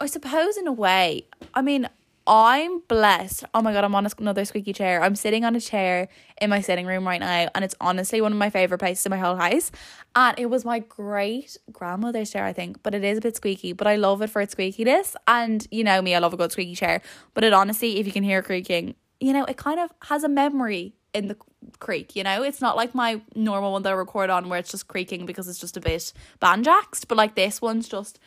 I 0.00 0.06
suppose 0.06 0.56
in 0.56 0.66
a 0.66 0.72
way, 0.72 1.26
I 1.54 1.62
mean, 1.62 1.88
I'm 2.26 2.80
blessed. 2.86 3.44
Oh 3.52 3.62
my 3.62 3.72
god, 3.72 3.82
I'm 3.82 3.94
on 3.94 4.06
another 4.18 4.44
squeaky 4.44 4.72
chair. 4.72 5.02
I'm 5.02 5.16
sitting 5.16 5.44
on 5.44 5.56
a 5.56 5.60
chair 5.60 6.08
in 6.40 6.50
my 6.50 6.60
sitting 6.60 6.86
room 6.86 7.06
right 7.06 7.18
now, 7.18 7.48
and 7.54 7.64
it's 7.64 7.74
honestly 7.80 8.20
one 8.20 8.32
of 8.32 8.38
my 8.38 8.48
favorite 8.48 8.78
places 8.78 9.04
in 9.06 9.10
my 9.10 9.18
whole 9.18 9.34
house. 9.34 9.72
And 10.14 10.38
it 10.38 10.46
was 10.46 10.64
my 10.64 10.78
great 10.78 11.56
grandmother's 11.72 12.30
chair, 12.30 12.44
I 12.44 12.52
think, 12.52 12.82
but 12.82 12.94
it 12.94 13.02
is 13.02 13.18
a 13.18 13.20
bit 13.20 13.36
squeaky. 13.36 13.72
But 13.72 13.88
I 13.88 13.96
love 13.96 14.22
it 14.22 14.30
for 14.30 14.40
its 14.40 14.54
squeakiness. 14.54 15.16
And 15.26 15.66
you 15.70 15.82
know 15.82 16.00
me, 16.00 16.14
I 16.14 16.20
love 16.20 16.32
a 16.32 16.36
good 16.36 16.52
squeaky 16.52 16.76
chair. 16.76 17.02
But 17.34 17.42
it 17.42 17.52
honestly, 17.52 17.98
if 17.98 18.06
you 18.06 18.12
can 18.12 18.22
hear 18.22 18.40
creaking, 18.40 18.94
you 19.18 19.32
know, 19.32 19.44
it 19.44 19.56
kind 19.56 19.80
of 19.80 19.92
has 20.02 20.22
a 20.22 20.28
memory 20.28 20.94
in 21.12 21.26
the 21.26 21.36
creak. 21.80 22.14
You 22.14 22.22
know, 22.22 22.42
it's 22.42 22.60
not 22.60 22.76
like 22.76 22.94
my 22.94 23.20
normal 23.34 23.72
one 23.72 23.82
that 23.82 23.90
I 23.90 23.96
record 23.96 24.30
on 24.30 24.48
where 24.48 24.58
it's 24.58 24.70
just 24.70 24.86
creaking 24.86 25.26
because 25.26 25.48
it's 25.48 25.58
just 25.58 25.76
a 25.76 25.80
bit 25.80 26.12
banjaxed. 26.40 27.08
But 27.08 27.18
like 27.18 27.34
this 27.34 27.60
one's 27.60 27.88
just 27.88 28.20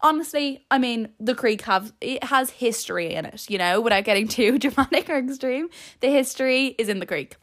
honestly, 0.00 0.64
I 0.70 0.78
mean, 0.78 1.08
the 1.18 1.34
creak 1.34 1.62
have 1.62 1.92
it 2.00 2.24
has 2.24 2.50
history 2.50 3.14
in 3.14 3.26
it, 3.26 3.48
you 3.48 3.58
know, 3.58 3.80
without 3.80 4.04
getting 4.04 4.28
too 4.38 4.58
dramatic 4.58 5.08
or 5.08 5.18
extreme. 5.18 5.68
The 6.00 6.10
history 6.10 6.74
is 6.78 6.88
in 6.88 7.00
the 7.00 7.06
creak. 7.06 7.36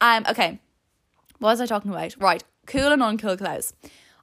Um, 0.00 0.24
okay. 0.28 0.60
What 1.38 1.50
was 1.50 1.60
I 1.60 1.66
talking 1.66 1.90
about? 1.90 2.16
Right, 2.18 2.42
cool 2.66 2.92
and 2.92 3.02
uncool 3.02 3.38
clothes. 3.38 3.72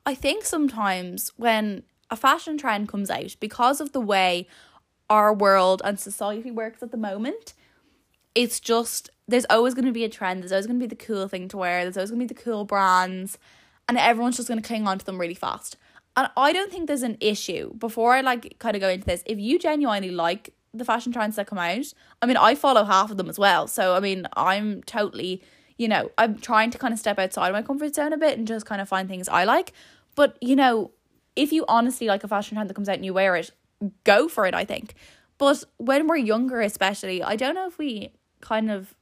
I 0.06 0.16
think 0.16 0.44
sometimes 0.44 1.32
when 1.38 1.84
a 2.10 2.16
fashion 2.16 2.58
trend 2.58 2.90
comes 2.90 3.10
out, 3.10 3.36
because 3.40 3.80
of 3.80 3.94
the 3.94 4.02
way 4.02 4.48
our 5.10 5.34
world 5.34 5.82
and 5.86 6.00
society 6.00 6.52
works 6.52 6.84
at 6.84 6.92
the 6.92 6.98
moment, 6.98 7.54
it's 8.34 8.60
just 8.60 9.10
there's 9.28 9.46
always 9.50 9.74
going 9.74 9.86
to 9.86 9.92
be 9.92 10.04
a 10.04 10.10
trend. 10.10 10.42
There's 10.42 10.52
always 10.52 10.68
going 10.68 10.80
to 10.80 10.84
be 10.84 10.90
the 10.90 10.96
cool 10.96 11.28
thing 11.28 11.48
to 11.50 11.58
wear. 11.58 11.84
There's 11.84 11.98
always 11.98 12.12
going 12.12 12.28
to 12.28 12.34
be 12.34 12.38
the 12.38 12.44
cool 12.44 12.66
brands, 12.66 13.38
and 13.88 13.98
everyone's 13.98 14.36
just 14.36 14.50
going 14.50 14.62
to 14.62 14.68
cling 14.68 14.88
on 14.88 15.00
to 15.00 15.06
them 15.06 15.20
really 15.20 15.34
fast. 15.34 15.78
And 16.18 16.30
I 16.38 16.54
don't 16.54 16.72
think 16.72 16.88
there's 16.88 17.04
an 17.04 17.18
issue. 17.20 17.74
Before 17.76 18.14
I 18.14 18.22
like 18.22 18.58
kind 18.60 18.76
of 18.76 18.82
go 18.82 18.90
into 18.90 19.06
this, 19.06 19.24
if 19.26 19.40
you 19.40 19.60
genuinely 19.60 20.12
like 20.12 20.54
the 20.74 20.86
fashion 20.86 21.12
trends 21.12 21.36
that 21.36 21.48
come 21.48 21.58
out, 21.58 21.94
I 22.22 22.26
mean, 22.26 22.38
I 22.38 22.56
follow 22.56 22.84
half 22.84 23.12
of 23.12 23.18
them 23.18 23.30
as 23.30 23.38
well. 23.38 23.68
So 23.68 23.96
I 23.96 24.00
mean, 24.00 24.28
I'm 24.36 24.84
totally, 24.84 25.42
you 25.78 25.88
know, 25.88 26.12
I'm 26.18 26.38
trying 26.38 26.72
to 26.72 26.78
kind 26.78 26.94
of 26.94 27.00
step 27.00 27.20
outside 27.20 27.50
of 27.50 27.54
my 27.54 27.62
comfort 27.62 27.96
zone 27.96 28.14
a 28.14 28.18
bit 28.18 28.38
and 28.38 28.48
just 28.48 28.66
kind 28.66 28.82
of 28.82 28.88
find 28.88 29.10
things 29.10 29.28
I 29.28 29.44
like. 29.44 29.74
But 30.16 30.38
you 30.42 30.56
know, 30.56 30.92
if 31.36 31.52
you 31.52 31.66
honestly 31.68 32.08
like 32.08 32.24
a 32.24 32.28
fashion 32.28 32.56
trend 32.56 32.70
that 32.70 32.76
comes 32.76 32.88
out 32.88 32.96
and 32.96 33.06
you 33.06 33.14
wear 33.14 33.36
it, 33.36 33.52
go 34.06 34.28
for 34.28 34.46
it. 34.46 34.54
I 34.54 34.64
think. 34.64 34.94
But 35.38 35.66
when 35.78 36.08
we're 36.08 36.16
younger, 36.16 36.62
especially, 36.62 37.22
I 37.22 37.36
don't 37.36 37.56
know 37.56 37.68
if 37.68 37.78
we 37.78 38.14
kind 38.40 38.72
of 38.72 38.96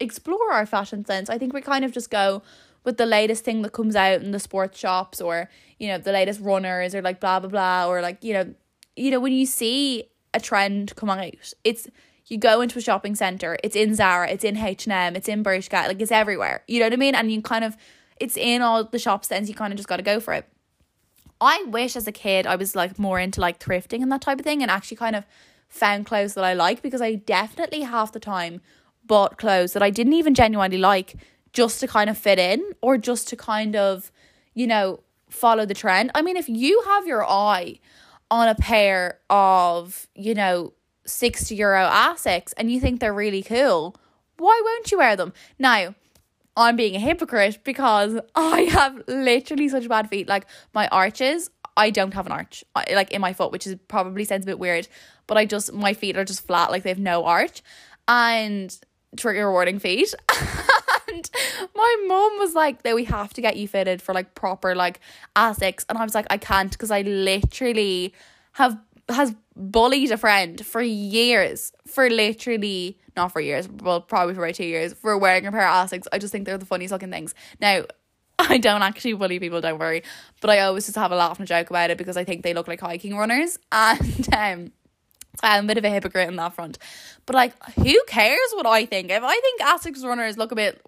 explore 0.00 0.52
our 0.52 0.66
fashion 0.66 1.04
sense. 1.04 1.28
I 1.28 1.38
think 1.38 1.52
we 1.52 1.60
kind 1.60 1.84
of 1.84 1.92
just 1.92 2.10
go, 2.10 2.42
with 2.86 2.96
the 2.96 3.04
latest 3.04 3.44
thing 3.44 3.60
that 3.62 3.72
comes 3.72 3.96
out 3.96 4.22
in 4.22 4.30
the 4.30 4.38
sports 4.38 4.78
shops 4.78 5.20
or 5.20 5.50
you 5.78 5.88
know 5.88 5.98
the 5.98 6.12
latest 6.12 6.40
runners 6.40 6.94
or 6.94 7.02
like 7.02 7.20
blah 7.20 7.40
blah 7.40 7.50
blah 7.50 7.86
or 7.86 8.00
like 8.00 8.24
you 8.24 8.32
know 8.32 8.54
you 8.94 9.10
know 9.10 9.20
when 9.20 9.32
you 9.32 9.44
see 9.44 10.04
a 10.32 10.40
trend 10.40 10.94
come 10.96 11.10
out 11.10 11.34
it's 11.64 11.88
you 12.26 12.38
go 12.38 12.60
into 12.60 12.78
a 12.78 12.82
shopping 12.82 13.14
center 13.14 13.58
it's 13.62 13.76
in 13.76 13.94
Zara 13.94 14.30
it's 14.30 14.44
in 14.44 14.56
H&M 14.56 15.16
it's 15.16 15.28
in 15.28 15.44
Bershka 15.44 15.88
like 15.88 16.00
it's 16.00 16.12
everywhere. 16.12 16.62
You 16.66 16.80
know 16.80 16.86
what 16.86 16.94
I 16.94 16.96
mean? 16.96 17.14
And 17.14 17.30
you 17.30 17.42
kind 17.42 17.64
of 17.64 17.76
it's 18.18 18.36
in 18.36 18.62
all 18.62 18.84
the 18.84 18.98
shops 18.98 19.28
then 19.28 19.46
you 19.46 19.54
kind 19.54 19.72
of 19.72 19.76
just 19.76 19.88
got 19.88 19.96
to 19.96 20.02
go 20.02 20.20
for 20.20 20.32
it. 20.32 20.48
I 21.40 21.64
wish 21.68 21.96
as 21.96 22.06
a 22.06 22.12
kid 22.12 22.46
I 22.46 22.56
was 22.56 22.76
like 22.76 22.98
more 22.98 23.18
into 23.18 23.40
like 23.40 23.58
thrifting 23.58 24.00
and 24.00 24.10
that 24.12 24.22
type 24.22 24.38
of 24.38 24.44
thing 24.44 24.62
and 24.62 24.70
actually 24.70 24.96
kind 24.96 25.16
of 25.16 25.26
found 25.68 26.06
clothes 26.06 26.34
that 26.34 26.44
I 26.44 26.54
like 26.54 26.82
because 26.82 27.02
I 27.02 27.16
definitely 27.16 27.82
half 27.82 28.12
the 28.12 28.20
time 28.20 28.60
bought 29.04 29.38
clothes 29.38 29.72
that 29.72 29.82
I 29.82 29.90
didn't 29.90 30.14
even 30.14 30.34
genuinely 30.34 30.78
like 30.78 31.16
just 31.56 31.80
to 31.80 31.86
kind 31.86 32.10
of 32.10 32.18
fit 32.18 32.38
in 32.38 32.62
or 32.82 32.98
just 32.98 33.28
to 33.28 33.34
kind 33.34 33.74
of, 33.74 34.12
you 34.52 34.66
know, 34.66 35.00
follow 35.30 35.64
the 35.64 35.72
trend. 35.72 36.10
I 36.14 36.20
mean, 36.20 36.36
if 36.36 36.50
you 36.50 36.82
have 36.84 37.06
your 37.06 37.24
eye 37.24 37.80
on 38.30 38.46
a 38.46 38.54
pair 38.54 39.20
of, 39.30 40.06
you 40.14 40.34
know, 40.34 40.74
60 41.06 41.54
euro 41.54 41.88
Asics 41.88 42.52
and 42.58 42.70
you 42.70 42.78
think 42.78 43.00
they're 43.00 43.14
really 43.14 43.42
cool, 43.42 43.96
why 44.36 44.60
won't 44.62 44.92
you 44.92 44.98
wear 44.98 45.16
them? 45.16 45.32
Now, 45.58 45.94
I'm 46.58 46.76
being 46.76 46.94
a 46.94 46.98
hypocrite 46.98 47.60
because 47.64 48.20
I 48.34 48.60
have 48.62 49.02
literally 49.08 49.70
such 49.70 49.88
bad 49.88 50.10
feet. 50.10 50.28
Like 50.28 50.46
my 50.74 50.88
arches, 50.88 51.48
I 51.74 51.88
don't 51.88 52.12
have 52.12 52.26
an 52.26 52.32
arch 52.32 52.64
like 52.74 53.12
in 53.12 53.22
my 53.22 53.32
foot, 53.32 53.50
which 53.50 53.66
is 53.66 53.76
probably 53.88 54.24
sounds 54.24 54.44
a 54.44 54.46
bit 54.46 54.58
weird, 54.58 54.88
but 55.26 55.38
I 55.38 55.46
just 55.46 55.72
my 55.72 55.94
feet 55.94 56.18
are 56.18 56.24
just 56.24 56.46
flat, 56.46 56.70
like 56.70 56.82
they 56.82 56.90
have 56.90 56.98
no 56.98 57.24
arch, 57.24 57.62
and 58.06 58.78
trigger 59.16 59.50
warning 59.50 59.78
feet. 59.78 60.14
My 61.74 61.96
mom 62.06 62.38
was 62.38 62.54
like, 62.54 62.84
"No, 62.84 62.94
we 62.94 63.04
have 63.04 63.32
to 63.34 63.40
get 63.40 63.56
you 63.56 63.68
fitted 63.68 64.02
for 64.02 64.14
like 64.14 64.34
proper 64.34 64.74
like 64.74 65.00
Asics," 65.34 65.84
and 65.88 65.98
I 65.98 66.04
was 66.04 66.14
like, 66.14 66.26
"I 66.30 66.38
can't," 66.38 66.70
because 66.70 66.90
I 66.90 67.02
literally 67.02 68.14
have 68.52 68.78
has 69.08 69.34
bullied 69.54 70.10
a 70.10 70.16
friend 70.16 70.64
for 70.64 70.82
years, 70.82 71.72
for 71.86 72.10
literally 72.10 72.98
not 73.16 73.32
for 73.32 73.40
years, 73.40 73.68
well 73.68 74.00
probably 74.00 74.34
for 74.34 74.44
about 74.44 74.54
two 74.54 74.64
years, 74.64 74.92
for 74.92 75.16
wearing 75.16 75.46
a 75.46 75.52
pair 75.52 75.66
of 75.66 75.88
Asics. 75.88 76.06
I 76.12 76.18
just 76.18 76.32
think 76.32 76.44
they're 76.44 76.58
the 76.58 76.66
funniest 76.66 76.92
looking 76.92 77.10
things. 77.10 77.34
Now, 77.60 77.84
I 78.38 78.58
don't 78.58 78.82
actually 78.82 79.14
bully 79.14 79.38
people, 79.38 79.60
don't 79.60 79.78
worry, 79.78 80.02
but 80.40 80.50
I 80.50 80.60
always 80.60 80.84
just 80.84 80.96
have 80.96 81.12
a 81.12 81.16
laugh 81.16 81.38
and 81.38 81.46
a 81.46 81.48
joke 81.48 81.70
about 81.70 81.90
it 81.90 81.98
because 81.98 82.16
I 82.16 82.24
think 82.24 82.42
they 82.42 82.52
look 82.54 82.68
like 82.68 82.80
hiking 82.80 83.16
runners, 83.16 83.58
and 83.72 84.34
um. 84.34 84.72
I'm 85.42 85.64
a 85.64 85.68
bit 85.68 85.76
of 85.76 85.84
a 85.84 85.90
hypocrite 85.90 86.30
in 86.30 86.36
that 86.36 86.54
front. 86.54 86.78
But 87.26 87.36
like, 87.36 87.52
who 87.74 87.94
cares 88.06 88.38
what 88.54 88.64
I 88.64 88.86
think? 88.86 89.10
If 89.10 89.22
I 89.22 89.38
think 89.38 89.60
Asics 89.60 90.02
runners 90.02 90.38
look 90.38 90.50
a 90.50 90.54
bit 90.54 90.80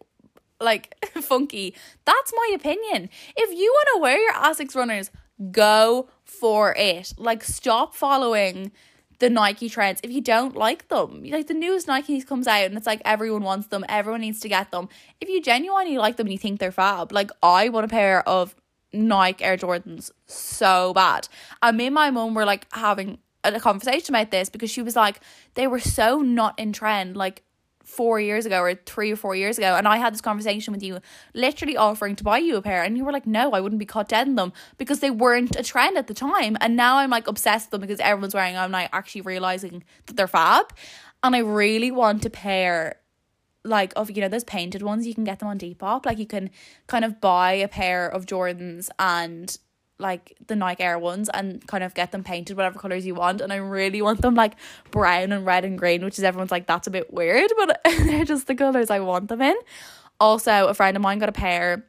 like 0.61 0.95
funky. 1.21 1.75
That's 2.05 2.33
my 2.35 2.53
opinion. 2.55 3.11
If 3.37 3.59
you 3.59 3.73
want 3.73 3.89
to 3.95 4.01
wear 4.01 4.19
your 4.19 4.33
Asics 4.35 4.75
runners, 4.75 5.11
go 5.51 6.09
for 6.25 6.75
it. 6.77 7.15
Like 7.17 7.45
stop 7.45 7.95
following 7.95 8.73
the 9.19 9.29
Nike 9.29 9.69
trends 9.69 10.01
if 10.03 10.11
you 10.11 10.21
don't 10.21 10.57
like 10.57 10.89
them. 10.89 11.25
Like 11.25 11.49
the 11.49 11.55
newest 11.55 11.87
Nikes 11.87 12.27
comes 12.27 12.47
out 12.47 12.65
and 12.65 12.77
it's 12.77 12.87
like 12.87 13.03
everyone 13.05 13.43
wants 13.43 13.69
them, 13.69 13.85
everyone 13.89 14.21
needs 14.21 14.41
to 14.41 14.49
get 14.49 14.71
them. 14.71 14.89
If 15.21 15.29
you 15.29 15.43
genuinely 15.43 15.99
like 15.99 16.17
them 16.17 16.27
and 16.27 16.33
you 16.33 16.39
think 16.39 16.61
they're 16.61 16.73
fab, 16.73 17.13
like 17.13 17.31
I 17.43 17.69
want 17.69 17.85
a 17.85 17.89
pair 17.89 18.27
of 18.29 18.55
Nike 18.93 19.45
Air 19.45 19.57
Jordans 19.57 20.11
so 20.27 20.95
bad. 20.95 21.29
And 21.63 21.77
me 21.77 21.87
and 21.87 21.95
my 21.95 22.11
mum 22.11 22.35
were 22.35 22.45
like 22.45 22.67
having 22.73 23.19
a 23.45 23.61
conversation 23.61 24.15
about 24.15 24.31
this 24.31 24.49
because 24.49 24.71
she 24.71 24.83
was 24.83 24.97
like, 24.97 25.21
they 25.55 25.67
were 25.67 25.81
so 25.81 26.21
not 26.21 26.59
in 26.59 26.73
trend. 26.73 27.17
Like 27.17 27.43
four 27.89 28.21
years 28.21 28.45
ago 28.45 28.61
or 28.61 28.75
three 28.75 29.11
or 29.11 29.17
four 29.17 29.35
years 29.35 29.57
ago 29.57 29.75
and 29.75 29.89
I 29.89 29.97
had 29.97 30.13
this 30.13 30.21
conversation 30.21 30.73
with 30.73 30.83
you 30.83 31.01
literally 31.35 31.77
offering 31.77 32.17
to 32.17 32.23
buy 32.23 32.37
you 32.37 32.57
a 32.57 32.63
pair 32.63 32.83
and 32.83 32.99
you 32.99 33.05
were 33.05 33.13
like 33.13 33.27
no 33.27 33.53
I 33.53 33.61
wouldn't 33.61 33.79
be 33.79 33.87
caught 33.87 34.11
dead 34.11 34.29
in 34.29 34.35
them 34.35 34.53
because 34.77 35.01
they 35.01 35.11
weren't 35.11 35.57
a 35.57 35.63
trend 35.63 35.97
at 35.97 36.07
the 36.07 36.13
time 36.13 36.59
and 36.61 36.77
now 36.77 36.99
I'm 36.99 37.09
like 37.09 37.27
obsessed 37.27 37.67
with 37.67 37.71
them 37.73 37.81
because 37.81 37.99
everyone's 37.99 38.35
wearing 38.35 38.55
them 38.55 38.65
and 38.65 38.73
like 38.73 38.91
actually 38.93 39.23
realizing 39.23 39.85
that 40.05 40.17
they're 40.17 40.29
fab 40.29 40.67
and 41.23 41.35
I 41.35 41.39
really 41.39 41.91
want 41.91 42.27
a 42.27 42.31
pair 42.31 42.97
like 43.65 43.95
of 43.97 44.11
you 44.11 44.21
know 44.21 44.29
those 44.29 44.45
painted 44.45 44.83
ones 44.83 45.07
you 45.07 45.15
can 45.15 45.25
get 45.25 45.39
them 45.39 45.49
on 45.49 45.59
Depop 45.59 46.05
like 46.05 46.19
you 46.19 46.27
can 46.27 46.51
kind 46.89 47.07
of 47.07 47.23
buy 47.23 47.55
a 47.55 47.69
pair 47.69 48.07
of 48.07 48.27
Jordans 48.27 48.91
and 48.99 49.57
like 49.99 50.37
the 50.47 50.57
Nike 50.57 50.83
Air 50.83 50.99
ones 50.99 51.29
and 51.33 51.67
kind 51.67 51.83
of 51.83 51.95
get 51.95 52.13
them 52.13 52.23
painted 52.23 52.57
whatever 52.57 52.79
colors 52.79 53.05
you 53.05 53.15
want. 53.15 53.41
And 53.41 53.53
I 53.53 53.57
really 53.57 54.01
want 54.01 54.23
them 54.23 54.35
like 54.35 54.55
brown 54.91 55.33
and 55.33 55.45
red 55.45 55.65
and 55.65 55.79
green, 55.79 56.05
which 56.05 56.19
is 56.19 56.25
everyone's 56.25 56.51
like, 56.51 56.67
that's 56.67 56.87
a 56.87 56.91
bit 56.91 57.13
weird, 57.13 57.51
but 57.59 57.81
they're 57.85 58.25
just 58.25 58.47
the 58.47 58.55
colors 58.55 58.91
I 58.91 59.01
want 59.01 59.29
them 59.29 59.43
in. 59.43 59.57
Also, 60.21 60.67
a 60.67 60.75
friend 60.75 60.97
of 60.97 61.03
mine 61.03 61.19
got 61.19 61.29
a 61.29 61.33
pair 61.33 61.85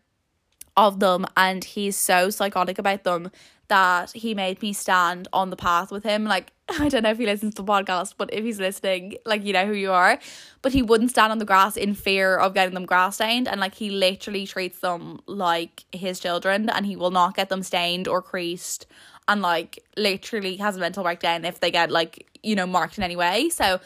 of 0.78 0.99
them 0.99 1.26
and 1.36 1.64
he's 1.64 1.97
so 1.97 2.30
psychotic 2.30 2.80
about 2.80 3.03
them 3.03 3.32
that 3.70 4.12
he 4.12 4.36
made 4.36 4.62
me 4.62 4.74
stand 4.74 5.28
on 5.32 5.50
the 5.50 5.56
path 5.56 5.92
with 5.92 6.04
him. 6.04 6.26
Like, 6.26 6.52
I 6.80 6.90
don't 6.90 7.04
know 7.04 7.12
if 7.12 7.18
he 7.18 7.26
listens 7.26 7.56
to 7.56 7.64
the 7.64 7.72
podcast, 7.72 8.16
but 8.18 8.32
if 8.34 8.44
he's 8.44 8.60
listening, 8.60 9.16
like, 9.26 9.44
you 9.44 9.54
know 9.54 9.66
who 9.66 9.74
you 9.74 9.92
are. 9.92 10.20
But 10.62 10.74
he 10.74 10.82
wouldn't 10.82 11.12
stand 11.12 11.32
on 11.32 11.38
the 11.38 11.46
grass 11.46 11.78
in 11.78 11.96
fear 11.96 12.36
of 12.38 12.54
getting 12.54 12.74
them 12.74 12.86
grass 12.86 13.16
stained. 13.16 13.48
And, 13.48 13.60
like, 13.60 13.76
he 13.76 13.90
literally 13.90 14.46
treats 14.46 14.80
them 14.80 15.22
like 15.26 15.86
his 15.92 16.20
children 16.20 16.70
and 16.70 16.86
he 16.86 16.96
will 16.96 17.12
not 17.12 17.36
get 17.36 17.50
them 17.50 17.64
stained 17.64 18.08
or 18.08 18.22
creased. 18.22 18.86
and 19.30 19.42
like 19.44 19.80
literally 19.96 20.58
has 20.58 20.76
a 20.76 20.80
mental 20.80 21.04
breakdown 21.04 21.46
if 21.46 21.60
they 21.60 21.72
get 21.72 21.92
like, 21.92 22.28
you 22.42 22.56
know, 22.56 22.66
marked 22.66 22.98
in 22.98 23.04
any 23.04 23.16
way. 23.16 23.48
So 23.50 23.80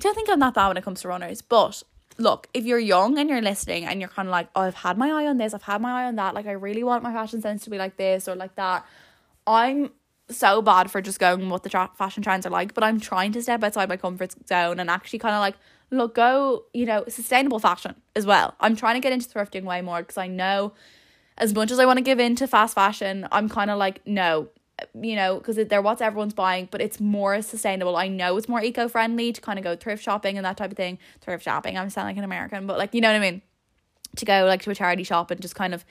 don't 0.00 0.14
think 0.14 0.30
I'm 0.30 0.40
that 0.40 0.54
bad 0.54 0.68
when 0.68 0.76
it 0.78 0.84
comes 0.84 1.02
to 1.02 1.08
runners. 1.08 1.42
But 1.42 1.82
look, 2.16 2.48
if 2.54 2.64
you're 2.64 2.78
young 2.78 3.18
and 3.18 3.28
you're 3.28 3.42
listening 3.42 3.84
and 3.84 4.00
you're 4.00 4.08
kind 4.08 4.28
of 4.28 4.32
like, 4.32 4.48
oh, 4.56 4.62
I've 4.62 4.74
had 4.74 4.96
my 4.96 5.10
eye 5.10 5.26
on 5.26 5.36
this, 5.36 5.52
I've 5.54 5.62
had 5.62 5.80
my 5.82 6.02
eye 6.02 6.06
on 6.06 6.16
that, 6.16 6.34
like 6.34 6.46
I 6.46 6.52
really 6.52 6.82
want 6.82 7.02
my 7.02 7.12
fashion 7.12 7.40
sense 7.42 7.64
to 7.64 7.70
be 7.70 7.78
like 7.78 7.96
this 7.96 8.28
or 8.28 8.34
like 8.34 8.54
that. 8.56 8.86
I'm 9.48 9.90
so 10.28 10.60
bad 10.60 10.90
for 10.90 11.00
just 11.00 11.18
going 11.18 11.48
what 11.48 11.62
the 11.62 11.70
tra- 11.70 11.90
fashion 11.96 12.22
trends 12.22 12.44
are 12.44 12.50
like, 12.50 12.74
but 12.74 12.84
I'm 12.84 13.00
trying 13.00 13.32
to 13.32 13.42
step 13.42 13.64
outside 13.64 13.88
my 13.88 13.96
comfort 13.96 14.34
zone 14.46 14.78
and 14.78 14.90
actually 14.90 15.18
kind 15.18 15.34
of 15.34 15.40
like 15.40 15.56
look 15.90 16.14
go, 16.14 16.64
you 16.74 16.84
know, 16.84 17.04
sustainable 17.08 17.58
fashion 17.58 17.94
as 18.14 18.26
well. 18.26 18.54
I'm 18.60 18.76
trying 18.76 18.94
to 18.94 19.00
get 19.00 19.12
into 19.12 19.28
thrifting 19.28 19.64
way 19.64 19.80
more 19.80 20.00
because 20.00 20.18
I 20.18 20.26
know 20.26 20.74
as 21.38 21.54
much 21.54 21.70
as 21.70 21.78
I 21.78 21.86
want 21.86 21.96
to 21.96 22.02
give 22.02 22.20
in 22.20 22.36
to 22.36 22.46
fast 22.46 22.74
fashion, 22.74 23.26
I'm 23.32 23.48
kind 23.48 23.70
of 23.70 23.78
like 23.78 24.06
no, 24.06 24.48
you 25.00 25.16
know, 25.16 25.38
because 25.38 25.56
they're 25.56 25.82
what 25.82 26.02
everyone's 26.02 26.34
buying, 26.34 26.68
but 26.70 26.82
it's 26.82 27.00
more 27.00 27.40
sustainable. 27.40 27.96
I 27.96 28.08
know 28.08 28.36
it's 28.36 28.48
more 28.48 28.62
eco 28.62 28.86
friendly 28.86 29.32
to 29.32 29.40
kind 29.40 29.58
of 29.58 29.64
go 29.64 29.76
thrift 29.76 30.02
shopping 30.02 30.36
and 30.36 30.44
that 30.44 30.58
type 30.58 30.72
of 30.72 30.76
thing. 30.76 30.98
Thrift 31.22 31.44
shopping, 31.44 31.78
I'm 31.78 31.88
sounding 31.88 32.16
like 32.16 32.18
an 32.18 32.24
American, 32.24 32.66
but 32.66 32.76
like, 32.76 32.92
you 32.92 33.00
know 33.00 33.08
what 33.08 33.16
I 33.16 33.30
mean? 33.30 33.42
To 34.16 34.24
go 34.24 34.44
like 34.44 34.62
to 34.62 34.70
a 34.70 34.74
charity 34.74 35.04
shop 35.04 35.30
and 35.30 35.40
just 35.40 35.54
kind 35.54 35.72
of 35.72 35.84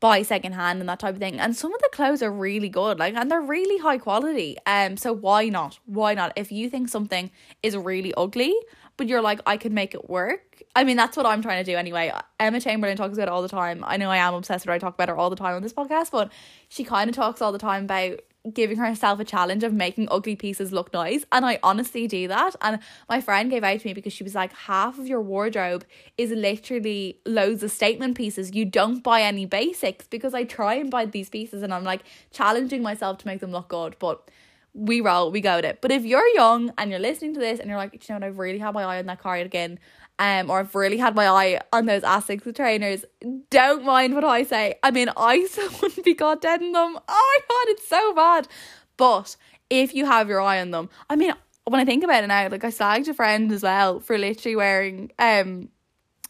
buy 0.00 0.22
secondhand 0.22 0.80
and 0.80 0.88
that 0.88 1.00
type 1.00 1.14
of 1.14 1.20
thing. 1.20 1.40
And 1.40 1.56
some 1.56 1.74
of 1.74 1.80
the 1.80 1.88
clothes 1.92 2.22
are 2.22 2.30
really 2.30 2.68
good, 2.68 2.98
like, 2.98 3.14
and 3.14 3.30
they're 3.30 3.40
really 3.40 3.78
high 3.78 3.98
quality. 3.98 4.56
Um, 4.66 4.96
so 4.96 5.12
why 5.12 5.48
not? 5.48 5.78
Why 5.86 6.14
not? 6.14 6.32
If 6.36 6.52
you 6.52 6.70
think 6.70 6.88
something 6.88 7.30
is 7.62 7.76
really 7.76 8.14
ugly, 8.16 8.54
but 8.96 9.08
you're 9.08 9.22
like, 9.22 9.40
I 9.46 9.56
could 9.56 9.72
make 9.72 9.94
it 9.94 10.08
work. 10.08 10.62
I 10.76 10.84
mean, 10.84 10.96
that's 10.96 11.16
what 11.16 11.26
I'm 11.26 11.42
trying 11.42 11.64
to 11.64 11.70
do 11.70 11.76
anyway. 11.76 12.12
Emma 12.38 12.60
Chamberlain 12.60 12.96
talks 12.96 13.14
about 13.14 13.28
it 13.28 13.28
all 13.30 13.42
the 13.42 13.48
time. 13.48 13.82
I 13.86 13.96
know 13.96 14.10
I 14.10 14.18
am 14.18 14.34
obsessed 14.34 14.64
with 14.64 14.70
her. 14.70 14.74
I 14.74 14.78
talk 14.78 14.94
about 14.94 15.08
her 15.08 15.16
all 15.16 15.30
the 15.30 15.36
time 15.36 15.54
on 15.54 15.62
this 15.62 15.72
podcast, 15.72 16.10
but 16.10 16.30
she 16.68 16.84
kind 16.84 17.08
of 17.10 17.16
talks 17.16 17.40
all 17.40 17.52
the 17.52 17.58
time 17.58 17.84
about 17.84 18.20
giving 18.52 18.78
herself 18.78 19.20
a 19.20 19.24
challenge 19.24 19.64
of 19.64 19.72
making 19.72 20.08
ugly 20.10 20.36
pieces 20.36 20.72
look 20.72 20.92
nice. 20.92 21.24
And 21.32 21.44
I 21.44 21.58
honestly 21.62 22.06
do 22.06 22.28
that. 22.28 22.56
And 22.60 22.78
my 23.08 23.20
friend 23.20 23.50
gave 23.50 23.64
out 23.64 23.80
to 23.80 23.86
me 23.86 23.94
because 23.94 24.12
she 24.12 24.24
was 24.24 24.34
like, 24.34 24.52
half 24.52 24.98
of 24.98 25.06
your 25.06 25.20
wardrobe 25.20 25.84
is 26.16 26.30
literally 26.30 27.20
loads 27.26 27.62
of 27.62 27.70
statement 27.70 28.16
pieces. 28.16 28.54
You 28.54 28.64
don't 28.64 29.02
buy 29.02 29.22
any 29.22 29.46
basics 29.46 30.06
because 30.06 30.34
I 30.34 30.44
try 30.44 30.74
and 30.74 30.90
buy 30.90 31.06
these 31.06 31.28
pieces 31.28 31.62
and 31.62 31.74
I'm 31.74 31.84
like 31.84 32.02
challenging 32.30 32.82
myself 32.82 33.18
to 33.18 33.26
make 33.26 33.40
them 33.40 33.52
look 33.52 33.68
good. 33.68 33.96
But 33.98 34.30
we 34.74 35.00
roll, 35.00 35.30
we 35.30 35.40
go 35.40 35.56
with 35.56 35.64
it. 35.64 35.80
But 35.80 35.90
if 35.90 36.04
you're 36.04 36.28
young 36.34 36.72
and 36.78 36.90
you're 36.90 37.00
listening 37.00 37.34
to 37.34 37.40
this 37.40 37.58
and 37.58 37.68
you're 37.68 37.78
like, 37.78 37.94
you 37.94 38.00
know 38.14 38.16
what, 38.16 38.24
I've 38.24 38.38
really 38.38 38.58
had 38.58 38.74
my 38.74 38.84
eye 38.84 38.98
on 38.98 39.06
that 39.06 39.20
cardigan 39.20 39.78
um, 40.18 40.50
or 40.50 40.60
I've 40.60 40.74
really 40.74 40.98
had 40.98 41.14
my 41.14 41.28
eye 41.28 41.60
on 41.72 41.86
those 41.86 42.02
Asics 42.02 42.54
trainers. 42.54 43.04
Don't 43.50 43.84
mind 43.84 44.14
what 44.14 44.24
I 44.24 44.42
say. 44.42 44.76
I 44.82 44.90
mean, 44.90 45.10
I 45.16 45.44
still 45.46 45.70
wouldn't 45.80 46.04
be 46.04 46.14
god 46.14 46.40
dead 46.40 46.60
in 46.60 46.72
them. 46.72 46.98
Oh 47.08 47.38
my 47.38 47.38
god, 47.48 47.72
it's 47.72 47.86
so 47.86 48.14
bad. 48.14 48.48
But 48.96 49.36
if 49.70 49.94
you 49.94 50.06
have 50.06 50.28
your 50.28 50.40
eye 50.40 50.60
on 50.60 50.70
them, 50.70 50.90
I 51.08 51.16
mean, 51.16 51.32
when 51.64 51.80
I 51.80 51.84
think 51.84 52.02
about 52.02 52.24
it 52.24 52.26
now, 52.26 52.48
like 52.48 52.64
I 52.64 52.68
slagged 52.68 53.08
a 53.08 53.14
friend 53.14 53.52
as 53.52 53.62
well 53.62 54.00
for 54.00 54.18
literally 54.18 54.56
wearing 54.56 55.12
um 55.18 55.68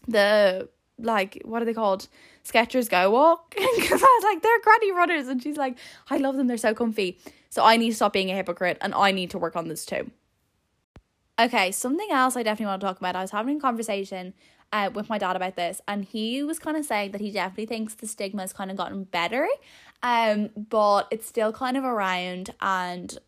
the 0.06 0.68
like 0.98 1.40
what 1.44 1.62
are 1.62 1.64
they 1.64 1.74
called? 1.74 2.08
Skechers 2.44 2.88
Go 2.88 3.10
Walk 3.10 3.50
because 3.76 4.02
I 4.02 4.20
was 4.20 4.24
like 4.24 4.42
they're 4.42 4.60
granny 4.60 4.92
runners 4.92 5.28
and 5.28 5.42
she's 5.42 5.58
like 5.58 5.76
I 6.08 6.16
love 6.16 6.36
them 6.36 6.46
they're 6.46 6.56
so 6.56 6.72
comfy 6.72 7.18
so 7.50 7.62
I 7.62 7.76
need 7.76 7.90
to 7.90 7.96
stop 7.96 8.14
being 8.14 8.30
a 8.30 8.34
hypocrite 8.34 8.78
and 8.80 8.94
I 8.94 9.10
need 9.12 9.30
to 9.30 9.38
work 9.38 9.54
on 9.54 9.68
this 9.68 9.84
too. 9.84 10.10
Okay, 11.40 11.70
something 11.70 12.08
else 12.10 12.36
I 12.36 12.42
definitely 12.42 12.66
want 12.66 12.80
to 12.80 12.86
talk 12.86 12.98
about. 12.98 13.14
I 13.14 13.22
was 13.22 13.30
having 13.30 13.58
a 13.58 13.60
conversation 13.60 14.34
uh, 14.72 14.90
with 14.92 15.08
my 15.08 15.18
dad 15.18 15.36
about 15.36 15.54
this, 15.54 15.80
and 15.86 16.04
he 16.04 16.42
was 16.42 16.58
kind 16.58 16.76
of 16.76 16.84
saying 16.84 17.12
that 17.12 17.20
he 17.20 17.30
definitely 17.30 17.66
thinks 17.66 17.94
the 17.94 18.08
stigma 18.08 18.42
has 18.42 18.52
kind 18.52 18.70
of 18.70 18.76
gotten 18.76 19.04
better, 19.04 19.46
um, 20.02 20.50
but 20.56 21.06
it's 21.12 21.28
still 21.28 21.52
kind 21.52 21.76
of 21.76 21.84
around, 21.84 22.50
and 22.60 23.18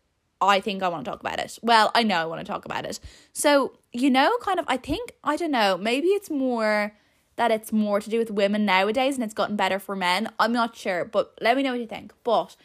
I 0.41 0.59
think 0.59 0.83
I 0.83 0.89
want 0.89 1.05
to 1.05 1.11
talk 1.11 1.21
about 1.21 1.39
it. 1.39 1.57
Well, 1.61 1.89
I 1.95 2.03
know 2.03 2.17
I 2.17 2.25
want 2.25 2.41
to 2.41 2.45
talk 2.45 2.65
about 2.65 2.85
it. 2.85 2.99
So, 3.31 3.77
you 3.93 4.09
know, 4.09 4.35
kind 4.41 4.59
of, 4.59 4.65
I 4.67 4.75
think, 4.75 5.13
I 5.23 5.37
don't 5.37 5.51
know, 5.51 5.77
maybe 5.77 6.07
it's 6.07 6.29
more 6.29 6.93
that 7.37 7.49
it's 7.49 7.71
more 7.71 8.01
to 8.01 8.09
do 8.09 8.19
with 8.19 8.29
women 8.29 8.65
nowadays 8.65 9.15
and 9.15 9.23
it's 9.23 9.33
gotten 9.33 9.55
better 9.55 9.79
for 9.79 9.95
men. 9.95 10.31
I'm 10.37 10.51
not 10.51 10.75
sure, 10.75 11.05
but 11.05 11.33
let 11.41 11.55
me 11.55 11.63
know 11.63 11.71
what 11.71 11.79
you 11.79 11.87
think. 11.87 12.13
But, 12.23 12.55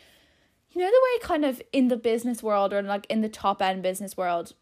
you 0.72 0.80
know, 0.80 0.88
the 0.88 1.00
way 1.04 1.26
kind 1.26 1.44
of 1.44 1.62
in 1.72 1.88
the 1.88 1.96
business 1.96 2.42
world 2.42 2.72
or 2.72 2.82
like 2.82 3.06
in 3.08 3.20
the 3.20 3.28
top 3.28 3.62
end 3.62 3.82
business 3.82 4.16
world, 4.16 4.54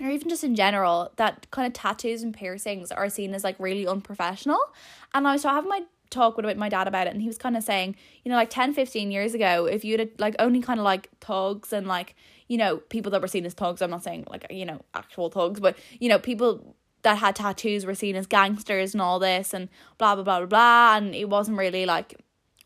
or 0.00 0.08
even 0.08 0.28
just 0.28 0.44
in 0.44 0.54
general, 0.54 1.12
that 1.16 1.50
kind 1.50 1.66
of 1.66 1.72
tattoos 1.72 2.22
and 2.22 2.34
piercings 2.34 2.90
are 2.90 3.08
seen 3.08 3.34
as 3.34 3.44
like 3.44 3.56
really 3.58 3.86
unprofessional. 3.86 4.60
And 5.14 5.26
I 5.26 5.32
was 5.32 5.42
having 5.42 5.68
my 5.68 5.82
talk 6.10 6.36
with 6.36 6.56
my 6.56 6.68
dad 6.68 6.88
about 6.88 7.06
it, 7.06 7.12
and 7.12 7.22
he 7.22 7.28
was 7.28 7.38
kind 7.38 7.56
of 7.56 7.62
saying, 7.62 7.96
you 8.24 8.30
know, 8.30 8.36
like 8.36 8.50
10, 8.50 8.74
15 8.74 9.10
years 9.10 9.34
ago, 9.34 9.66
if 9.66 9.84
you'd 9.84 10.00
had, 10.00 10.10
like 10.18 10.34
only 10.38 10.60
kind 10.60 10.80
of 10.80 10.84
like 10.84 11.08
thugs 11.20 11.72
and 11.72 11.86
like, 11.86 12.14
you 12.48 12.58
know, 12.58 12.78
people 12.78 13.12
that 13.12 13.22
were 13.22 13.28
seen 13.28 13.46
as 13.46 13.54
thugs, 13.54 13.80
I'm 13.80 13.90
not 13.90 14.02
saying 14.02 14.26
like, 14.28 14.46
you 14.50 14.64
know, 14.64 14.80
actual 14.94 15.30
thugs, 15.30 15.60
but, 15.60 15.76
you 15.98 16.08
know, 16.08 16.18
people 16.18 16.74
that 17.02 17.18
had 17.18 17.36
tattoos 17.36 17.86
were 17.86 17.94
seen 17.94 18.16
as 18.16 18.26
gangsters 18.26 18.92
and 18.92 19.00
all 19.00 19.18
this 19.18 19.54
and 19.54 19.68
blah, 19.98 20.14
blah, 20.14 20.24
blah, 20.24 20.38
blah, 20.40 20.46
blah. 20.46 20.96
And 20.96 21.14
it 21.14 21.28
wasn't 21.28 21.58
really 21.58 21.86
like 21.86 22.20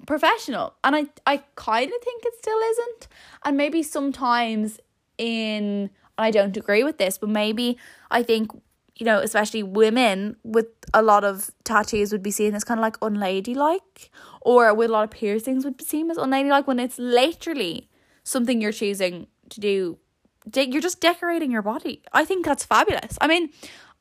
professional. 0.07 0.75
And 0.83 0.97
I, 0.97 1.07
I 1.27 1.43
kind 1.55 1.91
of 1.93 2.03
think 2.03 2.25
it 2.25 2.35
still 2.39 2.59
isn't. 2.59 3.09
And 3.45 3.57
maybe 3.57 3.83
sometimes 3.83 4.81
in 5.18 5.91
I 6.17 6.31
don't 6.31 6.57
agree 6.57 6.85
with 6.85 6.99
this, 6.99 7.19
but 7.19 7.29
maybe 7.29 7.79
I 8.11 8.23
think, 8.23 8.53
you 8.97 9.05
know, 9.05 9.19
especially 9.19 9.62
women 9.62 10.37
with 10.45 10.67
a 10.93 11.03
lot 11.03 11.25
of 11.25 11.51
tattoos 11.65 12.12
would 12.12 12.23
be 12.23 12.31
seen 12.31 12.55
as 12.55 12.65
kind 12.65 12.79
of 12.79 12.83
like 12.83 12.97
unladylike, 13.03 14.11
or 14.41 14.73
with 14.75 14.91
a 14.91 14.93
lot 14.93 15.05
of 15.05 15.11
piercings 15.11 15.65
would 15.65 15.81
seem 15.83 16.11
as 16.11 16.17
unladylike 16.17 16.67
when 16.67 16.79
it's 16.79 16.99
literally 16.99 17.89
something 18.23 18.61
you're 18.61 18.73
choosing 18.73 19.27
to 19.51 19.61
do. 19.61 19.99
You're 20.55 20.83
just 20.83 21.01
decorating 21.01 21.51
your 21.51 21.62
body. 21.62 22.03
I 22.12 22.25
think 22.25 22.45
that's 22.45 22.65
fabulous. 22.65 23.17
I 23.21 23.27
mean, 23.27 23.51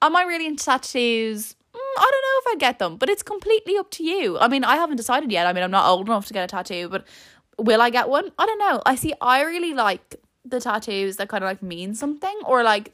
am 0.02 0.16
I 0.16 0.24
really 0.24 0.46
into 0.46 0.66
tattoos? 0.66 1.56
Mm, 1.74 1.80
I 1.98 2.12
don't 2.12 2.22
know 2.22 2.52
if 2.52 2.56
I 2.56 2.56
get 2.60 2.80
them, 2.80 2.98
but 2.98 3.10
it's 3.10 3.24
completely 3.24 3.78
up 3.78 3.90
to 3.92 4.04
you. 4.04 4.38
I 4.38 4.48
mean, 4.48 4.64
I 4.64 4.76
haven't 4.76 4.98
decided 4.98 5.32
yet. 5.32 5.48
I 5.48 5.54
mean, 5.54 5.64
I'm 5.64 5.72
not 5.72 5.90
old 5.90 6.08
enough 6.08 6.28
to 6.28 6.34
get 6.34 6.44
a 6.44 6.48
tattoo, 6.48 6.90
but 6.90 7.08
will 7.58 7.82
I 7.82 7.90
get 7.90 8.10
one? 8.10 8.32
I 8.38 8.46
don't 8.46 8.60
know. 8.60 8.82
I 8.86 8.96
see, 8.96 9.14
I 9.22 9.42
really 9.42 9.74
like 9.74 10.16
the 10.46 10.60
tattoos 10.60 11.18
that 11.18 11.30
kind 11.30 11.44
of 11.44 11.50
like 11.50 11.64
mean 11.64 11.96
something 11.96 12.38
or 12.46 12.64
like 12.64 12.92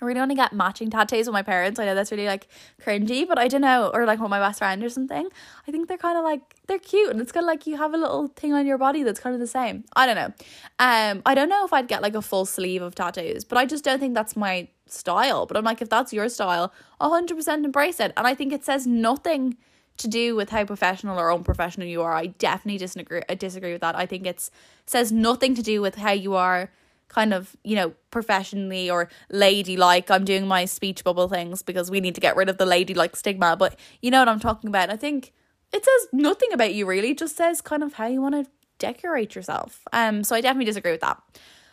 I 0.00 0.06
really 0.06 0.18
want 0.18 0.30
to 0.30 0.34
get 0.34 0.52
matching 0.52 0.88
tattoos 0.88 1.26
with 1.26 1.34
my 1.34 1.42
parents. 1.42 1.78
I 1.78 1.84
know 1.84 1.94
that's 1.94 2.10
really 2.10 2.26
like 2.26 2.48
cringy, 2.82 3.28
but 3.28 3.38
I 3.38 3.48
don't 3.48 3.60
know. 3.60 3.90
Or 3.92 4.06
like 4.06 4.18
with 4.18 4.30
my 4.30 4.38
best 4.38 4.58
friend 4.58 4.82
or 4.82 4.88
something. 4.88 5.28
I 5.68 5.70
think 5.70 5.88
they're 5.88 5.98
kind 5.98 6.16
of 6.16 6.24
like 6.24 6.40
they're 6.66 6.78
cute 6.78 7.10
and 7.10 7.20
it's 7.20 7.32
kind 7.32 7.44
of 7.44 7.48
like 7.48 7.66
you 7.66 7.76
have 7.76 7.92
a 7.92 7.98
little 7.98 8.28
thing 8.28 8.54
on 8.54 8.66
your 8.66 8.78
body 8.78 9.02
that's 9.02 9.20
kind 9.20 9.34
of 9.34 9.40
the 9.40 9.46
same. 9.46 9.84
I 9.94 10.06
don't 10.06 10.16
know. 10.16 10.32
Um, 10.78 11.22
I 11.26 11.34
don't 11.34 11.50
know 11.50 11.64
if 11.66 11.72
I'd 11.72 11.88
get 11.88 12.00
like 12.00 12.14
a 12.14 12.22
full 12.22 12.46
sleeve 12.46 12.80
of 12.80 12.94
tattoos, 12.94 13.44
but 13.44 13.58
I 13.58 13.66
just 13.66 13.84
don't 13.84 13.98
think 13.98 14.14
that's 14.14 14.36
my 14.36 14.68
style. 14.86 15.44
But 15.44 15.56
I'm 15.56 15.64
like, 15.64 15.82
if 15.82 15.90
that's 15.90 16.12
your 16.12 16.28
style, 16.28 16.72
hundred 17.00 17.36
percent 17.36 17.64
embrace 17.64 18.00
it. 18.00 18.12
And 18.16 18.26
I 18.26 18.34
think 18.34 18.52
it 18.52 18.64
says 18.64 18.86
nothing 18.86 19.58
to 20.00 20.08
do 20.08 20.36
with 20.36 20.50
how 20.50 20.64
professional 20.64 21.18
or 21.18 21.32
unprofessional 21.32 21.86
you 21.86 22.02
are. 22.02 22.14
I 22.14 22.26
definitely 22.26 22.78
disagree. 22.78 23.22
I 23.28 23.34
disagree 23.34 23.72
with 23.72 23.80
that. 23.82 23.96
I 23.96 24.06
think 24.06 24.26
it's 24.26 24.50
says 24.86 25.12
nothing 25.12 25.54
to 25.54 25.62
do 25.62 25.80
with 25.80 25.96
how 25.96 26.12
you 26.12 26.34
are 26.34 26.70
kind 27.08 27.34
of, 27.34 27.56
you 27.64 27.76
know, 27.76 27.92
professionally 28.10 28.90
or 28.90 29.08
ladylike. 29.30 30.10
I'm 30.10 30.24
doing 30.24 30.46
my 30.46 30.64
speech 30.64 31.02
bubble 31.04 31.28
things 31.28 31.62
because 31.62 31.90
we 31.90 32.00
need 32.00 32.14
to 32.14 32.20
get 32.20 32.36
rid 32.36 32.48
of 32.48 32.58
the 32.58 32.66
ladylike 32.66 33.16
stigma, 33.16 33.56
but 33.56 33.78
you 34.00 34.10
know 34.10 34.20
what 34.20 34.28
I'm 34.28 34.40
talking 34.40 34.68
about. 34.68 34.90
I 34.90 34.96
think 34.96 35.32
it 35.72 35.84
says 35.84 36.08
nothing 36.12 36.52
about 36.52 36.74
you 36.74 36.86
really, 36.86 37.10
it 37.10 37.18
just 37.18 37.36
says 37.36 37.60
kind 37.60 37.82
of 37.82 37.94
how 37.94 38.06
you 38.06 38.22
want 38.22 38.34
to 38.34 38.50
decorate 38.78 39.34
yourself. 39.34 39.82
Um 39.92 40.24
so 40.24 40.34
I 40.36 40.40
definitely 40.40 40.66
disagree 40.66 40.92
with 40.92 41.02
that. 41.02 41.20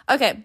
Okay. 0.10 0.44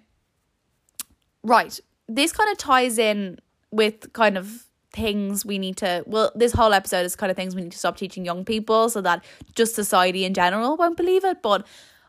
Right. 1.43 1.81
This 2.09 2.33
kind 2.33 2.51
of 2.51 2.59
ties 2.59 2.99
in 2.99 3.39
with 3.71 4.13
kind 4.13 4.37
of 4.37 4.67
things 4.93 5.45
we 5.45 5.59
need 5.59 5.77
to 5.77 6.05
well 6.07 6.31
this 6.35 6.53
whole 6.53 6.73
episode 6.73 7.05
is 7.07 7.17
kind 7.17 7.31
of 7.31 7.37
things 7.37 7.55
we 7.55 7.63
need 7.63 7.73
to 7.73 7.79
stop 7.79 7.97
teaching 7.97 8.25
young 8.25 8.45
people 8.45 8.91
so 8.91 9.01
that 9.01 9.25
just 9.55 9.75
society 9.75 10.25
in 10.25 10.35
general 10.35 10.77
won't 10.77 10.97
believe 10.97 11.25
it 11.25 11.41
but 11.43 11.67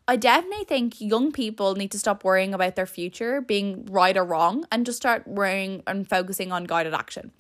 I 0.08 0.18
definitely 0.18 0.66
think 0.66 1.00
young 1.00 1.32
people 1.32 1.76
need 1.76 1.92
to 1.92 2.00
stop 2.00 2.26
worrying 2.26 2.54
about 2.54 2.76
their 2.76 2.86
future 2.86 3.40
being 3.40 3.86
right 3.86 4.18
or 4.18 4.26
wrong 4.26 4.66
and 4.72 4.86
just 4.86 4.98
start 4.98 5.26
worrying 5.26 5.82
and 5.88 6.08
focusing 6.08 6.52
on 6.52 6.66
guided 6.66 6.94
action. 6.94 7.32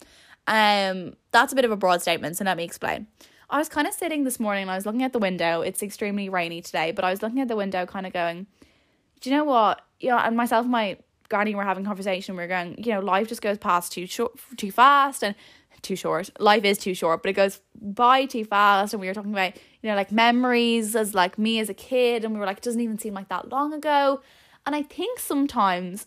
Um, 0.47 1.15
that's 1.31 1.51
a 1.51 1.55
bit 1.55 1.65
of 1.65 1.71
a 1.71 1.75
broad 1.75 2.01
statement, 2.01 2.37
so 2.37 2.45
let 2.45 2.55
me 2.55 2.63
explain. 2.63 3.07
I 3.49 3.57
was 3.57 3.67
kind 3.67 3.85
of 3.85 3.93
sitting 3.93 4.23
this 4.23 4.39
morning 4.39 4.63
and 4.63 4.71
I 4.71 4.75
was 4.75 4.85
looking 4.85 5.03
at 5.03 5.11
the 5.11 5.19
window. 5.19 5.61
It's 5.61 5.83
extremely 5.83 6.29
rainy 6.29 6.61
today, 6.61 6.91
but 6.91 7.03
I 7.03 7.11
was 7.11 7.21
looking 7.21 7.41
at 7.41 7.49
the 7.49 7.55
window, 7.55 7.85
kind 7.85 8.07
of 8.07 8.13
going, 8.13 8.47
Do 9.19 9.29
you 9.29 9.35
know 9.35 9.43
what? 9.43 9.81
Yeah, 9.99 10.25
and 10.25 10.37
myself 10.37 10.65
my 10.65 10.97
granny 11.33 11.49
we 11.51 11.55
were 11.55 11.63
having 11.63 11.83
conversation. 11.83 12.35
We 12.35 12.43
are 12.43 12.47
going, 12.47 12.75
you 12.77 12.93
know, 12.93 12.99
life 12.99 13.27
just 13.27 13.41
goes 13.41 13.57
past 13.57 13.91
too 13.91 14.05
short, 14.05 14.33
too 14.55 14.71
fast, 14.71 15.23
and 15.23 15.33
too 15.81 15.95
short. 15.95 16.29
Life 16.39 16.63
is 16.63 16.77
too 16.77 16.93
short, 16.93 17.23
but 17.23 17.29
it 17.31 17.33
goes 17.33 17.59
by 17.81 18.25
too 18.25 18.45
fast. 18.45 18.93
And 18.93 19.01
we 19.01 19.07
were 19.07 19.15
talking 19.15 19.33
about, 19.33 19.55
you 19.81 19.89
know, 19.89 19.95
like 19.95 20.11
memories 20.11 20.95
as 20.95 21.15
like 21.15 21.39
me 21.39 21.59
as 21.59 21.69
a 21.69 21.73
kid. 21.73 22.23
And 22.23 22.35
we 22.35 22.39
were 22.39 22.45
like, 22.45 22.57
it 22.57 22.63
doesn't 22.63 22.79
even 22.79 22.99
seem 22.99 23.15
like 23.15 23.29
that 23.29 23.49
long 23.49 23.73
ago. 23.73 24.21
And 24.67 24.75
I 24.75 24.83
think 24.83 25.17
sometimes 25.17 26.05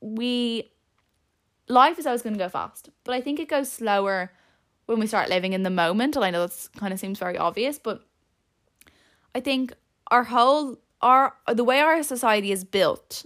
we, 0.00 0.70
life 1.66 1.98
is 1.98 2.06
always 2.06 2.22
going 2.22 2.34
to 2.34 2.38
go 2.38 2.48
fast, 2.48 2.88
but 3.02 3.16
I 3.16 3.20
think 3.20 3.40
it 3.40 3.48
goes 3.48 3.70
slower 3.70 4.32
when 4.86 5.00
we 5.00 5.08
start 5.08 5.28
living 5.28 5.54
in 5.54 5.64
the 5.64 5.70
moment. 5.70 6.14
And 6.14 6.24
I 6.24 6.30
know 6.30 6.40
that's 6.40 6.68
kind 6.68 6.92
of 6.92 7.00
seems 7.00 7.18
very 7.18 7.36
obvious, 7.36 7.80
but 7.80 8.00
I 9.34 9.40
think 9.40 9.74
our 10.06 10.22
whole 10.22 10.78
our 11.02 11.34
the 11.52 11.64
way 11.64 11.80
our 11.80 12.02
society 12.02 12.50
is 12.50 12.64
built 12.64 13.24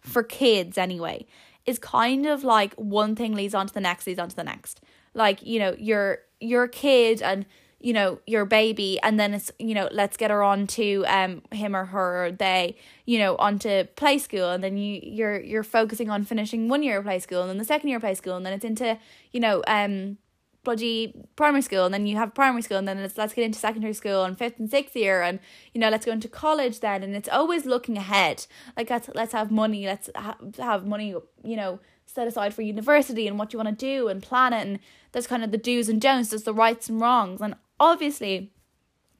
for 0.00 0.22
kids 0.22 0.78
anyway 0.78 1.26
is 1.66 1.78
kind 1.78 2.26
of 2.26 2.42
like 2.44 2.74
one 2.74 3.14
thing 3.14 3.34
leads 3.34 3.54
on 3.54 3.66
to 3.66 3.74
the 3.74 3.80
next 3.80 4.06
leads 4.06 4.18
on 4.18 4.28
to 4.28 4.36
the 4.36 4.44
next. 4.44 4.80
Like 5.14 5.42
you 5.42 5.58
know 5.58 5.74
you're 5.78 6.18
you're 6.40 6.64
a 6.64 6.68
kid 6.68 7.22
and 7.22 7.46
you 7.80 7.92
know 7.92 8.18
your 8.26 8.44
baby 8.44 9.00
and 9.02 9.18
then 9.18 9.32
it's 9.34 9.50
you 9.58 9.74
know 9.74 9.88
let's 9.90 10.16
get 10.16 10.30
her 10.30 10.42
on 10.42 10.66
to 10.66 11.04
um 11.08 11.42
him 11.50 11.74
or 11.74 11.86
her 11.86 12.26
or 12.26 12.32
they 12.32 12.76
you 13.06 13.18
know 13.18 13.36
onto 13.36 13.84
play 13.96 14.18
school 14.18 14.50
and 14.50 14.62
then 14.62 14.76
you 14.76 15.00
you're 15.02 15.40
you're 15.40 15.62
focusing 15.62 16.10
on 16.10 16.22
finishing 16.22 16.68
one 16.68 16.82
year 16.82 16.98
of 16.98 17.04
play 17.04 17.18
school 17.18 17.40
and 17.40 17.50
then 17.50 17.58
the 17.58 17.64
second 17.64 17.88
year 17.88 17.96
of 17.96 18.02
play 18.02 18.14
school 18.14 18.36
and 18.36 18.44
then 18.44 18.52
it's 18.52 18.64
into 18.64 18.98
you 19.32 19.40
know 19.40 19.62
um 19.66 20.18
primary 21.36 21.62
school 21.62 21.84
and 21.84 21.94
then 21.94 22.06
you 22.06 22.16
have 22.16 22.34
primary 22.34 22.62
school 22.62 22.76
and 22.76 22.86
then 22.86 22.98
it's 22.98 23.16
let's 23.16 23.34
get 23.34 23.44
into 23.44 23.58
secondary 23.58 23.92
school 23.92 24.24
and 24.24 24.38
fifth 24.38 24.58
and 24.58 24.70
sixth 24.70 24.96
year 24.96 25.22
and 25.22 25.38
you 25.74 25.80
know 25.80 25.88
let's 25.88 26.06
go 26.06 26.12
into 26.12 26.28
college 26.28 26.80
then 26.80 27.02
and 27.02 27.14
it's 27.14 27.28
always 27.28 27.66
looking 27.66 27.96
ahead. 27.96 28.46
Like 28.76 28.90
let's 28.90 29.08
let's 29.14 29.32
have 29.32 29.50
money 29.50 29.86
let's 29.86 30.10
ha- 30.14 30.38
have 30.58 30.86
money 30.86 31.14
you 31.42 31.56
know 31.56 31.80
set 32.06 32.26
aside 32.26 32.52
for 32.52 32.62
university 32.62 33.28
and 33.28 33.38
what 33.38 33.52
you 33.52 33.58
want 33.58 33.68
to 33.68 33.74
do 33.74 34.08
and 34.08 34.22
plan 34.22 34.52
it 34.52 34.66
and 34.66 34.78
there's 35.12 35.26
kind 35.26 35.44
of 35.44 35.52
the 35.52 35.58
do's 35.58 35.88
and 35.88 36.00
don'ts 36.00 36.30
there's 36.30 36.42
the 36.42 36.54
rights 36.54 36.88
and 36.88 37.00
wrongs 37.00 37.40
and 37.40 37.54
obviously 37.78 38.52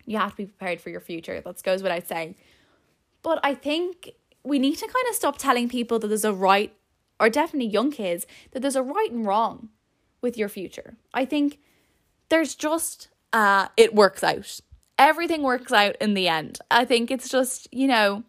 you 0.07 0.19
have 0.19 0.33
to 0.33 0.37
be 0.39 0.47
prepared 0.47 0.81
for 0.81 0.91
your 0.91 1.01
future. 1.01 1.41
That 1.41 1.63
goes 1.63 1.83
without 1.83 2.07
saying. 2.07 2.35
But 3.23 3.39
i 3.45 3.55
think 3.55 4.11
we 4.43 4.59
need 4.59 4.77
to 4.77 4.87
kind 4.87 5.07
of 5.09 5.15
stop 5.15 5.37
telling 5.39 5.69
people 5.69 5.99
that 5.99 6.09
there's 6.09 6.25
a 6.25 6.33
right 6.33 6.75
or 7.19 7.29
definitely 7.29 7.69
young 7.69 7.91
kids 7.91 8.27
that 8.53 8.61
there's 8.61 8.77
a 8.77 8.83
right 8.83 9.11
and 9.11 9.27
wrong 9.27 9.69
with 10.23 10.37
your 10.37 10.49
future. 10.49 10.97
I 11.15 11.25
think 11.25 11.59
there's 12.29 12.55
just 12.55 13.09
uh 13.33 13.69
it 13.77 13.95
works 13.95 14.25
out. 14.25 14.61
Everything 14.99 15.43
works 15.43 15.73
out 15.73 15.97
in 16.01 16.15
the 16.15 16.29
end. 16.29 16.59
I 16.71 16.85
think 16.85 17.11
it's 17.11 17.29
just 17.29 17.69
you 17.73 17.87
know 17.87 18.25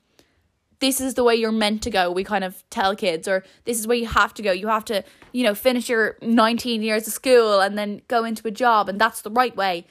this 0.80 1.00
is 1.00 1.14
the 1.14 1.24
way 1.24 1.36
you're 1.36 1.52
meant 1.52 1.84
to 1.84 1.92
go 1.92 2.12
we 2.12 2.24
kind 2.24 2.44
of 2.44 2.64
tell 2.72 2.96
kids 2.96 3.28
or 3.28 3.44
this 3.66 3.80
is 3.80 3.88
where 3.88 3.98
you 3.98 4.08
have 4.08 4.34
to 4.36 4.42
go. 4.42 4.52
You 4.52 4.68
have 4.68 4.86
to 4.86 5.04
you 5.32 5.44
know 5.44 5.56
finish 5.56 5.90
your 5.90 6.18
19 6.22 6.82
years 6.82 7.08
of 7.08 7.14
school 7.14 7.62
and 7.62 7.78
then 7.78 8.02
go 8.08 8.24
into 8.24 8.48
a 8.48 8.52
job 8.52 8.90
and 8.90 9.00
that's 9.00 9.22
the 9.22 9.32
right 9.32 9.56
way. 9.56 9.86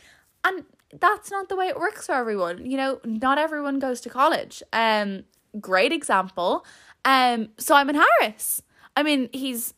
And 0.45 0.65
that's 0.99 1.31
not 1.31 1.49
the 1.49 1.55
way 1.55 1.69
it 1.69 1.79
works 1.79 2.07
for 2.07 2.15
everyone 2.17 2.69
you 2.69 2.77
know 2.77 3.01
not 3.05 3.39
everyone 3.39 3.79
goes 3.79 4.01
to 4.03 4.11
college. 4.11 4.63
Um 4.73 5.25
great 5.61 5.93
example. 5.93 6.65
Um 7.05 7.51
simon 7.59 7.97
harris. 7.97 8.63
I 8.97 9.03
mean 9.03 9.29
he's 9.33 9.75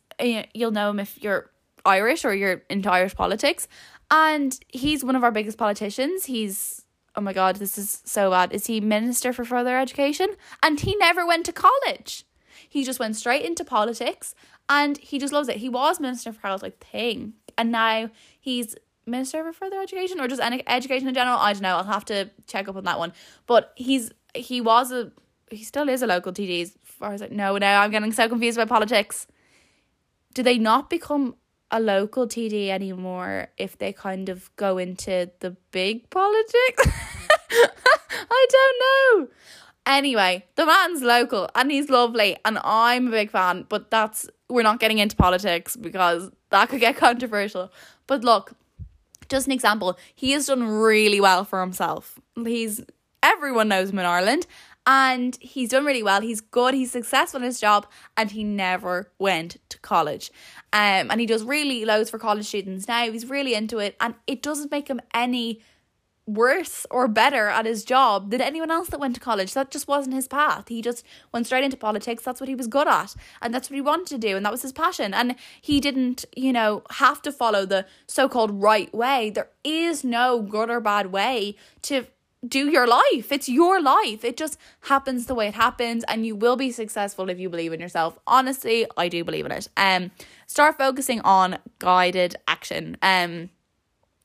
you'll 0.55 0.71
know 0.71 0.91
him 0.91 1.01
if 1.01 1.23
you're 1.23 1.51
irish 1.85 2.25
or 2.25 2.35
you're 2.35 2.63
into 2.69 2.91
irish 2.91 3.15
politics 3.15 3.69
and 4.11 4.59
he's 4.69 5.05
one 5.05 5.17
of 5.17 5.25
our 5.25 5.31
biggest 5.31 5.59
politicians 5.59 6.27
he's 6.27 6.85
oh 7.17 7.21
my 7.21 7.33
god 7.33 7.57
this 7.57 7.77
is 7.77 8.03
so 8.05 8.31
bad 8.31 8.53
is 8.53 8.67
he 8.67 8.81
minister 8.81 9.33
for 9.33 9.45
further 9.45 9.79
education 9.79 10.29
and 10.63 10.81
he 10.81 10.95
never 10.97 11.27
went 11.27 11.45
to 11.47 11.53
college 11.53 12.25
he 12.69 12.85
just 12.85 12.99
went 12.99 13.17
straight 13.17 13.45
into 13.45 13.65
politics 13.65 14.35
and 14.69 14.99
he 14.99 15.19
just 15.19 15.33
loves 15.33 15.49
it 15.49 15.57
he 15.57 15.69
was 15.69 16.01
minister 16.01 16.33
for 16.33 16.47
health 16.47 16.65
i 16.65 16.73
think 16.81 17.35
and 17.59 17.71
now 17.71 18.09
he's 18.41 18.77
minister 19.07 19.43
for 19.45 19.53
further 19.53 19.81
education 19.81 20.21
or 20.21 20.29
just 20.29 20.41
any 20.41 20.63
education 20.69 21.09
in 21.09 21.15
general. 21.15 21.39
I 21.39 21.53
don't 21.53 21.63
know. 21.63 21.77
I'll 21.77 21.85
have 21.85 22.05
to 22.07 22.31
check 22.47 22.69
up 22.69 22.77
on 22.77 22.85
that 22.85 22.99
one. 22.99 23.13
But 23.47 23.73
he's 23.77 24.13
he 24.35 24.61
was 24.61 24.93
a 24.93 25.13
he 25.51 25.65
still 25.65 25.89
is 25.89 26.03
a 26.03 26.07
local 26.07 26.33
TD 26.33 26.63
as 26.63 26.77
far 26.85 27.13
as 27.13 27.23
I 27.23 27.29
know 27.29 27.57
now. 27.59 27.83
I'm 27.83 27.91
getting 27.91 28.13
so 28.13 28.29
confused 28.29 28.59
about 28.59 28.69
politics. 28.69 29.27
Do 30.35 30.43
they 30.43 30.59
not 30.59 30.89
become 30.89 31.37
a 31.73 31.81
local 31.81 32.29
TD 32.29 32.69
anymore 32.69 33.49
if 33.57 33.79
they 33.79 33.93
kind 33.93 34.29
of 34.29 34.55
go 34.57 34.79
into 34.79 35.31
the 35.41 35.57
big 35.73 36.09
politics? 36.11 36.87
I 37.51 38.47
don't 38.51 38.79
know. 39.21 39.29
Anyway, 39.85 40.45
the 40.55 40.65
man's 40.65 41.03
local 41.03 41.49
and 41.57 41.73
he's 41.73 41.91
lovely 41.91 42.37
and 42.45 42.59
I'm 42.63 43.09
a 43.09 43.11
big 43.11 43.31
fan, 43.31 43.67
but 43.69 43.91
that's 43.91 44.29
we're 44.49 44.63
not 44.63 44.79
getting 44.79 44.99
into 44.99 45.17
politics 45.17 45.75
because 45.75 46.31
that 46.51 46.69
could 46.69 46.81
get 46.81 46.97
controversial. 47.09 47.73
But 48.07 48.23
look, 48.23 48.53
just 49.29 49.47
an 49.47 49.53
example, 49.53 49.99
he 50.15 50.33
has 50.33 50.47
done 50.47 50.63
really 50.63 51.21
well 51.21 51.45
for 51.45 51.61
himself. 51.61 52.21
He's 52.37 52.81
everyone 53.23 53.69
knows 53.69 53.91
him 53.91 53.99
in 53.99 54.05
Ireland 54.05 54.47
and 54.87 55.37
he's 55.41 55.71
done 55.71 55.85
really 55.85 56.03
well. 56.03 56.21
He's 56.21 56.41
good, 56.41 56.75
he's 56.75 56.91
successful 56.91 57.39
in 57.39 57.45
his 57.45 57.61
job, 57.61 57.87
and 58.17 58.31
he 58.31 58.45
never 58.45 59.11
went 59.19 59.59
to 59.69 59.79
college. 59.79 60.31
Um, 60.73 61.11
and 61.11 61.21
he 61.21 61.27
does 61.27 61.45
really 61.45 61.85
loads 61.85 62.11
for 62.11 62.19
college 62.19 62.47
students 62.47 62.89
now. 62.89 63.11
He's 63.11 63.29
really 63.29 63.55
into 63.55 63.79
it, 63.79 63.97
and 64.01 64.15
it 64.27 64.43
doesn't 64.43 64.71
make 64.71 64.89
him 64.89 65.01
any 65.15 65.61
worse 66.27 66.87
or 66.91 67.09
better 67.09 67.49
at 67.49 67.67
his 67.67 67.85
job 67.85 68.31
than 68.31 68.41
anyone 68.41 68.71
else 68.71 68.89
that 68.89 69.01
went 69.01 69.15
to 69.15 69.21
college. 69.21 69.55
That 69.55 69.71
just 69.71 69.89
wasn't 69.89 70.15
his 70.15 70.29
path. 70.29 70.69
He 70.69 70.81
just 70.81 71.05
went 71.33 71.47
straight 71.47 71.65
into 71.65 71.77
politics. 71.77 72.23
That's 72.23 72.41
what 72.41 72.49
he 72.49 72.55
was 72.55 72.69
good 72.69 72.87
at. 72.87 73.15
And 73.41 73.53
that's 73.53 73.69
what 73.69 73.75
he 73.75 73.81
wanted 73.81 74.07
to 74.09 74.19
do. 74.19 74.37
And 74.37 74.47
that 74.47 74.53
was 74.53 74.63
his 74.63 74.73
passion. 74.73 75.15
And 75.15 75.35
he 75.61 75.81
didn't, 75.81 76.25
you 76.37 76.53
know, 76.53 76.85
have 76.91 77.23
to 77.23 77.33
follow 77.33 77.67
the 77.67 77.87
so 78.07 78.29
called 78.29 78.63
right 78.63 78.93
way. 78.95 79.31
There 79.31 79.51
is 79.65 80.05
no 80.05 80.41
good 80.41 80.71
or 80.71 80.81
bad 80.81 81.11
way 81.11 81.57
to 81.83 82.07
do 82.47 82.69
your 82.69 82.87
life. 82.87 83.31
It's 83.31 83.49
your 83.49 83.81
life. 83.81 84.25
It 84.25 84.37
just 84.37 84.59
happens 84.83 85.27
the 85.27 85.35
way 85.35 85.47
it 85.49 85.55
happens 85.55 86.05
and 86.09 86.27
you 86.27 86.35
will 86.35 86.57
be 86.57 86.73
successful 86.73 87.31
if 87.31 87.39
you 87.39 87.49
believe 87.49 87.73
in 87.73 87.81
yourself. 87.81 88.19
Honestly, 88.27 88.87
I 88.97 89.09
do 89.09 89.23
believe 89.25 89.47
in 89.47 89.53
it. 89.53 89.69
Um 89.77 90.11
start 90.47 90.77
focusing 90.77 91.21
on 91.21 91.59
guided 91.79 92.37
action. 92.49 92.97
Um 93.03 93.51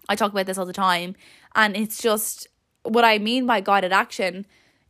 I 0.10 0.16
talk 0.16 0.32
about 0.32 0.48
this 0.48 0.58
all 0.58 0.66
the 0.66 0.74
time 0.74 1.16
and 1.56 1.78
it's 1.78 2.02
just 2.02 2.48
what 2.84 3.06
I 3.06 3.20
mean 3.20 3.46
by 3.46 3.62
guided 3.62 3.92
action 3.92 4.46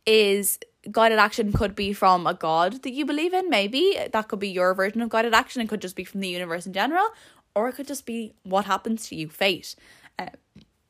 is 0.06 0.58
guided 0.90 1.18
action 1.18 1.52
could 1.52 1.74
be 1.74 1.92
from 1.92 2.26
a 2.26 2.34
god 2.34 2.82
that 2.82 2.92
you 2.92 3.04
believe 3.04 3.34
in, 3.34 3.50
maybe. 3.50 3.98
That 4.12 4.28
could 4.28 4.38
be 4.38 4.48
your 4.48 4.72
version 4.74 5.02
of 5.02 5.10
guided 5.10 5.34
action. 5.34 5.60
It 5.60 5.68
could 5.68 5.82
just 5.82 5.96
be 5.96 6.04
from 6.04 6.20
the 6.20 6.28
universe 6.28 6.66
in 6.66 6.72
general, 6.72 7.06
or 7.54 7.68
it 7.68 7.74
could 7.74 7.86
just 7.86 8.06
be 8.06 8.32
what 8.44 8.64
happens 8.64 9.08
to 9.08 9.16
you, 9.16 9.28
fate. 9.28 9.74
Uh, 10.18 10.28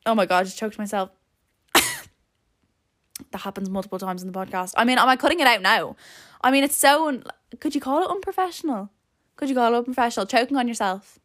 oh 0.06 0.14
my 0.14 0.26
god, 0.26 0.40
I 0.40 0.44
just 0.44 0.58
choked 0.58 0.78
myself. 0.78 1.10
That 3.32 3.38
happens 3.38 3.70
multiple 3.70 3.98
times 3.98 4.22
in 4.22 4.30
the 4.30 4.38
podcast. 4.38 4.74
I 4.76 4.84
mean, 4.84 4.98
am 4.98 5.08
I 5.08 5.16
cutting 5.16 5.40
it 5.40 5.46
out 5.46 5.62
now? 5.62 5.96
I 6.40 6.50
mean, 6.50 6.64
it's 6.64 6.76
so. 6.76 7.08
Un- 7.08 7.24
could 7.60 7.74
you 7.74 7.80
call 7.80 8.02
it 8.02 8.10
unprofessional? 8.10 8.90
Could 9.36 9.48
you 9.48 9.54
call 9.54 9.72
it 9.74 9.78
unprofessional? 9.78 10.26
Choking 10.26 10.56
on 10.56 10.68
yourself? 10.68 11.18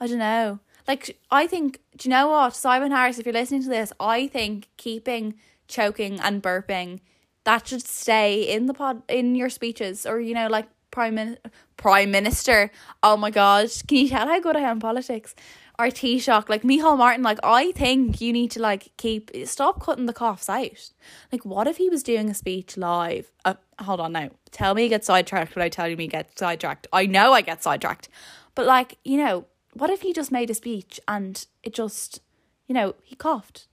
I 0.00 0.06
don't 0.06 0.18
know. 0.18 0.60
Like, 0.88 1.18
I 1.30 1.46
think, 1.46 1.80
do 1.96 2.08
you 2.08 2.10
know 2.10 2.28
what, 2.28 2.54
Simon 2.56 2.90
Harris, 2.90 3.18
if 3.18 3.26
you're 3.26 3.32
listening 3.32 3.62
to 3.62 3.68
this, 3.68 3.92
I 4.00 4.26
think 4.26 4.68
keeping 4.76 5.34
choking 5.68 6.18
and 6.20 6.42
burping 6.42 7.00
that 7.44 7.66
should 7.66 7.82
stay 7.82 8.42
in 8.42 8.66
the 8.66 8.74
pod 8.74 9.02
in 9.08 9.34
your 9.34 9.48
speeches 9.48 10.04
or 10.04 10.20
you 10.20 10.34
know 10.34 10.48
like 10.48 10.66
prime 10.90 11.14
Min- 11.14 11.38
prime 11.76 12.10
minister 12.10 12.70
oh 13.02 13.16
my 13.16 13.30
god 13.30 13.70
can 13.86 13.98
you 13.98 14.08
tell 14.08 14.26
how 14.26 14.40
good 14.40 14.56
i 14.56 14.60
am 14.60 14.80
politics 14.80 15.34
or 15.80 15.88
Taoiseach 15.88 16.48
like 16.48 16.62
Micheál 16.62 16.98
Martin 16.98 17.22
like 17.22 17.38
I 17.42 17.72
think 17.72 18.20
you 18.20 18.32
need 18.32 18.50
to 18.52 18.60
like 18.60 18.92
keep 18.96 19.30
stop 19.44 19.82
cutting 19.82 20.06
the 20.06 20.12
coughs 20.12 20.48
out 20.48 20.90
like 21.32 21.44
what 21.44 21.66
if 21.66 21.78
he 21.78 21.88
was 21.88 22.02
doing 22.02 22.28
a 22.30 22.34
speech 22.34 22.76
live 22.76 23.32
uh, 23.44 23.54
hold 23.80 24.00
on 24.00 24.12
now 24.12 24.30
tell 24.50 24.74
me 24.74 24.84
you 24.84 24.88
get 24.88 25.04
sidetracked 25.04 25.54
without 25.54 25.64
I 25.64 25.68
tell 25.68 25.88
you 25.88 25.96
me 25.96 26.06
get 26.06 26.38
sidetracked 26.38 26.86
I 26.92 27.06
know 27.06 27.32
I 27.32 27.40
get 27.40 27.62
sidetracked 27.62 28.08
but 28.54 28.66
like 28.66 28.98
you 29.04 29.16
know 29.16 29.46
what 29.74 29.90
if 29.90 30.02
he 30.02 30.12
just 30.12 30.32
made 30.32 30.50
a 30.50 30.54
speech 30.54 31.00
and 31.06 31.46
it 31.62 31.74
just, 31.74 32.20
you 32.66 32.74
know, 32.74 32.94
he 33.02 33.14
coughed 33.14 33.68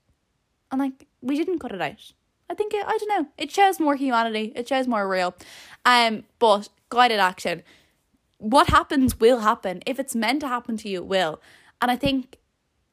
and 0.70 0.80
like 0.80 1.06
we 1.20 1.36
didn't 1.36 1.58
cut 1.58 1.72
it 1.72 1.80
out. 1.80 2.12
I 2.50 2.54
think 2.54 2.72
it, 2.72 2.84
I 2.86 2.96
don't 2.96 3.08
know. 3.08 3.28
It 3.36 3.50
shows 3.50 3.78
more 3.78 3.96
humanity. 3.96 4.52
It 4.54 4.68
shows 4.68 4.86
more 4.86 5.08
real. 5.08 5.34
Um, 5.84 6.24
but 6.38 6.68
guided 6.88 7.18
action. 7.18 7.62
What 8.38 8.68
happens 8.68 9.18
will 9.18 9.40
happen. 9.40 9.82
If 9.84 9.98
it's 9.98 10.14
meant 10.14 10.40
to 10.40 10.48
happen 10.48 10.76
to 10.78 10.88
you, 10.88 10.98
it 10.98 11.06
will. 11.06 11.40
And 11.80 11.90
I 11.90 11.96
think 11.96 12.38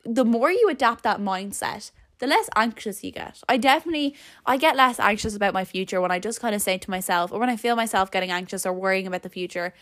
the 0.04 0.26
more 0.26 0.52
you 0.52 0.70
adapt 0.70 1.04
that 1.04 1.20
mindset, 1.20 1.92
the 2.20 2.28
less 2.28 2.50
anxious 2.56 3.04
you 3.04 3.12
get. 3.12 3.42
I 3.50 3.58
definitely 3.58 4.16
I 4.46 4.58
get 4.58 4.76
less 4.76 5.00
anxious 5.00 5.36
about 5.36 5.54
my 5.54 5.66
future 5.66 6.00
when 6.00 6.12
I 6.12 6.20
just 6.20 6.40
kind 6.40 6.56
of 6.56 6.62
say 6.62 6.78
to 6.78 6.90
myself 6.90 7.32
or 7.32 7.40
when 7.40 7.50
I 7.50 7.58
feel 7.58 7.76
myself 7.76 8.12
getting 8.12 8.32
anxious 8.32 8.66
or 8.66 8.74
worrying 8.74 9.08
about 9.08 9.24
the 9.24 9.30
future, 9.30 9.74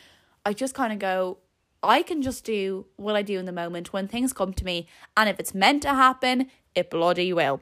I 0.45 0.54
just 0.54 0.74
kind 0.74 0.91
of 0.91 0.99
go, 0.99 1.38
I 1.82 2.01
can 2.01 2.22
just 2.22 2.43
do 2.45 2.86
what 2.95 3.16
I 3.16 3.22
do 3.22 3.38
in 3.38 3.45
the 3.45 3.51
moment 3.51 3.93
when 3.93 4.08
things 4.08 4.34
come 4.34 4.54
to 4.54 4.66
me, 4.66 4.88
and 5.16 5.30
if 5.30 5.39
it's 5.39 5.54
meant 5.54 5.84
to 5.84 5.89
happen, 5.89 6.49
it 6.76 6.89
bloody 6.89 7.34
will. 7.34 7.62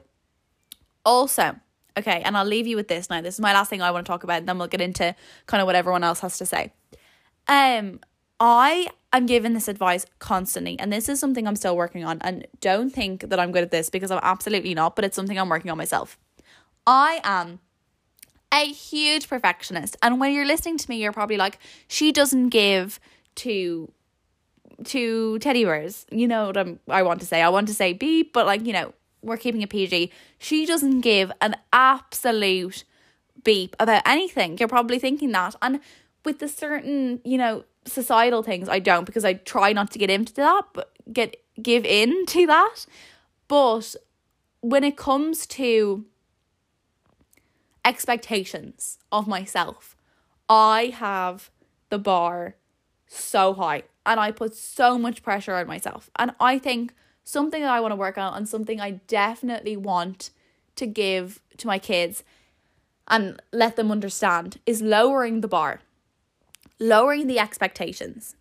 Also, 1.04 1.56
okay, 1.98 2.22
and 2.24 2.36
I'll 2.36 2.44
leave 2.44 2.66
you 2.66 2.76
with 2.76 2.88
this 2.88 3.10
now. 3.10 3.20
This 3.20 3.34
is 3.34 3.40
my 3.40 3.52
last 3.52 3.68
thing 3.68 3.82
I 3.82 3.90
want 3.90 4.06
to 4.06 4.10
talk 4.10 4.24
about, 4.24 4.38
and 4.38 4.48
then 4.48 4.58
we'll 4.58 4.68
get 4.68 4.80
into 4.80 5.14
kind 5.46 5.60
of 5.60 5.66
what 5.66 5.74
everyone 5.74 6.04
else 6.04 6.20
has 6.20 6.38
to 6.38 6.46
say. 6.46 6.72
Um, 7.48 8.00
I 8.38 8.88
am 9.12 9.26
given 9.26 9.54
this 9.54 9.68
advice 9.68 10.06
constantly, 10.18 10.78
and 10.78 10.92
this 10.92 11.08
is 11.08 11.20
something 11.20 11.46
I'm 11.46 11.56
still 11.56 11.76
working 11.76 12.04
on. 12.04 12.18
And 12.22 12.46
don't 12.60 12.90
think 12.90 13.28
that 13.28 13.38
I'm 13.38 13.52
good 13.52 13.62
at 13.62 13.70
this 13.70 13.90
because 13.90 14.10
I'm 14.10 14.20
absolutely 14.22 14.74
not, 14.74 14.96
but 14.96 15.04
it's 15.04 15.16
something 15.16 15.38
I'm 15.38 15.48
working 15.48 15.70
on 15.70 15.78
myself. 15.78 16.18
I 16.86 17.20
am 17.24 17.60
a 18.52 18.66
huge 18.66 19.28
perfectionist, 19.28 19.96
and 20.02 20.20
when 20.20 20.32
you're 20.32 20.46
listening 20.46 20.78
to 20.78 20.90
me, 20.90 21.02
you're 21.02 21.12
probably 21.12 21.36
like, 21.36 21.58
she 21.88 22.12
doesn't 22.12 22.48
give 22.48 23.00
to 23.36 23.90
to 24.84 25.38
teddy 25.38 25.64
bears. 25.64 26.06
You 26.10 26.28
know 26.28 26.46
what 26.46 26.56
I'm, 26.56 26.80
I 26.88 27.02
want 27.02 27.20
to 27.20 27.26
say? 27.26 27.42
I 27.42 27.48
want 27.48 27.68
to 27.68 27.74
say 27.74 27.92
beep, 27.92 28.32
but 28.32 28.46
like, 28.46 28.66
you 28.66 28.72
know, 28.72 28.94
we're 29.22 29.36
keeping 29.36 29.62
a 29.62 29.66
PG. 29.66 30.10
She 30.38 30.66
doesn't 30.66 31.00
give 31.00 31.30
an 31.40 31.56
absolute 31.72 32.84
beep 33.44 33.76
about 33.78 34.02
anything. 34.06 34.58
You're 34.58 34.68
probably 34.68 34.98
thinking 34.98 35.32
that. 35.32 35.54
And 35.62 35.80
with 36.24 36.38
the 36.38 36.48
certain, 36.48 37.20
you 37.24 37.38
know, 37.38 37.64
societal 37.84 38.42
things, 38.42 38.68
I 38.68 38.78
don't 38.78 39.04
because 39.04 39.24
I 39.24 39.34
try 39.34 39.72
not 39.72 39.90
to 39.92 39.98
get 39.98 40.10
into 40.10 40.34
that, 40.34 40.62
but 40.72 40.92
get 41.12 41.36
give 41.60 41.84
in 41.84 42.26
to 42.26 42.46
that. 42.46 42.86
But 43.48 43.96
when 44.60 44.84
it 44.84 44.96
comes 44.96 45.46
to 45.48 46.06
expectations 47.84 48.98
of 49.10 49.26
myself, 49.26 49.96
I 50.48 50.86
have 50.94 51.50
the 51.88 51.98
bar 51.98 52.56
so 53.06 53.52
high 53.54 53.82
and 54.06 54.18
I 54.18 54.30
put 54.30 54.54
so 54.54 54.98
much 54.98 55.22
pressure 55.22 55.54
on 55.54 55.66
myself. 55.66 56.10
And 56.16 56.32
I 56.40 56.58
think 56.58 56.94
something 57.24 57.62
that 57.62 57.70
I 57.70 57.80
want 57.80 57.92
to 57.92 57.96
work 57.96 58.18
on 58.18 58.34
and 58.34 58.48
something 58.48 58.80
I 58.80 58.92
definitely 59.06 59.76
want 59.76 60.30
to 60.76 60.86
give 60.86 61.40
to 61.58 61.66
my 61.66 61.78
kids 61.78 62.24
and 63.08 63.40
let 63.52 63.76
them 63.76 63.90
understand 63.90 64.58
is 64.64 64.80
lowering 64.80 65.40
the 65.40 65.48
bar, 65.48 65.80
lowering 66.82 67.28
the 67.28 67.38
expectations. 67.38 68.34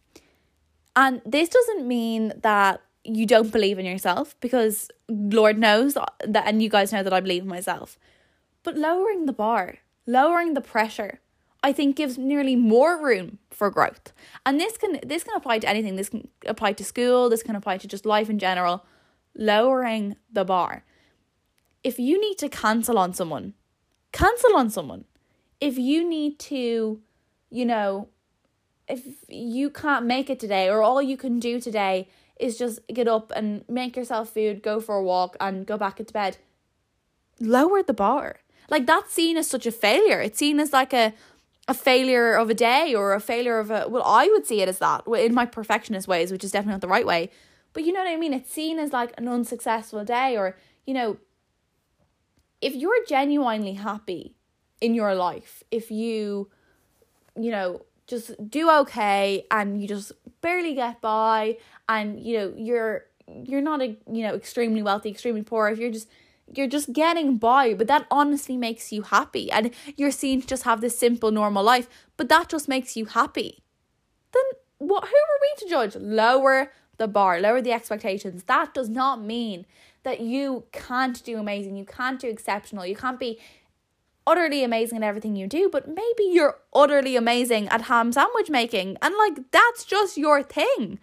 And 0.95 1.21
this 1.25 1.47
doesn't 1.47 1.87
mean 1.87 2.33
that 2.41 2.81
you 3.03 3.25
don't 3.25 3.51
believe 3.51 3.79
in 3.79 3.85
yourself 3.85 4.35
because 4.41 4.89
Lord 5.07 5.57
knows 5.57 5.93
that, 5.93 6.43
and 6.45 6.61
you 6.61 6.69
guys 6.69 6.91
know 6.91 7.03
that 7.03 7.13
I 7.13 7.19
believe 7.19 7.43
in 7.43 7.47
myself. 7.47 7.97
But 8.63 8.77
lowering 8.77 9.25
the 9.25 9.33
bar, 9.33 9.77
lowering 10.05 10.53
the 10.53 10.61
pressure, 10.61 11.19
I 11.63 11.71
think 11.71 11.95
gives 11.95 12.17
nearly 12.17 12.55
more 12.55 13.01
room 13.01 13.37
for 13.51 13.69
growth. 13.69 14.11
And 14.45 14.59
this 14.59 14.77
can 14.77 14.99
this 15.05 15.23
can 15.23 15.35
apply 15.35 15.59
to 15.59 15.69
anything. 15.69 15.95
This 15.95 16.09
can 16.09 16.27
apply 16.45 16.73
to 16.73 16.83
school, 16.83 17.29
this 17.29 17.43
can 17.43 17.55
apply 17.55 17.77
to 17.77 17.87
just 17.87 18.05
life 18.05 18.29
in 18.29 18.39
general. 18.39 18.85
Lowering 19.35 20.17
the 20.31 20.43
bar. 20.43 20.83
If 21.83 21.97
you 21.97 22.19
need 22.19 22.37
to 22.39 22.49
cancel 22.49 22.97
on 22.97 23.13
someone, 23.13 23.53
cancel 24.11 24.55
on 24.55 24.69
someone. 24.69 25.05
If 25.59 25.77
you 25.77 26.07
need 26.07 26.37
to, 26.39 27.01
you 27.49 27.65
know, 27.65 28.09
if 28.91 29.07
you 29.27 29.69
can't 29.69 30.05
make 30.05 30.29
it 30.29 30.39
today 30.39 30.69
or 30.69 30.81
all 30.81 31.01
you 31.01 31.17
can 31.17 31.39
do 31.39 31.59
today 31.59 32.07
is 32.39 32.57
just 32.57 32.79
get 32.87 33.07
up 33.07 33.31
and 33.35 33.63
make 33.69 33.95
yourself 33.95 34.33
food, 34.33 34.61
go 34.61 34.79
for 34.79 34.95
a 34.95 35.03
walk 35.03 35.37
and 35.39 35.65
go 35.65 35.77
back 35.77 35.99
into 35.99 36.13
bed. 36.13 36.37
Lower 37.39 37.81
the 37.83 37.93
bar. 37.93 38.37
Like 38.69 38.85
that's 38.85 39.13
seen 39.13 39.37
as 39.37 39.47
such 39.47 39.65
a 39.65 39.71
failure. 39.71 40.21
It's 40.21 40.39
seen 40.39 40.59
as 40.59 40.73
like 40.73 40.93
a 40.93 41.13
a 41.67 41.73
failure 41.73 42.33
of 42.33 42.49
a 42.49 42.53
day 42.53 42.93
or 42.93 43.13
a 43.13 43.19
failure 43.19 43.59
of 43.59 43.69
a 43.69 43.85
well 43.87 44.03
i 44.03 44.27
would 44.27 44.45
see 44.45 44.61
it 44.61 44.67
as 44.67 44.79
that 44.79 45.05
in 45.07 45.33
my 45.33 45.45
perfectionist 45.45 46.07
ways 46.07 46.31
which 46.31 46.43
is 46.43 46.51
definitely 46.51 46.73
not 46.73 46.81
the 46.81 46.87
right 46.87 47.05
way 47.05 47.29
but 47.71 47.83
you 47.83 47.93
know 47.93 47.99
what 47.99 48.09
i 48.09 48.17
mean 48.17 48.33
it's 48.33 48.51
seen 48.51 48.79
as 48.79 48.91
like 48.91 49.13
an 49.17 49.27
unsuccessful 49.27 50.03
day 50.03 50.35
or 50.35 50.57
you 50.87 50.93
know 50.93 51.17
if 52.61 52.73
you're 52.73 53.05
genuinely 53.05 53.73
happy 53.73 54.35
in 54.81 54.95
your 54.95 55.13
life 55.13 55.63
if 55.69 55.91
you 55.91 56.49
you 57.39 57.51
know 57.51 57.85
just 58.07 58.49
do 58.49 58.69
okay 58.69 59.45
and 59.51 59.81
you 59.81 59.87
just 59.87 60.11
barely 60.41 60.73
get 60.73 61.01
by 61.01 61.57
and 61.87 62.19
you 62.19 62.37
know 62.37 62.53
you're 62.57 63.05
you're 63.43 63.61
not 63.61 63.81
a 63.81 63.95
you 64.11 64.23
know 64.23 64.35
extremely 64.35 64.83
wealthy 64.83 65.09
extremely 65.09 65.43
poor 65.43 65.69
if 65.69 65.79
you're 65.79 65.91
just 65.91 66.07
you're 66.57 66.67
just 66.67 66.93
getting 66.93 67.37
by, 67.37 67.73
but 67.73 67.87
that 67.87 68.05
honestly 68.11 68.57
makes 68.57 68.91
you 68.91 69.03
happy. 69.03 69.51
And 69.51 69.71
you're 69.95 70.11
seen 70.11 70.41
to 70.41 70.47
just 70.47 70.63
have 70.63 70.81
this 70.81 70.97
simple, 70.97 71.31
normal 71.31 71.63
life, 71.63 71.87
but 72.17 72.29
that 72.29 72.49
just 72.49 72.67
makes 72.67 72.97
you 72.97 73.05
happy. 73.05 73.63
Then 74.33 74.43
what 74.77 75.03
who 75.05 75.15
are 75.15 75.39
we 75.41 75.63
to 75.63 75.69
judge? 75.69 75.95
Lower 75.95 76.71
the 76.97 77.07
bar, 77.07 77.39
lower 77.39 77.61
the 77.61 77.71
expectations. 77.71 78.43
That 78.43 78.73
does 78.73 78.89
not 78.89 79.21
mean 79.21 79.65
that 80.03 80.19
you 80.19 80.65
can't 80.71 81.23
do 81.23 81.37
amazing, 81.37 81.75
you 81.77 81.85
can't 81.85 82.19
do 82.19 82.27
exceptional, 82.27 82.85
you 82.85 82.95
can't 82.95 83.19
be 83.19 83.39
utterly 84.27 84.63
amazing 84.63 84.97
at 84.99 85.03
everything 85.03 85.35
you 85.35 85.47
do, 85.47 85.69
but 85.69 85.87
maybe 85.87 86.23
you're 86.23 86.59
utterly 86.73 87.15
amazing 87.15 87.67
at 87.69 87.83
ham 87.83 88.11
sandwich 88.11 88.49
making 88.49 88.97
and 89.01 89.15
like 89.17 89.51
that's 89.51 89.83
just 89.85 90.17
your 90.17 90.43
thing. 90.43 90.99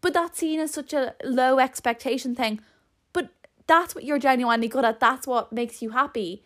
But 0.00 0.14
that's 0.14 0.38
seen 0.38 0.60
as 0.60 0.72
such 0.72 0.92
a 0.92 1.14
low 1.24 1.58
expectation 1.58 2.34
thing 2.34 2.60
But 3.12 3.30
that's 3.66 3.94
what 3.94 4.04
you're 4.04 4.18
genuinely 4.18 4.68
good 4.68 4.84
at. 4.84 5.00
That's 5.00 5.26
what 5.26 5.52
makes 5.52 5.80
you 5.80 5.90
happy. 5.90 6.42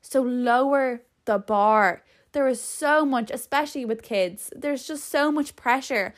So 0.00 0.22
lower 0.22 1.02
the 1.26 1.38
bar. 1.38 2.02
There 2.32 2.48
is 2.48 2.60
so 2.60 3.04
much, 3.04 3.30
especially 3.30 3.84
with 3.84 4.02
kids, 4.02 4.50
there's 4.56 4.86
just 4.86 5.08
so 5.08 5.30
much 5.30 5.56
pressure 5.56 6.14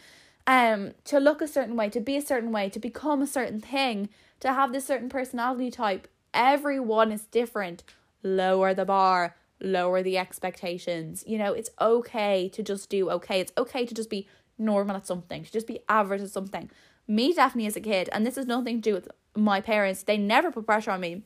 um 0.46 0.92
to 1.04 1.18
look 1.18 1.40
a 1.40 1.48
certain 1.48 1.76
way, 1.76 1.88
to 1.90 2.00
be 2.00 2.16
a 2.16 2.22
certain 2.22 2.52
way, 2.52 2.68
to 2.68 2.78
become 2.78 3.22
a 3.22 3.26
certain 3.26 3.60
thing, 3.60 4.08
to 4.40 4.52
have 4.52 4.72
this 4.72 4.86
certain 4.86 5.08
personality 5.08 5.70
type. 5.70 6.06
Everyone 6.34 7.10
is 7.10 7.24
different. 7.26 7.82
Lower 8.24 8.74
the 8.74 8.84
bar, 8.84 9.36
lower 9.60 10.02
the 10.02 10.18
expectations. 10.18 11.22
You 11.26 11.38
know, 11.38 11.52
it's 11.52 11.70
okay 11.80 12.48
to 12.48 12.62
just 12.62 12.90
do 12.90 13.10
okay. 13.10 13.38
It's 13.38 13.52
okay 13.56 13.86
to 13.86 13.94
just 13.94 14.10
be 14.10 14.26
normal 14.58 14.96
at 14.96 15.06
something, 15.06 15.44
to 15.44 15.52
just 15.52 15.66
be 15.66 15.80
average 15.88 16.22
at 16.22 16.30
something. 16.30 16.70
Me 17.06 17.32
definitely 17.32 17.66
as 17.66 17.76
a 17.76 17.80
kid, 17.80 18.08
and 18.12 18.26
this 18.26 18.36
has 18.36 18.46
nothing 18.46 18.80
to 18.80 18.90
do 18.90 18.94
with 18.94 19.08
my 19.36 19.60
parents, 19.60 20.02
they 20.02 20.16
never 20.16 20.50
put 20.50 20.66
pressure 20.66 20.90
on 20.90 21.00
me. 21.00 21.22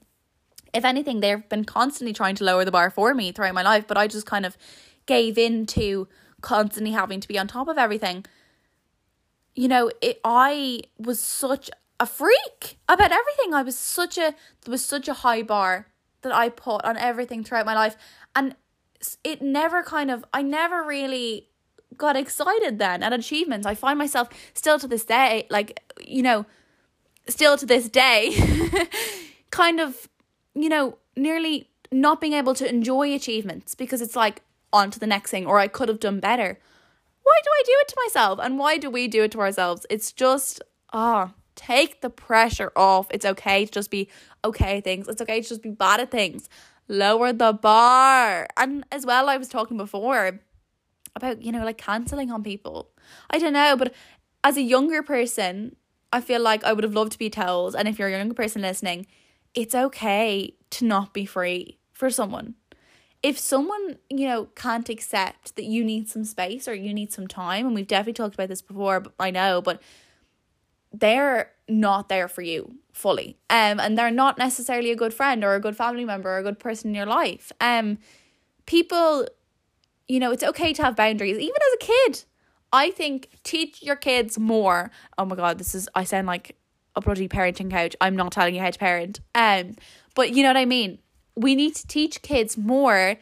If 0.75 0.85
anything, 0.85 1.21
they've 1.21 1.49
been 1.49 1.65
constantly 1.65 2.13
trying 2.13 2.35
to 2.37 2.45
lower 2.45 2.65
the 2.65 2.73
bar 2.73 2.91
for 2.91 3.15
me 3.15 3.33
throughout 3.33 3.55
my 3.55 3.63
life, 3.63 3.87
but 3.87 3.97
I 3.97 4.07
just 4.07 4.27
kind 4.27 4.45
of 4.45 4.57
gave 5.07 5.39
in 5.39 5.67
to 5.67 6.09
constantly 6.41 6.93
having 6.93 7.21
to 7.21 7.29
be 7.29 7.39
on 7.39 7.49
top 7.49 7.69
of 7.69 7.79
everything. 7.79 8.25
You 9.55 9.69
know, 9.69 9.91
it 10.03 10.21
I 10.25 10.83
was 10.99 11.21
such 11.21 11.71
a 11.99 12.07
freak 12.07 12.79
about 12.89 13.13
everything. 13.13 13.55
I 13.55 13.63
was 13.63 13.79
such 13.79 14.19
a 14.19 14.35
there 14.65 14.71
was 14.71 14.85
such 14.85 15.09
a 15.09 15.15
high 15.15 15.43
bar 15.43 15.89
that 16.23 16.33
I 16.33 16.49
put 16.49 16.85
on 16.85 16.97
everything 16.97 17.45
throughout 17.45 17.67
my 17.67 17.75
life 17.75 17.97
and 18.35 18.57
it 19.23 19.41
never 19.41 19.83
kind 19.83 20.11
of 20.11 20.25
I 20.35 20.43
never 20.43 20.83
really 20.83 21.49
got 21.97 22.17
excited 22.17 22.79
then 22.79 23.03
at 23.03 23.13
achievements. 23.13 23.67
I 23.67 23.75
find 23.75 23.99
myself 23.99 24.29
still 24.55 24.79
to 24.79 24.89
this 24.89 25.05
day 25.05 25.47
like 25.51 25.81
you 26.01 26.23
know 26.23 26.47
still 27.29 27.57
to 27.57 27.67
this 27.67 27.89
day, 27.89 28.35
kind 29.51 29.81
of, 29.81 30.09
you 30.55 30.69
know, 30.69 30.99
nearly 31.17 31.71
not 31.93 32.21
being 32.21 32.33
able 32.33 32.55
to 32.55 32.69
enjoy 32.69 33.15
achievements 33.15 33.75
because 33.75 34.03
it's 34.03 34.17
like 34.17 34.43
on 34.73 34.91
to 34.91 34.99
the 34.99 35.07
next 35.07 35.31
thing 35.31 35.47
or 35.47 35.59
I 35.59 35.69
could 35.69 35.89
have 35.89 36.01
done 36.01 36.21
better. 36.21 36.59
Why 37.23 37.35
do 37.43 37.51
I 37.51 37.63
do 37.65 37.73
it 37.81 37.89
to 37.89 37.97
myself? 38.07 38.39
And 38.43 38.59
why 38.59 38.79
do 38.79 38.91
we 38.91 39.09
do 39.09 39.25
it 39.25 39.33
to 39.33 39.41
ourselves? 39.41 39.87
It's 39.91 40.13
just, 40.13 40.63
ah, 40.93 41.33
oh, 41.33 41.38
take 41.59 42.01
the 42.01 42.09
pressure 42.09 42.73
off. 42.77 43.09
It's 43.11 43.27
okay 43.27 43.67
to 43.67 43.71
just 43.71 43.91
be 43.91 44.09
okay 44.45 44.81
things. 44.81 45.09
It's 45.09 45.21
okay 45.21 45.43
to 45.43 45.49
just 45.49 45.63
be 45.63 45.71
bad 45.71 46.01
at 46.01 46.11
things. 46.11 46.49
Lower 46.87 47.33
the 47.33 47.53
bar. 47.53 48.47
And 48.57 48.85
as 48.91 49.05
well, 49.05 49.29
I 49.29 49.37
was 49.37 49.49
talking 49.49 49.77
before 49.77 50.41
about, 51.15 51.43
you 51.43 51.53
know, 51.53 51.65
like 51.65 51.79
cancelling 51.79 52.31
on 52.31 52.43
people. 52.43 52.91
I 53.29 53.39
don't 53.39 53.53
know, 53.53 53.77
but 53.77 53.93
as 54.45 54.57
a 54.57 54.63
younger 54.63 55.03
person, 55.03 55.77
I 56.13 56.21
feel 56.21 56.41
like 56.41 56.65
I 56.65 56.73
would 56.73 56.85
have 56.85 56.95
loved 56.95 57.13
to 57.13 57.19
be 57.19 57.29
told, 57.29 57.75
and 57.75 57.87
if 57.87 57.99
you're 57.99 58.09
a 58.09 58.13
younger 58.13 58.35
person 58.35 58.63
listening, 58.63 59.07
it's 59.53 59.75
okay 59.75 60.55
to 60.71 60.85
not 60.85 61.13
be 61.13 61.27
free 61.27 61.79
for 61.93 62.09
someone. 62.09 62.55
If 63.23 63.39
someone, 63.39 63.99
you 64.09 64.27
know, 64.29 64.47
can't 64.55 64.89
accept 64.89 65.57
that 65.57 65.65
you 65.65 65.85
need 65.85 66.09
some 66.09 66.25
space 66.25 66.69
or 66.69 66.75
you 66.75 66.95
need 66.95 67.13
some 67.13 67.27
time, 67.27 67.67
and 67.67 67.75
we've 67.75 67.87
definitely 67.87 68.13
talked 68.15 68.35
about 68.35 68.49
this 68.49 68.63
before, 68.63 69.03
I 69.19 69.31
know, 69.31 69.61
but 69.61 69.83
they're 70.93 71.51
not 71.69 72.09
there 72.09 72.29
for 72.29 72.43
you 72.43 72.75
fully. 72.93 73.39
Um, 73.51 73.79
and 73.79 73.97
they're 73.97 74.11
not 74.11 74.39
necessarily 74.39 74.91
a 74.91 74.97
good 74.97 75.15
friend 75.15 75.45
or 75.45 75.55
a 75.55 75.61
good 75.61 75.77
family 75.77 76.05
member 76.05 76.31
or 76.31 76.39
a 76.39 76.43
good 76.43 76.59
person 76.59 76.91
in 76.91 76.95
your 76.95 77.07
life. 77.07 77.53
Um, 77.61 77.99
people, 78.67 79.27
you 80.09 80.19
know, 80.19 80.33
it's 80.33 80.43
okay 80.43 80.73
to 80.73 80.83
have 80.83 80.97
boundaries, 80.97 81.39
even 81.39 81.57
as 81.57 81.75
a 81.75 81.87
kid. 81.87 82.25
I 82.73 82.91
think 82.91 83.31
teach 83.45 83.83
your 83.83 83.97
kids 83.97 84.39
more. 84.39 84.91
Oh 85.17 85.25
my 85.25 85.37
god, 85.37 85.59
this 85.59 85.75
is 85.75 85.89
I 85.95 86.05
sound 86.05 86.27
like 86.27 86.57
a 86.97 87.01
bloody 87.01 87.29
parenting 87.29 87.71
coach. 87.71 87.97
I'm 88.01 88.17
not 88.17 88.33
telling 88.33 88.55
you 88.55 88.61
how 88.61 88.71
to 88.71 88.79
parent. 88.79 89.21
Um, 89.35 89.77
but 90.15 90.35
you 90.35 90.43
know 90.43 90.51
what 90.51 90.57
I 90.57 90.65
mean? 90.65 90.99
We 91.37 91.55
need 91.55 91.75
to 91.77 91.87
teach 91.87 92.21
kids 92.23 92.59
more 92.59 93.17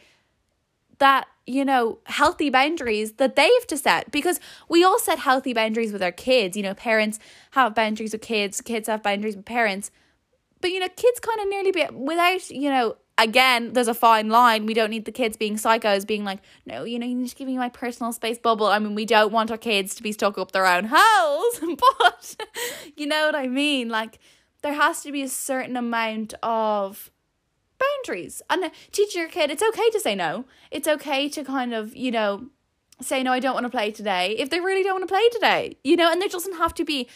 that, 0.98 1.26
you 1.46 1.64
know, 1.64 1.98
healthy 2.04 2.50
boundaries 2.50 3.12
that 3.12 3.36
they 3.36 3.48
have 3.48 3.66
to 3.68 3.76
set 3.76 4.10
because 4.10 4.40
we 4.68 4.82
all 4.84 4.98
set 4.98 5.20
healthy 5.20 5.54
boundaries 5.54 5.92
with 5.92 6.02
our 6.02 6.12
kids. 6.12 6.56
You 6.56 6.62
know, 6.62 6.74
parents 6.74 7.18
have 7.52 7.74
boundaries 7.74 8.12
with 8.12 8.22
kids, 8.22 8.60
kids 8.60 8.88
have 8.88 9.02
boundaries 9.02 9.36
with 9.36 9.44
parents. 9.44 9.90
But 10.60 10.70
you 10.70 10.80
know, 10.80 10.88
kids 10.88 11.20
kind 11.20 11.40
of 11.40 11.48
nearly 11.48 11.70
be 11.70 11.86
without, 11.92 12.50
you 12.50 12.70
know, 12.70 12.96
again, 13.18 13.72
there's 13.72 13.88
a 13.88 13.94
fine 13.94 14.28
line. 14.28 14.66
We 14.66 14.74
don't 14.74 14.90
need 14.90 15.04
the 15.04 15.12
kids 15.12 15.36
being 15.36 15.56
psychos, 15.56 16.06
being 16.06 16.24
like, 16.24 16.40
no, 16.64 16.84
you 16.84 16.98
know, 16.98 17.06
you 17.06 17.14
need 17.14 17.28
to 17.28 17.36
give 17.36 17.46
me 17.46 17.56
my 17.56 17.68
personal 17.68 18.12
space 18.12 18.38
bubble. 18.38 18.66
I 18.66 18.78
mean, 18.78 18.94
we 18.94 19.04
don't 19.04 19.32
want 19.32 19.50
our 19.50 19.58
kids 19.58 19.94
to 19.96 20.02
be 20.02 20.12
stuck 20.12 20.38
up 20.38 20.52
their 20.52 20.66
own 20.66 20.90
holes, 20.92 21.60
but 22.00 22.36
you 22.96 23.06
know 23.06 23.26
what 23.26 23.34
I 23.34 23.46
mean? 23.46 23.88
Like, 23.88 24.18
there 24.62 24.74
has 24.74 25.02
to 25.02 25.12
be 25.12 25.22
a 25.22 25.28
certain 25.28 25.76
amount 25.76 26.34
of 26.42 27.10
boundaries. 27.78 28.42
And 28.50 28.70
teach 28.92 29.14
your 29.14 29.28
kid 29.28 29.50
it's 29.50 29.62
okay 29.62 29.90
to 29.90 30.00
say 30.00 30.14
no. 30.14 30.44
It's 30.70 30.88
okay 30.88 31.28
to 31.28 31.44
kind 31.44 31.74
of, 31.74 31.94
you 31.96 32.10
know, 32.10 32.46
say, 33.00 33.22
no, 33.22 33.32
I 33.32 33.40
don't 33.40 33.54
want 33.54 33.64
to 33.64 33.70
play 33.70 33.90
today 33.90 34.36
if 34.38 34.50
they 34.50 34.60
really 34.60 34.82
don't 34.82 34.94
want 34.94 35.08
to 35.08 35.12
play 35.12 35.28
today, 35.30 35.76
you 35.84 35.96
know, 35.96 36.10
and 36.10 36.20
there 36.20 36.28
doesn't 36.28 36.56
have 36.56 36.74
to 36.74 36.84
be 36.84 37.08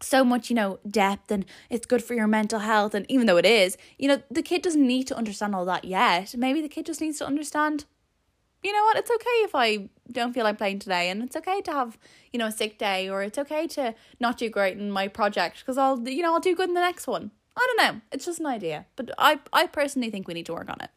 so 0.00 0.24
much, 0.24 0.48
you 0.50 0.56
know, 0.56 0.78
depth 0.88 1.30
and 1.30 1.44
it's 1.70 1.86
good 1.86 2.02
for 2.02 2.14
your 2.14 2.26
mental 2.26 2.60
health. 2.60 2.94
And 2.94 3.06
even 3.08 3.26
though 3.26 3.36
it 3.36 3.46
is, 3.46 3.76
you 3.98 4.08
know, 4.08 4.22
the 4.30 4.42
kid 4.42 4.62
doesn't 4.62 4.86
need 4.86 5.06
to 5.08 5.16
understand 5.16 5.54
all 5.54 5.64
that 5.66 5.84
yet. 5.84 6.34
Maybe 6.36 6.60
the 6.60 6.68
kid 6.68 6.86
just 6.86 7.00
needs 7.00 7.18
to 7.18 7.26
understand, 7.26 7.84
you 8.62 8.72
know 8.72 8.82
what, 8.84 8.96
it's 8.96 9.10
okay 9.10 9.24
if 9.44 9.54
I 9.54 9.88
don't 10.10 10.32
feel 10.32 10.44
like 10.44 10.58
playing 10.58 10.78
today. 10.80 11.10
And 11.10 11.22
it's 11.22 11.36
okay 11.36 11.60
to 11.62 11.72
have, 11.72 11.98
you 12.32 12.38
know, 12.38 12.46
a 12.46 12.52
sick 12.52 12.78
day 12.78 13.08
or 13.08 13.22
it's 13.22 13.38
okay 13.38 13.66
to 13.68 13.94
not 14.20 14.38
do 14.38 14.48
great 14.48 14.78
in 14.78 14.90
my 14.90 15.08
project 15.08 15.60
because 15.60 15.78
I'll, 15.78 16.00
you 16.08 16.22
know, 16.22 16.34
I'll 16.34 16.40
do 16.40 16.54
good 16.54 16.68
in 16.68 16.74
the 16.74 16.80
next 16.80 17.06
one. 17.06 17.32
I 17.58 17.74
don't 17.76 17.94
know. 17.94 18.00
It's 18.12 18.24
just 18.24 18.40
an 18.40 18.46
idea. 18.46 18.86
But 18.96 19.10
I, 19.18 19.40
I 19.52 19.66
personally 19.66 20.10
think 20.10 20.28
we 20.28 20.34
need 20.34 20.46
to 20.46 20.54
work 20.54 20.70
on 20.70 20.78
it. 20.80 20.90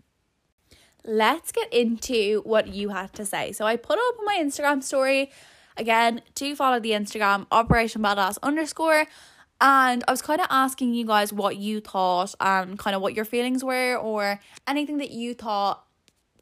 Let's 1.03 1.51
get 1.51 1.73
into 1.73 2.41
what 2.43 2.67
you 2.67 2.89
had 2.89 3.13
to 3.13 3.25
say. 3.25 3.51
So 3.51 3.65
I 3.65 3.75
put 3.75 3.97
up 3.97 4.19
on 4.19 4.25
my 4.25 4.39
Instagram 4.39 4.83
story 4.83 5.31
Again, 5.77 6.21
do 6.35 6.55
follow 6.55 6.79
the 6.79 6.91
Instagram 6.91 7.47
Operation 7.51 8.01
Badass 8.01 8.37
underscore. 8.43 9.05
And 9.59 10.03
I 10.07 10.11
was 10.11 10.21
kind 10.21 10.41
of 10.41 10.47
asking 10.49 10.93
you 10.93 11.05
guys 11.05 11.31
what 11.31 11.57
you 11.57 11.79
thought 11.79 12.33
and 12.39 12.77
kind 12.77 12.95
of 12.95 13.01
what 13.01 13.13
your 13.13 13.25
feelings 13.25 13.63
were, 13.63 13.95
or 13.95 14.39
anything 14.67 14.97
that 14.97 15.11
you 15.11 15.33
thought, 15.33 15.83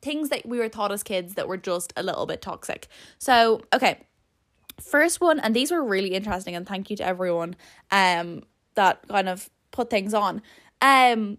things 0.02 0.30
that 0.30 0.46
we 0.46 0.58
were 0.58 0.70
taught 0.70 0.92
as 0.92 1.04
kids 1.04 1.36
that 1.36 1.48
were 1.48 1.58
just 1.58 1.92
a 1.98 2.04
little 2.04 2.26
bit 2.26 2.42
toxic. 2.42 2.88
So, 3.18 3.62
okay, 3.74 4.00
first 4.82 5.20
one, 5.20 5.40
and 5.40 5.54
these 5.54 5.70
were 5.70 5.84
really 5.84 6.14
interesting, 6.14 6.56
and 6.56 6.66
thank 6.66 6.90
you 6.90 6.96
to 6.98 7.06
everyone 7.06 7.56
um 7.92 8.44
that 8.76 9.06
kind 9.10 9.28
of 9.28 9.50
put 9.80 9.90
things 9.90 10.14
on. 10.14 10.42
Um, 10.82 11.38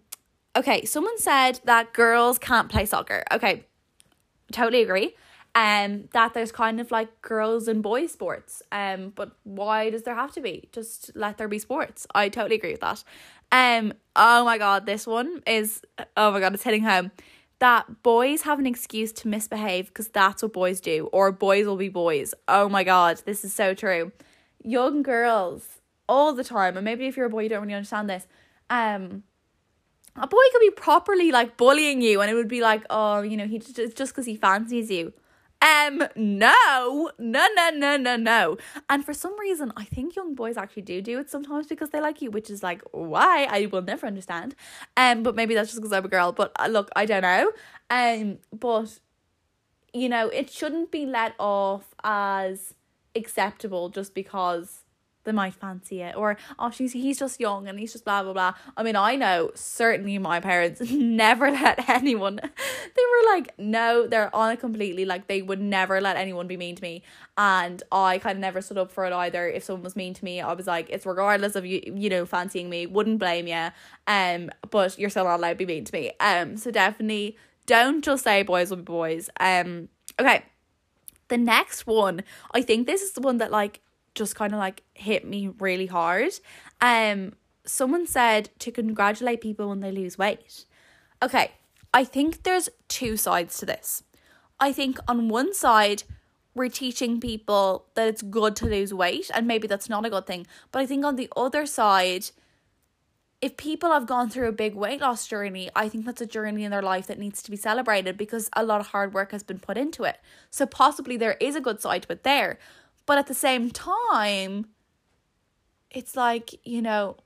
okay, 0.57 0.85
someone 0.87 1.19
said 1.19 1.61
that 1.65 1.93
girls 1.93 2.39
can't 2.39 2.71
play 2.71 2.87
soccer. 2.87 3.23
Okay, 3.31 3.65
totally 4.51 4.83
agree. 4.83 5.15
Um 5.55 6.09
that 6.13 6.33
there's 6.33 6.53
kind 6.53 6.81
of 6.81 6.93
like 6.93 7.23
girls 7.23 7.67
and 7.67 7.83
boys 7.83 8.13
sports. 8.13 8.63
Um 8.71 9.13
but 9.17 9.33
why 9.43 9.91
does 9.91 10.05
there 10.05 10.15
have 10.15 10.33
to 10.35 10.41
be? 10.41 10.69
Just 10.73 11.11
let 11.17 11.39
there 11.39 11.49
be 11.49 11.59
sports. 11.59 12.07
I 12.15 12.29
totally 12.29 12.55
agree 12.55 12.71
with 12.71 12.83
that. 12.83 13.03
Um 13.51 13.93
oh 14.15 14.45
my 14.45 14.59
god 14.59 14.87
this 14.87 15.09
one 15.09 15.43
is 15.49 15.83
oh 16.17 16.31
my 16.31 16.39
god 16.39 16.55
it's 16.55 16.63
hitting 16.63 16.85
home. 16.85 17.11
That 17.59 18.05
boys 18.05 18.43
have 18.43 18.61
an 18.61 18.67
excuse 18.67 19.13
to 19.15 19.29
misbehave 19.29 19.89
because 19.89 20.09
that's 20.09 20.41
what 20.45 20.53
boys 20.53 20.81
do 20.81 21.09
or 21.13 21.33
boys 21.33 21.67
will 21.67 21.77
be 21.77 21.89
boys. 21.89 22.33
Oh 22.47 22.69
my 22.69 22.85
god 22.85 23.21
this 23.27 23.45
is 23.45 23.53
so 23.53 23.75
true. 23.75 24.13
Young 24.63 25.03
girls 25.03 25.80
all 26.11 26.35
the 26.35 26.45
time 26.45 26.77
and 26.77 26.85
maybe 26.85 27.07
if 27.07 27.17
you're 27.17 27.27
a 27.27 27.31
boy 27.31 27.43
you 27.45 27.49
don't 27.49 27.63
really 27.63 27.75
understand 27.75 28.11
this 28.11 28.27
um 28.69 29.23
a 30.17 30.27
boy 30.27 30.47
could 30.53 30.61
be 30.61 30.71
properly 30.71 31.31
like 31.31 31.57
bullying 31.57 32.03
you 32.03 32.21
and 32.21 32.31
it 32.31 32.35
would 32.35 32.49
be 32.49 32.61
like 32.61 32.85
oh 32.91 33.23
you 33.23 33.37
know 33.37 33.47
he 33.47 33.59
just 33.59 33.79
it's 33.79 33.95
just 33.95 34.13
because 34.13 34.27
he 34.27 34.37
fancies 34.37 34.91
you 34.91 35.13
um, 35.63 36.03
no, 36.17 37.11
no, 37.19 37.47
no, 37.55 37.71
no, 37.75 37.97
no, 37.99 38.17
no. 38.17 38.57
And 38.89 39.05
for 39.05 39.13
some 39.13 39.39
reason, 39.39 39.73
I 39.77 39.85
think 39.85 40.17
young 40.17 40.35
boys 40.35 40.57
actually 40.57 40.83
do 40.83 41.03
do 41.03 41.19
it 41.19 41.31
sometimes 41.31 41.67
because 41.67 41.91
they 41.91 42.01
like 42.01 42.23
you, 42.23 42.31
which 42.31 42.49
is 42.49 42.63
like 42.63 42.83
why 42.93 43.47
I 43.51 43.67
will 43.67 43.83
never 43.83 44.07
understand. 44.07 44.55
Um, 44.97 45.23
but 45.23 45.35
maybe 45.35 45.55
that's 45.55 45.69
just 45.69 45.81
because 45.81 45.93
I'm 45.93 46.07
a 46.07 46.09
girl. 46.09 46.33
But 46.33 46.53
uh, 46.59 46.69
look, 46.69 46.89
I 46.97 47.05
don't 47.05 47.23
know. 47.23 47.53
Um, 47.91 48.39
but 48.59 49.01
you 49.93 50.09
know, 50.09 50.29
it 50.29 50.51
shouldn't 50.51 50.91
be 50.91 51.05
let 51.05 51.35
off 51.39 51.95
as 52.03 52.75
acceptable 53.15 53.91
just 53.91 54.15
because 54.15 54.85
they 55.25 55.33
might 55.33 55.55
fancy 55.55 56.01
it 56.01 56.17
or 56.17 56.37
oh 56.59 56.71
she's 56.71 56.93
he's 56.93 57.19
just 57.19 57.39
young 57.41 57.69
and 57.69 57.79
he's 57.79 57.93
just 57.93 58.05
blah 58.05 58.23
blah 58.23 58.33
blah. 58.33 58.55
I 58.77 58.83
mean 58.83 58.97
i 58.97 59.17
know 59.17 59.51
certainly 59.55 60.19
my 60.19 60.41
parents 60.41 60.81
never 60.91 61.51
let 61.51 61.89
anyone 61.89 62.37
they 62.43 63.03
were 63.03 63.35
like 63.35 63.59
no 63.59 64.07
they're 64.07 64.35
on 64.35 64.53
it 64.53 64.61
completely 64.61 65.05
like 65.05 65.27
they 65.27 65.43
would 65.43 65.61
never 65.61 66.01
let 66.01 66.17
anyone 66.17 66.47
be 66.47 66.57
mean 66.57 66.77
to 66.77 66.83
me. 66.83 67.03
And 67.37 67.83
i 67.93 68.19
kind 68.19 68.37
of 68.37 68.41
never 68.41 68.61
stood 68.61 68.79
up 68.79 68.91
for 68.91 69.05
it 69.05 69.13
either. 69.13 69.49
If 69.49 69.65
someone 69.65 69.83
was 69.83 69.97
mean 69.97 70.15
to 70.15 70.25
me 70.25 70.41
i 70.41 70.53
was 70.53 70.67
like 70.67 70.89
it's 70.91 71.07
regardless 71.07 71.55
of 71.55 71.67
you 71.67 71.81
you 71.95 72.09
know 72.09 72.25
fancying 72.25 72.71
me 72.71 72.87
wouldn't 72.87 73.19
blame 73.19 73.47
you 73.47 73.69
um 74.07 74.51
but 74.71 74.99
you're 74.99 75.11
still 75.11 75.25
not 75.25 75.39
allowed 75.39 75.51
to 75.51 75.57
be 75.57 75.67
mean 75.67 75.85
to 75.85 75.93
me. 75.93 76.13
Um 76.21 76.57
so 76.57 76.71
definitely 76.71 77.37
don't 77.67 78.03
just 78.03 78.25
say 78.25 78.43
boys 78.43 78.71
will 78.71 78.79
be 78.79 78.83
boys. 78.83 79.29
Um 79.39 79.89
okay 80.19 80.45
the 81.29 81.39
next 81.39 81.87
one 81.87 82.23
i 82.53 82.61
think 82.61 82.87
this 82.87 83.01
is 83.03 83.13
the 83.13 83.21
one 83.21 83.39
that 83.39 83.53
like 83.53 83.81
just 84.21 84.37
kind 84.37 84.53
of 84.53 84.59
like 84.59 84.83
hit 84.93 85.27
me 85.27 85.49
really 85.59 85.87
hard. 85.87 86.33
Um, 86.83 87.33
someone 87.65 88.07
said 88.07 88.51
to 88.59 88.71
congratulate 88.71 89.41
people 89.41 89.71
when 89.71 89.81
they 89.81 89.91
lose 89.91 90.19
weight. 90.19 90.67
Okay, 91.23 91.53
I 91.95 92.05
think 92.05 92.43
there's 92.43 92.69
two 92.89 93.17
sides 93.17 93.57
to 93.59 93.67
this. 93.67 94.03
I 94.61 94.73
think 94.73 94.99
on 95.09 95.29
one 95.29 95.55
side, 95.55 96.03
we're 96.55 96.69
teaching 96.69 97.19
people 97.19 97.87
that 97.95 98.09
it's 98.09 98.21
good 98.21 98.57
to 98.57 98.67
lose 98.67 98.93
weight, 98.93 99.31
and 99.33 99.47
maybe 99.47 99.67
that's 99.67 99.89
not 99.89 100.05
a 100.05 100.11
good 100.11 100.27
thing. 100.27 100.47
But 100.71 100.83
I 100.83 100.87
think 100.87 101.03
on 101.03 101.17
the 101.17 101.31
other 101.35 101.65
side, 101.65 102.27
if 103.41 103.57
people 103.57 103.91
have 103.91 104.07
gone 104.07 104.29
through 104.29 104.49
a 104.49 104.53
big 104.65 104.75
weight 104.75 105.01
loss 105.01 105.27
journey, 105.27 105.71
I 105.75 105.89
think 105.89 106.05
that's 106.05 106.21
a 106.21 106.27
journey 106.27 106.65
in 106.65 106.71
their 106.71 106.83
life 106.83 107.07
that 107.07 107.19
needs 107.19 107.43
to 107.43 107.51
be 107.51 107.57
celebrated 107.57 108.19
because 108.19 108.51
a 108.55 108.63
lot 108.63 108.83
of 108.83 108.89
hard 108.89 109.15
work 109.15 109.33
has 109.33 109.43
been 109.43 109.61
put 109.61 109.79
into 109.79 110.05
it. 110.05 110.19
So 110.51 110.67
possibly 110.67 111.17
there 111.17 111.39
is 111.41 111.57
a 111.57 111.61
good 111.61 111.81
side 111.81 112.03
to 112.03 112.13
it 112.13 112.23
there. 112.23 112.59
But 113.11 113.19
at 113.19 113.27
the 113.27 113.35
same 113.35 113.73
time, 113.73 114.67
it's 115.91 116.15
like, 116.15 116.55
you 116.65 116.81
know, 116.81 117.17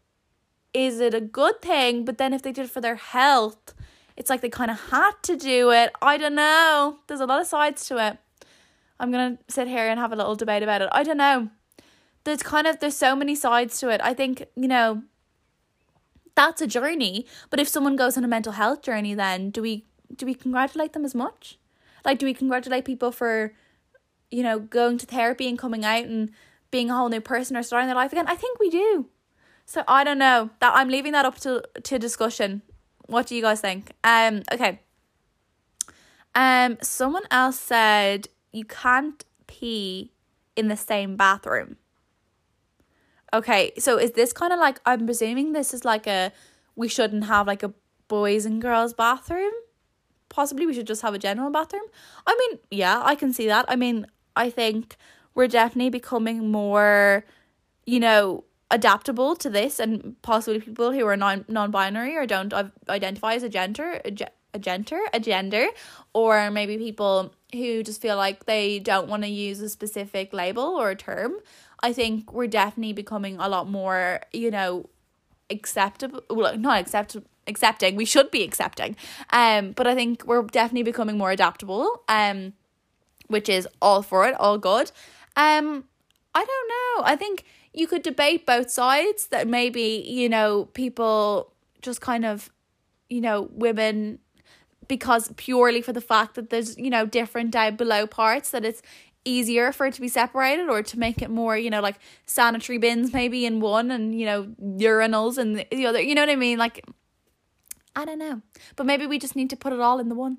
is 0.72 0.98
it 0.98 1.12
a 1.12 1.20
good 1.20 1.60
thing? 1.60 2.06
But 2.06 2.16
then 2.16 2.32
if 2.32 2.40
they 2.40 2.52
did 2.52 2.64
it 2.64 2.70
for 2.70 2.80
their 2.80 2.94
health, 2.94 3.74
it's 4.16 4.30
like 4.30 4.40
they 4.40 4.48
kind 4.48 4.70
of 4.70 4.80
had 4.88 5.12
to 5.24 5.36
do 5.36 5.72
it. 5.72 5.92
I 6.00 6.16
don't 6.16 6.36
know. 6.36 7.00
There's 7.06 7.20
a 7.20 7.26
lot 7.26 7.42
of 7.42 7.46
sides 7.46 7.86
to 7.88 7.98
it. 7.98 8.16
I'm 8.98 9.12
going 9.12 9.36
to 9.36 9.52
sit 9.52 9.68
here 9.68 9.86
and 9.86 10.00
have 10.00 10.10
a 10.10 10.16
little 10.16 10.34
debate 10.34 10.62
about 10.62 10.80
it. 10.80 10.88
I 10.90 11.02
don't 11.02 11.18
know. 11.18 11.50
There's 12.24 12.42
kind 12.42 12.66
of 12.66 12.80
there's 12.80 12.96
so 12.96 13.14
many 13.14 13.34
sides 13.34 13.78
to 13.80 13.90
it. 13.90 14.00
I 14.02 14.14
think, 14.14 14.46
you 14.56 14.68
know, 14.68 15.02
that's 16.34 16.62
a 16.62 16.66
journey, 16.66 17.26
but 17.50 17.60
if 17.60 17.68
someone 17.68 17.96
goes 17.96 18.16
on 18.16 18.24
a 18.24 18.28
mental 18.28 18.54
health 18.54 18.80
journey 18.80 19.12
then 19.12 19.50
do 19.50 19.60
we 19.60 19.84
do 20.16 20.24
we 20.24 20.32
congratulate 20.32 20.94
them 20.94 21.04
as 21.04 21.14
much? 21.14 21.58
Like 22.06 22.18
do 22.18 22.24
we 22.24 22.32
congratulate 22.32 22.86
people 22.86 23.12
for 23.12 23.52
you 24.34 24.42
know, 24.42 24.58
going 24.58 24.98
to 24.98 25.06
therapy 25.06 25.48
and 25.48 25.58
coming 25.58 25.84
out 25.84 26.04
and 26.04 26.30
being 26.70 26.90
a 26.90 26.94
whole 26.94 27.08
new 27.08 27.20
person 27.20 27.56
or 27.56 27.62
starting 27.62 27.86
their 27.86 27.96
life 27.96 28.12
again? 28.12 28.26
I 28.26 28.34
think 28.34 28.58
we 28.58 28.68
do. 28.68 29.06
So 29.64 29.84
I 29.86 30.02
don't 30.02 30.18
know. 30.18 30.50
That 30.60 30.72
I'm 30.74 30.88
leaving 30.88 31.12
that 31.12 31.24
up 31.24 31.38
to 31.40 31.62
to 31.84 31.98
discussion. 31.98 32.62
What 33.06 33.26
do 33.26 33.36
you 33.36 33.42
guys 33.42 33.60
think? 33.60 33.92
Um 34.02 34.42
okay. 34.52 34.80
Um 36.34 36.78
someone 36.82 37.24
else 37.30 37.60
said 37.60 38.28
you 38.52 38.64
can't 38.64 39.24
pee 39.46 40.12
in 40.56 40.68
the 40.68 40.76
same 40.76 41.16
bathroom. 41.16 41.76
Okay, 43.32 43.72
so 43.78 43.98
is 43.98 44.12
this 44.12 44.32
kind 44.32 44.52
of 44.52 44.58
like 44.58 44.80
I'm 44.84 45.06
presuming 45.06 45.52
this 45.52 45.72
is 45.74 45.84
like 45.84 46.06
a 46.06 46.32
we 46.76 46.88
shouldn't 46.88 47.24
have 47.24 47.46
like 47.46 47.62
a 47.62 47.72
boys 48.08 48.46
and 48.46 48.60
girls 48.60 48.94
bathroom? 48.94 49.52
Possibly 50.28 50.66
we 50.66 50.74
should 50.74 50.86
just 50.86 51.02
have 51.02 51.14
a 51.14 51.18
general 51.18 51.50
bathroom. 51.50 51.86
I 52.26 52.34
mean, 52.38 52.58
yeah, 52.70 53.00
I 53.04 53.14
can 53.14 53.32
see 53.32 53.46
that. 53.46 53.64
I 53.68 53.76
mean, 53.76 54.06
I 54.36 54.50
think 54.50 54.96
we're 55.34 55.48
definitely 55.48 55.90
becoming 55.90 56.50
more, 56.50 57.24
you 57.86 58.00
know, 58.00 58.44
adaptable 58.70 59.36
to 59.36 59.50
this 59.50 59.78
and 59.78 60.20
possibly 60.22 60.60
people 60.60 60.90
who 60.92 61.06
are 61.06 61.16
non 61.16 61.44
non-binary 61.48 62.16
or 62.16 62.26
don't 62.26 62.52
identify 62.88 63.34
as 63.34 63.42
a 63.42 63.48
gender 63.48 64.00
a, 64.04 64.12
a 64.54 64.58
gender 64.58 64.98
a 65.12 65.20
gender 65.20 65.66
or 66.12 66.50
maybe 66.50 66.78
people 66.78 67.32
who 67.52 67.82
just 67.82 68.00
feel 68.00 68.16
like 68.16 68.46
they 68.46 68.78
don't 68.78 69.08
want 69.08 69.22
to 69.22 69.28
use 69.28 69.60
a 69.60 69.68
specific 69.68 70.32
label 70.32 70.64
or 70.64 70.90
a 70.90 70.96
term. 70.96 71.34
I 71.82 71.92
think 71.92 72.32
we're 72.32 72.48
definitely 72.48 72.94
becoming 72.94 73.38
a 73.38 73.48
lot 73.48 73.68
more 73.68 74.20
you 74.32 74.50
know 74.50 74.88
acceptable 75.50 76.22
well 76.30 76.56
not 76.56 76.80
acceptable 76.80 77.26
accepting 77.46 77.94
we 77.94 78.06
should 78.06 78.30
be 78.30 78.42
accepting. 78.42 78.96
Um 79.30 79.72
but 79.72 79.86
i 79.86 79.94
think 79.94 80.24
we're 80.26 80.42
definitely 80.42 80.84
becoming 80.84 81.18
more 81.18 81.30
adaptable. 81.30 82.02
Um 82.08 82.54
which 83.26 83.48
is 83.48 83.68
all 83.80 84.02
for 84.02 84.26
it, 84.26 84.34
all 84.38 84.58
good. 84.58 84.90
Um, 85.36 85.84
I 86.34 86.44
don't 86.44 86.68
know. 86.68 87.04
I 87.04 87.16
think 87.16 87.44
you 87.72 87.86
could 87.86 88.02
debate 88.02 88.46
both 88.46 88.70
sides 88.70 89.26
that 89.28 89.48
maybe, 89.48 90.04
you 90.06 90.28
know, 90.28 90.66
people 90.74 91.52
just 91.82 92.00
kind 92.00 92.24
of, 92.24 92.50
you 93.08 93.20
know, 93.20 93.48
women 93.52 94.18
because 94.86 95.32
purely 95.36 95.80
for 95.80 95.92
the 95.92 96.00
fact 96.00 96.34
that 96.34 96.50
there's, 96.50 96.76
you 96.76 96.90
know, 96.90 97.06
different 97.06 97.50
down 97.50 97.76
below 97.76 98.06
parts 98.06 98.50
that 98.50 98.64
it's 98.64 98.82
easier 99.24 99.72
for 99.72 99.86
it 99.86 99.94
to 99.94 100.00
be 100.00 100.08
separated 100.08 100.68
or 100.68 100.82
to 100.82 100.98
make 100.98 101.22
it 101.22 101.30
more, 101.30 101.56
you 101.56 101.70
know, 101.70 101.80
like 101.80 101.96
sanitary 102.26 102.78
bins 102.78 103.12
maybe 103.12 103.46
in 103.46 103.60
one 103.60 103.90
and, 103.90 104.18
you 104.18 104.26
know, 104.26 104.44
urinals 104.60 105.38
and 105.38 105.64
the 105.70 105.86
other. 105.86 106.00
You 106.00 106.14
know 106.14 106.22
what 106.22 106.30
I 106.30 106.36
mean? 106.36 106.58
Like 106.58 106.84
I 107.96 108.04
don't 108.04 108.18
know. 108.18 108.42
But 108.76 108.86
maybe 108.86 109.06
we 109.06 109.18
just 109.18 109.36
need 109.36 109.50
to 109.50 109.56
put 109.56 109.72
it 109.72 109.80
all 109.80 109.98
in 109.98 110.08
the 110.08 110.14
one. 110.14 110.38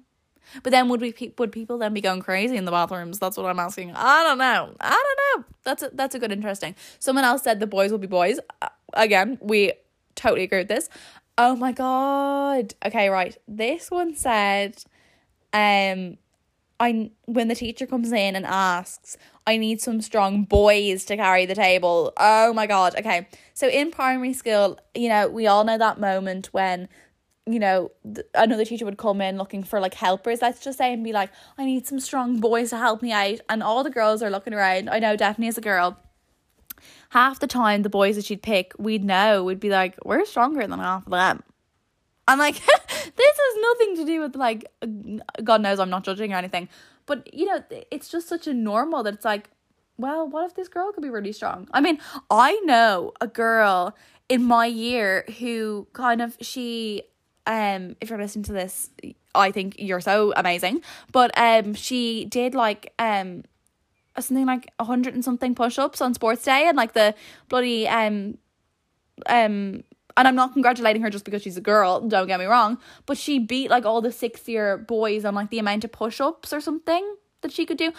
But 0.64 0.72
then 0.72 0.90
would 0.90 1.02
we 1.02 1.14
would 1.38 1.52
people 1.52 1.78
then 1.78 1.94
be 1.94 2.02
going 2.02 2.22
crazy 2.22 2.58
in 2.58 2.66
the 2.66 2.72
bathrooms? 2.72 3.20
That's 3.20 3.38
what 3.38 3.46
I'm 3.46 3.60
asking. 3.60 3.94
I 3.96 4.24
don't 4.24 4.38
know. 4.38 4.76
I 4.80 4.90
don't 4.90 5.42
know. 5.42 5.46
That's 5.64 5.84
a, 5.84 5.90
that's 5.94 6.16
a 6.16 6.20
good 6.20 6.32
interesting. 6.32 6.76
Someone 7.00 7.26
else 7.26 7.44
said 7.44 7.60
the 7.60 7.68
boys 7.68 7.92
will 7.92 8.00
be 8.00 8.08
boys. 8.08 8.40
Uh, 8.62 8.70
again, 8.94 9.38
we 9.42 9.74
totally 10.16 10.44
agree 10.44 10.60
with 10.60 10.68
this. 10.68 10.90
Oh 11.38 11.56
my 11.56 11.72
god. 11.72 12.74
Okay, 12.86 13.10
right. 13.10 13.38
This 13.48 13.92
one 13.92 14.16
said 14.16 14.84
um 15.54 16.18
I 16.80 17.12
when 17.26 17.48
the 17.48 17.56
teacher 17.56 17.86
comes 17.86 18.12
in 18.12 18.36
and 18.36 18.46
asks, 18.46 19.18
I 19.48 19.58
need 19.58 19.82
some 19.82 20.02
strong 20.02 20.44
boys 20.44 21.06
to 21.06 21.16
carry 21.16 21.46
the 21.46 21.56
table. 21.56 22.14
Oh 22.18 22.54
my 22.54 22.68
god. 22.68 22.96
Okay. 22.98 23.28
So 23.54 23.68
in 23.68 23.92
primary 23.92 24.34
school, 24.34 24.80
you 24.94 25.10
know, 25.10 25.28
we 25.28 25.48
all 25.48 25.64
know 25.64 25.78
that 25.78 26.00
moment 26.00 26.48
when 26.48 26.90
you 27.48 27.60
know, 27.60 27.92
th- 28.04 28.26
another 28.34 28.66
teacher 28.66 28.86
would 28.86 28.98
come 28.98 29.22
in 29.22 29.38
looking 29.38 29.64
for 29.64 29.80
like 29.80 29.94
helpers, 29.94 30.42
let's 30.42 30.64
just 30.64 30.78
say, 30.78 30.92
and 30.92 31.04
be 31.04 31.14
like, 31.14 31.30
I 31.58 31.66
need 31.66 31.86
some 31.86 32.00
strong 32.00 32.40
boys 32.40 32.72
to 32.72 32.78
help 32.78 33.02
me 33.02 33.12
out. 33.12 33.40
And 33.50 33.62
all 33.62 33.84
the 33.84 33.90
girls 33.90 34.24
are 34.24 34.32
looking 34.32 34.54
around. 34.54 34.90
I 34.90 35.00
know 35.00 35.16
Daphne 35.16 35.48
is 35.48 35.58
a 35.58 35.62
girl. 35.62 35.98
Half 37.10 37.40
the 37.40 37.48
time, 37.48 37.84
the 37.84 37.90
boys 37.90 38.16
that 38.16 38.26
she'd 38.26 38.42
pick, 38.42 38.74
we'd 38.80 39.04
know, 39.04 39.44
we'd 39.44 39.60
be 39.60 39.70
like, 39.70 39.96
we're 40.04 40.26
stronger 40.26 40.66
than 40.66 40.80
half 40.80 41.06
of 41.06 41.12
them. 41.12 41.44
I'm 42.28 42.40
like, 42.40 42.56
this 42.66 42.66
has 42.66 43.62
nothing 43.62 43.96
to 43.98 44.06
do 44.06 44.22
with 44.22 44.36
like, 44.36 44.66
God 45.44 45.62
knows 45.62 45.80
I'm 45.80 45.92
not 45.92 46.04
judging 46.04 46.34
or 46.34 46.38
anything. 46.38 46.68
But, 47.06 47.32
you 47.32 47.46
know, 47.46 47.64
it's 47.92 48.10
just 48.10 48.28
such 48.28 48.48
a 48.48 48.54
normal 48.54 49.04
that 49.04 49.14
it's 49.14 49.26
like, 49.26 49.52
well, 49.98 50.28
what 50.28 50.46
if 50.46 50.56
this 50.56 50.68
girl 50.68 50.92
could 50.92 51.04
be 51.04 51.10
really 51.10 51.32
strong? 51.32 51.68
I 51.72 51.80
mean, 51.80 52.00
I 52.32 52.60
know 52.66 53.14
a 53.22 53.28
girl 53.28 53.96
in 54.28 54.44
my 54.44 54.66
year 54.66 55.26
who 55.40 55.88
kind 55.94 56.22
of, 56.22 56.36
she 56.42 57.04
um 57.48 57.96
if 58.02 58.10
you're 58.10 58.20
listening 58.20 58.44
to 58.44 58.54
this 58.54 58.90
i 59.34 59.52
think 59.52 59.76
you're 59.78 60.02
so 60.02 60.34
amazing 60.36 60.82
but 61.12 61.32
um 61.38 61.74
she 61.74 62.26
did 62.26 62.56
like 62.56 62.94
um 63.00 63.44
something 64.20 64.46
like 64.46 64.72
a 64.80 64.84
hundred 64.86 65.14
and 65.14 65.24
something 65.24 65.54
push-ups 65.54 66.02
on 66.02 66.14
sports 66.14 66.44
day 66.44 66.68
and 66.68 66.78
like 66.78 66.94
the 66.94 67.14
bloody 67.50 67.88
um 67.88 68.38
um 69.28 69.84
and 70.18 70.28
I'm 70.28 70.36
not 70.36 70.54
congratulating 70.54 71.02
her 71.02 71.10
just 71.10 71.26
because 71.26 71.42
she's 71.42 71.58
a 71.58 71.62
girl, 71.62 72.00
don't 72.00 72.28
get 72.28 72.40
me 72.40 72.46
wrong, 72.46 72.78
but 73.06 73.18
she 73.18 73.40
beat 73.40 73.70
like 73.70 73.86
all 73.86 74.02
the 74.02 74.12
six 74.12 74.48
year 74.48 74.78
boys 74.78 75.26
on 75.26 75.36
like 75.36 75.50
the 75.50 75.60
amount 75.60 75.84
of 75.84 75.92
push 75.92 76.22
ups 76.22 76.54
or 76.54 76.62
something 76.62 77.16
that 77.42 77.52
she 77.52 77.66
could 77.66 77.78
do. 77.78 77.92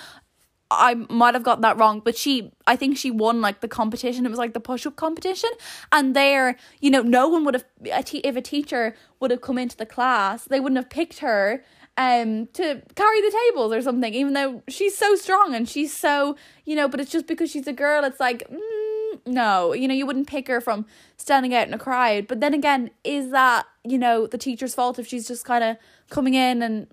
I 0.71 0.95
might 0.95 1.35
have 1.35 1.45
got 1.45 1.61
that 1.61 1.79
wrong, 1.79 2.01
but 2.05 2.17
she, 2.17 2.53
I 2.67 2.77
think 2.77 2.97
she 2.97 3.11
won 3.11 3.41
like 3.41 3.61
the 3.61 3.69
competition. 3.69 4.27
It 4.27 4.31
was 4.31 4.39
like 4.39 4.53
the 4.53 4.61
push 4.61 4.85
up 4.87 4.97
competition. 4.97 5.51
And 5.93 6.15
there, 6.17 6.57
you 6.81 6.91
know, 6.91 7.03
no 7.03 7.29
one 7.29 7.45
would 7.45 7.55
have, 7.55 7.65
a 7.85 8.27
if 8.27 8.37
a 8.37 8.43
teacher 8.43 8.97
would 9.21 9.31
have 9.31 9.41
come 9.41 9.59
into 9.59 9.77
the 9.77 9.87
class, 9.87 10.45
they 10.45 10.59
wouldn't 10.59 10.77
have 10.79 10.91
picked 10.91 11.19
her 11.19 11.63
um 11.99 12.47
to 12.53 12.83
carry 12.95 13.21
the 13.23 13.45
tables 13.47 13.73
or 13.73 13.81
something 13.81 14.13
even 14.13 14.35
though 14.35 14.63
she's 14.69 14.97
so 14.97 15.15
strong 15.15 15.55
and 15.55 15.67
she's 15.67 15.97
so 15.97 16.37
you 16.67 16.77
know 16.77 16.89
but 16.89 17.01
it's 17.01 17.11
just 17.11 17.27
because 17.27 17.51
she's 17.51 17.67
a 17.67 17.73
girl 17.73 18.05
it's 18.05 18.21
like 18.21 18.47
mm, 18.51 19.27
no 19.27 19.73
you 19.73 19.89
know 19.89 19.95
you 19.95 20.05
wouldn't 20.05 20.27
pick 20.27 20.47
her 20.47 20.61
from 20.61 20.85
standing 21.17 21.55
out 21.55 21.67
in 21.67 21.73
a 21.73 21.79
crowd 21.79 22.27
but 22.27 22.41
then 22.41 22.53
again 22.53 22.91
is 23.03 23.31
that 23.31 23.65
you 23.83 23.97
know 23.97 24.27
the 24.27 24.37
teacher's 24.37 24.75
fault 24.75 24.99
if 24.99 25.07
she's 25.07 25.27
just 25.27 25.47
kind 25.47 25.65
of 25.65 25.77
coming 26.11 26.35
in 26.35 26.61
and 26.61 26.87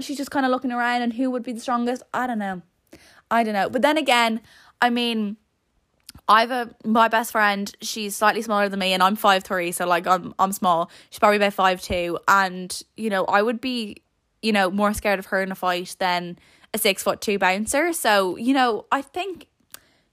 she's 0.00 0.16
just 0.16 0.30
kind 0.30 0.46
of 0.46 0.50
looking 0.50 0.72
around 0.72 1.02
and 1.02 1.12
who 1.12 1.30
would 1.30 1.42
be 1.42 1.52
the 1.52 1.60
strongest 1.60 2.02
i 2.14 2.26
don't 2.26 2.38
know 2.38 2.62
I 3.30 3.44
don't 3.44 3.54
know. 3.54 3.68
But 3.68 3.82
then 3.82 3.98
again, 3.98 4.40
I 4.80 4.90
mean, 4.90 5.36
a 6.28 6.68
my 6.84 7.08
best 7.08 7.32
friend. 7.32 7.74
She's 7.80 8.16
slightly 8.16 8.42
smaller 8.42 8.68
than 8.68 8.78
me, 8.78 8.92
and 8.92 9.02
I'm 9.02 9.16
five 9.16 9.44
three, 9.44 9.72
so 9.72 9.86
like 9.86 10.06
I'm 10.06 10.34
I'm 10.38 10.52
small. 10.52 10.90
She's 11.10 11.18
probably 11.18 11.36
about 11.36 11.54
five 11.54 11.82
two, 11.82 12.18
and 12.28 12.82
you 12.96 13.10
know 13.10 13.24
I 13.24 13.42
would 13.42 13.60
be, 13.60 14.02
you 14.42 14.52
know, 14.52 14.70
more 14.70 14.92
scared 14.92 15.18
of 15.18 15.26
her 15.26 15.42
in 15.42 15.50
a 15.50 15.54
fight 15.54 15.96
than 15.98 16.38
a 16.74 16.78
six 16.78 17.02
foot 17.02 17.20
two 17.20 17.38
bouncer. 17.38 17.92
So 17.92 18.36
you 18.36 18.54
know, 18.54 18.86
I 18.92 19.02
think, 19.02 19.46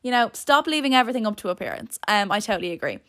you 0.04 0.12
know, 0.12 0.30
stop 0.34 0.68
leaving 0.68 0.96
everything 0.96 1.28
up 1.28 1.36
to 1.38 1.50
appearance. 1.50 2.00
Um, 2.08 2.32
I 2.32 2.40
totally 2.40 2.72
agree. 2.72 3.00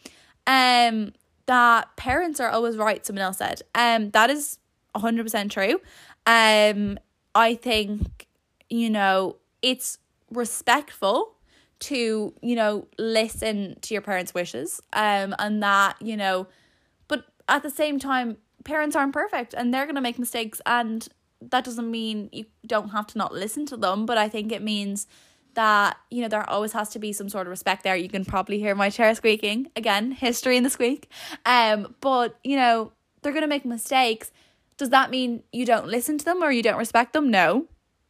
Um, 0.46 1.12
that 1.46 1.96
parents 1.96 2.40
are 2.40 2.50
always 2.50 2.76
right. 2.76 3.04
Someone 3.06 3.22
else 3.22 3.38
said. 3.38 3.62
Um, 3.74 4.10
that 4.10 4.30
is 4.30 4.58
hundred 4.96 5.24
percent 5.24 5.52
true. 5.52 5.80
Um, 6.26 6.98
I 7.34 7.54
think 7.54 8.26
you 8.68 8.90
know 8.90 9.36
it's 9.62 9.98
respectful 10.30 11.34
to 11.78 12.34
you 12.40 12.56
know 12.56 12.88
listen 12.98 13.76
to 13.82 13.94
your 13.94 14.00
parents 14.00 14.32
wishes 14.32 14.80
um 14.94 15.34
and 15.38 15.62
that 15.62 16.00
you 16.00 16.16
know 16.16 16.46
but 17.06 17.26
at 17.48 17.62
the 17.62 17.70
same 17.70 17.98
time 17.98 18.38
parents 18.64 18.96
aren't 18.96 19.12
perfect 19.12 19.54
and 19.54 19.72
they're 19.72 19.84
going 19.84 19.94
to 19.94 20.00
make 20.00 20.18
mistakes 20.18 20.60
and 20.64 21.08
that 21.42 21.64
doesn't 21.64 21.90
mean 21.90 22.30
you 22.32 22.46
don't 22.66 22.88
have 22.88 23.06
to 23.06 23.18
not 23.18 23.32
listen 23.32 23.66
to 23.66 23.76
them 23.76 24.06
but 24.06 24.16
i 24.16 24.28
think 24.28 24.50
it 24.50 24.62
means 24.62 25.06
that 25.56 25.96
you 26.10 26.22
know 26.22 26.28
there 26.28 26.48
always 26.48 26.72
has 26.72 26.90
to 26.90 26.98
be 27.00 27.12
some 27.12 27.28
sort 27.28 27.46
of 27.46 27.50
respect 27.50 27.82
there. 27.82 27.96
You 27.96 28.08
can 28.08 28.24
probably 28.24 28.60
hear 28.60 28.74
my 28.74 28.88
chair 28.90 29.12
squeaking. 29.14 29.68
Again 29.74 30.12
history 30.12 30.56
in 30.56 30.62
the 30.62 30.70
squeak. 30.70 31.10
Um 31.44 31.96
but 32.00 32.38
you 32.44 32.56
know 32.56 32.92
they're 33.22 33.32
going 33.32 33.42
to 33.42 33.48
make 33.48 33.64
mistakes. 33.64 34.30
Does 34.76 34.90
that 34.90 35.10
mean 35.10 35.42
you 35.52 35.66
don't 35.66 35.88
listen 35.88 36.16
to 36.18 36.24
them 36.24 36.44
or 36.44 36.52
you 36.52 36.62
don't 36.62 36.78
respect 36.78 37.12
them? 37.12 37.30
No 37.30 37.66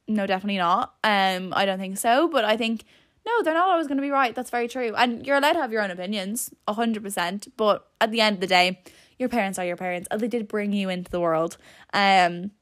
no, 0.09 0.27
definitely 0.27 0.59
not. 0.59 0.95
Um, 1.03 1.53
I 1.55 1.67
don't 1.67 1.79
think 1.79 1.99
so. 1.99 2.29
But 2.29 2.45
I 2.45 2.57
think 2.57 2.85
no, 3.27 3.43
they're 3.43 3.55
not 3.55 3.69
always 3.69 3.89
going 3.89 3.99
to 3.99 4.03
be 4.03 4.11
right. 4.11 4.35
That's 4.35 4.51
very 4.51 4.69
true. 4.69 4.95
And 4.95 5.27
you're 5.27 5.37
allowed 5.37 5.55
to 5.55 5.61
have 5.61 5.73
your 5.73 5.83
own 5.83 5.91
opinions, 5.91 6.51
a 6.69 6.73
hundred 6.73 7.03
percent. 7.03 7.49
But 7.57 7.87
at 8.01 8.13
the 8.13 8.21
end 8.21 8.35
of 8.35 8.41
the 8.41 8.47
day, 8.47 8.81
your 9.19 9.29
parents 9.29 9.59
are 9.59 9.65
your 9.65 9.77
parents, 9.77 10.07
and 10.11 10.21
they 10.21 10.29
did 10.29 10.49
bring 10.49 10.73
you 10.73 10.89
into 10.89 11.11
the 11.11 11.21
world. 11.21 11.57
Um. 11.93 12.53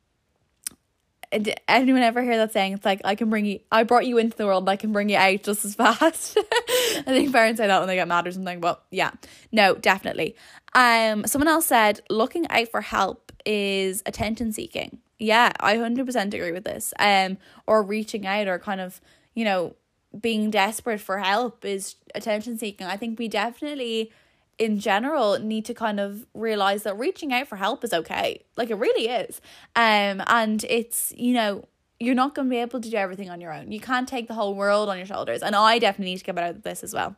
Anyone 1.67 2.03
ever 2.03 2.23
hear 2.23 2.37
that 2.37 2.53
saying? 2.53 2.75
It's 2.75 2.85
like 2.85 3.01
I 3.05 3.17
can 3.17 3.29
bring 3.29 3.45
you. 3.45 3.59
I 3.73 3.83
brought 3.83 4.07
you 4.07 4.19
into 4.19 4.37
the 4.37 4.47
world. 4.47 4.69
I 4.69 4.77
can 4.77 4.93
bring 4.93 5.09
you 5.09 5.17
out 5.17 5.43
just 5.43 5.65
as 5.65 5.75
fast. 5.75 6.39
I 6.39 7.03
think 7.07 7.33
parents 7.33 7.59
say 7.59 7.67
that 7.67 7.79
when 7.81 7.89
they 7.89 7.97
get 7.97 8.07
mad 8.07 8.29
or 8.29 8.31
something. 8.31 8.61
But 8.61 8.85
yeah, 8.93 9.11
no, 9.51 9.75
definitely. 9.75 10.37
Um, 10.75 11.27
someone 11.27 11.49
else 11.49 11.67
said 11.67 12.01
looking 12.09 12.49
out 12.51 12.69
for 12.69 12.81
help 12.81 13.33
is 13.45 14.01
attention 14.07 14.53
seeking 14.53 15.01
yeah, 15.19 15.53
I 15.61 15.77
100% 15.77 16.35
agree 16.35 16.53
with 16.53 16.65
this. 16.65 16.93
Um, 16.99 17.39
or 17.67 17.83
reaching 17.83 18.27
out 18.27 18.49
or 18.49 18.59
kind 18.59 18.81
of, 18.81 19.01
you 19.35 19.45
know, 19.45 19.75
being 20.21 20.51
desperate 20.51 21.01
for 21.01 21.19
help 21.19 21.65
is 21.65 21.97
attention 22.15 22.59
seeking. 22.59 22.87
I 22.87 22.97
think 22.97 23.19
we 23.19 23.29
definitely, 23.29 24.13
in 24.59 24.79
general, 24.79 25.39
need 25.39 25.65
to 25.67 25.75
kind 25.75 26.01
of 26.01 26.27
realize 26.35 26.85
that 26.85 26.99
reaching 26.99 27.33
out 27.33 27.49
for 27.49 27.57
help 27.57 27.85
is 27.85 27.93
okay. 27.93 28.45
Like 28.57 28.71
it 28.71 28.77
really 28.77 29.09
is. 29.09 29.41
Um, 29.77 30.23
and 30.27 30.65
it's, 30.65 31.13
you 31.17 31.35
know, 31.35 31.65
you're 32.01 32.15
not 32.15 32.35
going 32.35 32.49
to 32.49 32.51
be 32.51 32.59
able 32.59 32.81
to 32.81 32.91
do 32.91 32.97
everything 32.97 33.31
on 33.31 33.41
your 33.41 33.53
own. 33.53 33.73
You 33.73 33.81
can't 33.81 34.09
take 34.09 34.29
the 34.29 34.35
whole 34.35 34.55
world 34.55 34.89
on 34.89 34.97
your 34.97 35.07
shoulders. 35.07 35.43
And 35.43 35.55
I 35.55 35.79
definitely 35.79 36.13
need 36.13 36.19
to 36.19 36.25
get 36.25 36.35
better 36.35 36.49
at 36.49 36.65
this 36.65 36.83
as 36.83 36.93
well. 36.93 37.17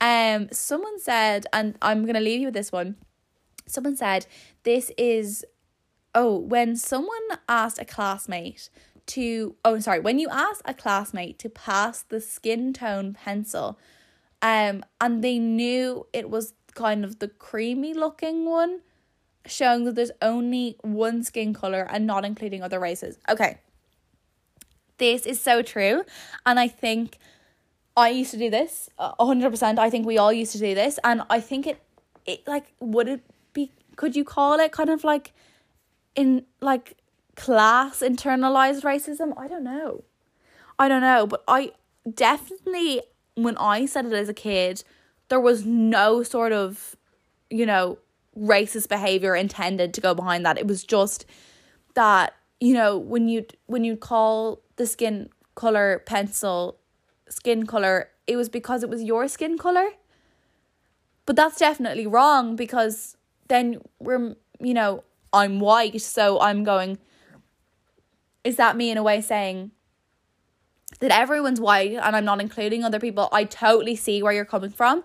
Um, 0.00 0.48
someone 0.52 0.98
said, 0.98 1.46
and 1.52 1.76
I'm 1.82 2.02
going 2.02 2.14
to 2.14 2.20
leave 2.20 2.40
you 2.40 2.46
with 2.46 2.54
this 2.54 2.72
one. 2.72 2.96
Someone 3.66 3.96
said, 3.96 4.26
this 4.62 4.90
is 4.96 5.44
oh, 6.14 6.36
when 6.36 6.76
someone 6.76 7.20
asked 7.48 7.80
a 7.80 7.84
classmate 7.84 8.70
to, 9.06 9.56
oh, 9.64 9.78
sorry, 9.80 10.00
when 10.00 10.18
you 10.18 10.28
ask 10.30 10.60
a 10.64 10.74
classmate 10.74 11.38
to 11.40 11.48
pass 11.48 12.02
the 12.02 12.20
skin 12.20 12.72
tone 12.72 13.14
pencil, 13.14 13.78
um, 14.42 14.84
and 15.00 15.22
they 15.22 15.38
knew 15.38 16.06
it 16.12 16.30
was 16.30 16.54
kind 16.74 17.04
of 17.04 17.18
the 17.18 17.28
creamy 17.28 17.94
looking 17.94 18.44
one, 18.44 18.80
showing 19.46 19.84
that 19.84 19.94
there's 19.94 20.10
only 20.22 20.76
one 20.82 21.22
skin 21.22 21.52
color 21.54 21.86
and 21.90 22.06
not 22.06 22.24
including 22.24 22.62
other 22.62 22.78
races. 22.78 23.18
Okay. 23.28 23.58
This 24.98 25.26
is 25.26 25.40
so 25.40 25.62
true. 25.62 26.04
And 26.44 26.60
I 26.60 26.68
think 26.68 27.18
I 27.96 28.10
used 28.10 28.30
to 28.32 28.36
do 28.36 28.50
this 28.50 28.88
100%. 28.98 29.78
I 29.78 29.90
think 29.90 30.06
we 30.06 30.18
all 30.18 30.32
used 30.32 30.52
to 30.52 30.58
do 30.58 30.74
this. 30.74 30.98
And 31.02 31.22
I 31.30 31.40
think 31.40 31.66
it, 31.66 31.82
it 32.26 32.46
like, 32.46 32.72
would 32.80 33.08
it 33.08 33.22
be, 33.52 33.72
could 33.96 34.14
you 34.14 34.24
call 34.24 34.60
it 34.60 34.72
kind 34.72 34.90
of 34.90 35.04
like, 35.04 35.32
in 36.20 36.44
like 36.60 36.98
class 37.34 38.00
internalized 38.00 38.82
racism. 38.82 39.32
I 39.38 39.48
don't 39.48 39.64
know. 39.64 40.04
I 40.78 40.86
don't 40.86 41.00
know, 41.00 41.26
but 41.26 41.42
I 41.48 41.72
definitely 42.14 43.00
when 43.36 43.56
I 43.56 43.86
said 43.86 44.04
it 44.04 44.12
as 44.12 44.28
a 44.28 44.34
kid, 44.34 44.84
there 45.30 45.40
was 45.40 45.64
no 45.64 46.22
sort 46.22 46.52
of, 46.52 46.94
you 47.48 47.64
know, 47.64 47.98
racist 48.38 48.88
behavior 48.90 49.34
intended 49.34 49.94
to 49.94 50.00
go 50.02 50.14
behind 50.14 50.44
that. 50.44 50.58
It 50.58 50.66
was 50.66 50.84
just 50.84 51.24
that, 51.94 52.34
you 52.60 52.74
know, 52.74 52.98
when 52.98 53.26
you 53.28 53.46
when 53.64 53.82
you 53.82 53.96
call 53.96 54.60
the 54.76 54.86
skin 54.86 55.30
color 55.54 56.02
pencil 56.04 56.76
skin 57.30 57.64
color, 57.64 58.10
it 58.26 58.36
was 58.36 58.50
because 58.50 58.82
it 58.82 58.90
was 58.90 59.02
your 59.02 59.26
skin 59.26 59.56
color. 59.56 59.88
But 61.24 61.36
that's 61.36 61.58
definitely 61.58 62.06
wrong 62.06 62.56
because 62.56 63.16
then 63.48 63.80
we're, 64.00 64.36
you 64.58 64.74
know, 64.74 65.04
I'm 65.32 65.60
white, 65.60 66.00
so 66.00 66.40
I'm 66.40 66.64
going, 66.64 66.98
is 68.44 68.56
that 68.56 68.76
me 68.76 68.90
in 68.90 68.98
a 68.98 69.02
way 69.02 69.20
saying 69.20 69.70
that 70.98 71.12
everyone's 71.12 71.60
white 71.60 71.92
and 71.92 72.16
I'm 72.16 72.24
not 72.24 72.40
including 72.40 72.84
other 72.84 73.00
people? 73.00 73.28
I 73.32 73.44
totally 73.44 73.96
see 73.96 74.22
where 74.22 74.32
you're 74.32 74.44
coming 74.44 74.70
from. 74.70 74.98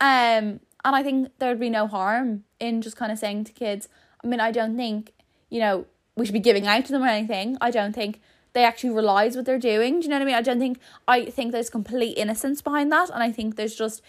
Um, 0.00 0.60
and 0.84 0.96
I 0.96 1.02
think 1.02 1.32
there'd 1.38 1.60
be 1.60 1.70
no 1.70 1.86
harm 1.86 2.44
in 2.58 2.82
just 2.82 2.96
kind 2.96 3.12
of 3.12 3.18
saying 3.18 3.44
to 3.44 3.52
kids, 3.52 3.88
I 4.22 4.26
mean, 4.26 4.40
I 4.40 4.50
don't 4.50 4.76
think, 4.76 5.12
you 5.48 5.60
know, 5.60 5.86
we 6.16 6.26
should 6.26 6.32
be 6.32 6.40
giving 6.40 6.66
out 6.66 6.84
to 6.86 6.92
them 6.92 7.02
or 7.02 7.06
anything. 7.06 7.56
I 7.60 7.70
don't 7.70 7.94
think 7.94 8.20
they 8.52 8.64
actually 8.64 8.90
realize 8.90 9.36
what 9.36 9.44
they're 9.44 9.58
doing. 9.58 10.00
Do 10.00 10.04
you 10.04 10.10
know 10.10 10.16
what 10.16 10.22
I 10.22 10.26
mean? 10.26 10.34
I 10.34 10.42
don't 10.42 10.58
think 10.58 10.78
I 11.06 11.26
think 11.26 11.52
there's 11.52 11.70
complete 11.70 12.18
innocence 12.18 12.60
behind 12.60 12.90
that. 12.92 13.10
And 13.10 13.22
I 13.22 13.30
think 13.30 13.56
there's 13.56 13.74
just, 13.74 14.02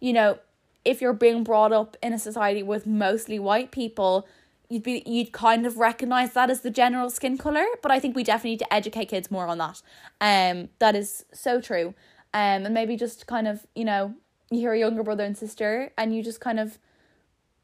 you 0.00 0.12
know, 0.12 0.38
if 0.84 1.00
you're 1.00 1.12
being 1.12 1.42
brought 1.42 1.72
up 1.72 1.96
in 2.02 2.12
a 2.12 2.18
society 2.18 2.62
with 2.62 2.86
mostly 2.86 3.38
white 3.38 3.70
people, 3.70 4.26
you'd 4.68 4.82
be 4.82 5.02
you'd 5.06 5.32
kind 5.32 5.66
of 5.66 5.78
recognize 5.78 6.32
that 6.32 6.50
as 6.50 6.60
the 6.60 6.70
general 6.70 7.10
skin 7.10 7.38
color 7.38 7.64
but 7.82 7.90
i 7.90 7.98
think 8.00 8.16
we 8.16 8.24
definitely 8.24 8.50
need 8.50 8.58
to 8.58 8.74
educate 8.74 9.06
kids 9.06 9.30
more 9.30 9.46
on 9.46 9.58
that. 9.58 9.82
Um 10.20 10.68
that 10.78 10.94
is 10.96 11.24
so 11.32 11.60
true. 11.60 11.94
Um 12.34 12.64
and 12.66 12.74
maybe 12.74 12.96
just 12.96 13.26
kind 13.26 13.48
of 13.48 13.66
you 13.74 13.84
know 13.84 14.14
you 14.50 14.60
hear 14.60 14.72
a 14.72 14.78
younger 14.78 15.02
brother 15.02 15.24
and 15.24 15.36
sister 15.36 15.92
and 15.98 16.14
you 16.14 16.22
just 16.22 16.40
kind 16.40 16.60
of 16.60 16.78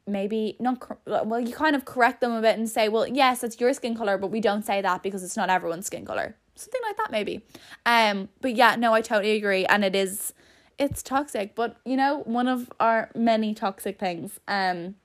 maybe 0.05 0.57
not 0.59 0.77
well 1.05 1.39
you 1.39 1.53
kind 1.53 1.75
of 1.75 1.85
correct 1.85 2.19
them 2.19 2.33
a 2.33 2.41
bit 2.41 2.57
and 2.57 2.69
say 2.69 2.89
well 2.89 3.07
yes 3.07 3.43
it's 3.43 3.59
your 3.59 3.73
skin 3.73 3.95
color 3.95 4.17
but 4.17 4.31
we 4.31 4.41
don't 4.41 4.65
say 4.65 4.81
that 4.81 5.01
because 5.01 5.23
it's 5.23 5.37
not 5.37 5.49
everyone's 5.49 5.85
skin 5.85 6.05
color. 6.05 6.35
Something 6.55 6.81
like 6.85 6.97
that 6.97 7.11
maybe. 7.11 7.41
Um 7.85 8.29
but 8.41 8.55
yeah 8.55 8.75
no 8.75 8.93
i 8.93 9.01
totally 9.01 9.35
agree. 9.35 9.65
And 9.65 9.83
it 9.83 9.95
is 9.95 10.33
it's 10.79 11.03
toxic 11.03 11.55
but 11.55 11.77
you 11.85 11.95
know 11.95 12.21
one 12.25 12.47
of 12.47 12.71
our 12.79 13.09
many 13.15 13.53
toxic 13.53 13.99
things 13.99 14.39
um 14.47 14.95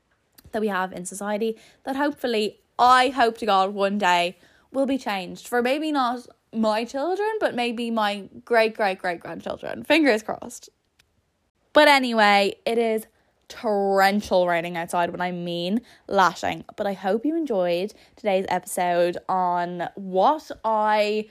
that 0.53 0.61
we 0.61 0.69
have 0.69 0.93
in 0.93 1.05
society 1.05 1.57
that 1.85 1.97
hopefully 1.97 2.61
i 2.79 3.09
hope 3.09 3.39
to 3.39 3.47
god 3.47 3.75
one 3.75 3.99
day 3.99 4.37
will 4.73 4.87
be 4.87 4.99
changed 4.99 5.49
for 5.49 5.63
maybe 5.63 5.93
not 5.93 6.27
my 6.53 6.85
children 6.85 7.29
but 7.41 7.55
maybe 7.55 7.91
my 7.91 8.29
great 8.45 8.75
great 8.75 8.99
great 8.99 9.21
grandchildren 9.21 9.85
fingers 9.85 10.23
crossed 10.23 10.69
but 11.73 11.89
anyway 11.89 12.55
it 12.65 12.79
is 12.79 13.07
torrential 13.49 14.47
raining 14.47 14.77
outside 14.77 15.11
when 15.11 15.21
I 15.21 15.33
mean 15.33 15.81
lashing. 16.07 16.65
But 16.77 16.87
I 16.87 16.93
hope 16.93 17.25
you 17.25 17.37
enjoyed 17.37 17.95
today's 18.17 18.47
episode 18.49 19.19
on 19.29 19.89
what 19.95 20.51
I 20.65 21.29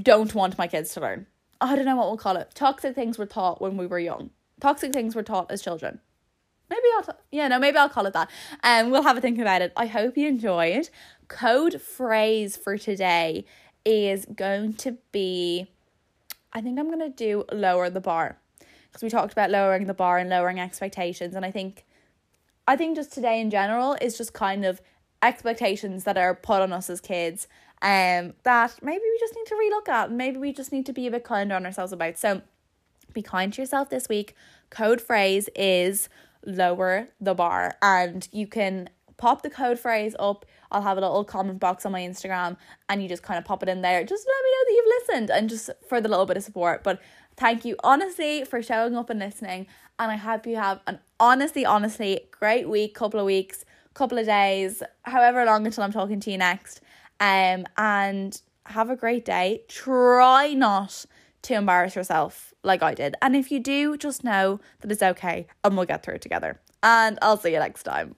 don't 0.00 0.34
want 0.34 0.58
my 0.58 0.66
kids 0.66 0.92
to 0.94 1.00
learn. 1.00 1.26
I 1.60 1.76
don't 1.76 1.84
know 1.84 1.96
what 1.96 2.08
we'll 2.08 2.16
call 2.16 2.36
it. 2.36 2.50
Toxic 2.54 2.94
things 2.94 3.16
were 3.18 3.26
taught 3.26 3.60
when 3.60 3.76
we 3.76 3.86
were 3.86 3.98
young. 3.98 4.30
Toxic 4.60 4.92
things 4.92 5.14
were 5.14 5.22
taught 5.22 5.50
as 5.50 5.62
children. 5.62 6.00
Maybe 6.70 6.82
I'll, 6.96 7.02
t- 7.02 7.20
yeah, 7.30 7.48
no, 7.48 7.58
maybe 7.58 7.76
I'll 7.76 7.88
call 7.88 8.06
it 8.06 8.14
that. 8.14 8.30
And 8.62 8.86
um, 8.86 8.90
we'll 8.90 9.02
have 9.02 9.16
a 9.16 9.20
think 9.20 9.38
about 9.38 9.62
it. 9.62 9.72
I 9.76 9.86
hope 9.86 10.16
you 10.16 10.28
enjoyed. 10.28 10.88
Code 11.28 11.80
phrase 11.80 12.56
for 12.56 12.78
today 12.78 13.44
is 13.84 14.26
going 14.34 14.74
to 14.74 14.96
be, 15.12 15.68
I 16.52 16.60
think 16.60 16.78
I'm 16.78 16.86
going 16.86 17.00
to 17.00 17.10
do 17.10 17.44
lower 17.52 17.90
the 17.90 18.00
bar 18.00 18.38
because 18.94 19.02
we 19.02 19.10
talked 19.10 19.32
about 19.32 19.50
lowering 19.50 19.86
the 19.86 19.94
bar 19.94 20.18
and 20.18 20.30
lowering 20.30 20.60
expectations 20.60 21.34
and 21.34 21.44
I 21.44 21.50
think 21.50 21.84
I 22.66 22.76
think 22.76 22.96
just 22.96 23.12
today 23.12 23.40
in 23.40 23.50
general 23.50 23.96
is 24.00 24.16
just 24.16 24.32
kind 24.32 24.64
of 24.64 24.80
expectations 25.20 26.04
that 26.04 26.16
are 26.16 26.34
put 26.34 26.62
on 26.62 26.72
us 26.72 26.88
as 26.88 27.00
kids 27.00 27.48
um 27.82 28.34
that 28.44 28.78
maybe 28.82 29.02
we 29.02 29.18
just 29.18 29.34
need 29.34 29.46
to 29.46 29.54
relook 29.54 29.88
at 29.88 30.08
and 30.10 30.16
maybe 30.16 30.38
we 30.38 30.52
just 30.52 30.70
need 30.70 30.86
to 30.86 30.92
be 30.92 31.08
a 31.08 31.10
bit 31.10 31.24
kinder 31.24 31.56
on 31.56 31.66
ourselves 31.66 31.92
about. 31.92 32.16
So 32.16 32.40
be 33.12 33.22
kind 33.22 33.52
to 33.52 33.62
yourself 33.62 33.90
this 33.90 34.08
week. 34.08 34.34
Code 34.70 35.00
phrase 35.00 35.48
is 35.54 36.08
lower 36.46 37.08
the 37.20 37.34
bar 37.34 37.76
and 37.82 38.28
you 38.32 38.46
can 38.46 38.90
pop 39.16 39.42
the 39.42 39.50
code 39.50 39.78
phrase 39.78 40.14
up. 40.18 40.44
I'll 40.70 40.82
have 40.82 40.98
a 40.98 41.00
little 41.00 41.24
comment 41.24 41.60
box 41.60 41.86
on 41.86 41.92
my 41.92 42.00
Instagram 42.00 42.56
and 42.88 43.02
you 43.02 43.08
just 43.08 43.22
kind 43.22 43.38
of 43.38 43.44
pop 43.44 43.62
it 43.62 43.68
in 43.68 43.82
there. 43.82 44.04
Just 44.04 44.26
let 44.26 44.44
me 44.44 44.50
know 44.50 44.64
that 44.64 44.72
you've 44.72 45.00
listened 45.00 45.30
and 45.30 45.48
just 45.48 45.70
for 45.88 46.00
the 46.00 46.08
little 46.08 46.26
bit 46.26 46.36
of 46.36 46.42
support. 46.42 46.82
But 46.82 47.00
Thank 47.36 47.64
you 47.64 47.76
honestly 47.82 48.44
for 48.44 48.62
showing 48.62 48.96
up 48.96 49.10
and 49.10 49.18
listening. 49.18 49.66
And 49.98 50.12
I 50.12 50.16
hope 50.16 50.46
you 50.46 50.56
have 50.56 50.80
an 50.86 51.00
honestly, 51.18 51.66
honestly 51.66 52.20
great 52.30 52.68
week, 52.68 52.94
couple 52.94 53.18
of 53.18 53.26
weeks, 53.26 53.64
couple 53.92 54.18
of 54.18 54.26
days, 54.26 54.82
however 55.02 55.44
long 55.44 55.66
until 55.66 55.82
I'm 55.82 55.92
talking 55.92 56.20
to 56.20 56.30
you 56.30 56.38
next. 56.38 56.80
Um, 57.20 57.66
and 57.76 58.40
have 58.66 58.88
a 58.90 58.96
great 58.96 59.24
day. 59.24 59.62
Try 59.68 60.54
not 60.54 61.06
to 61.44 61.54
embarrass 61.54 61.94
yourself 61.94 62.52
like 62.62 62.82
I 62.82 62.94
did. 62.94 63.14
And 63.22 63.36
if 63.36 63.50
you 63.50 63.60
do, 63.60 63.96
just 63.96 64.24
know 64.24 64.60
that 64.80 64.90
it's 64.90 65.02
okay 65.02 65.46
and 65.62 65.76
we'll 65.76 65.86
get 65.86 66.02
through 66.02 66.14
it 66.14 66.22
together. 66.22 66.60
And 66.82 67.18
I'll 67.22 67.36
see 67.36 67.52
you 67.52 67.58
next 67.58 67.84
time. 67.84 68.16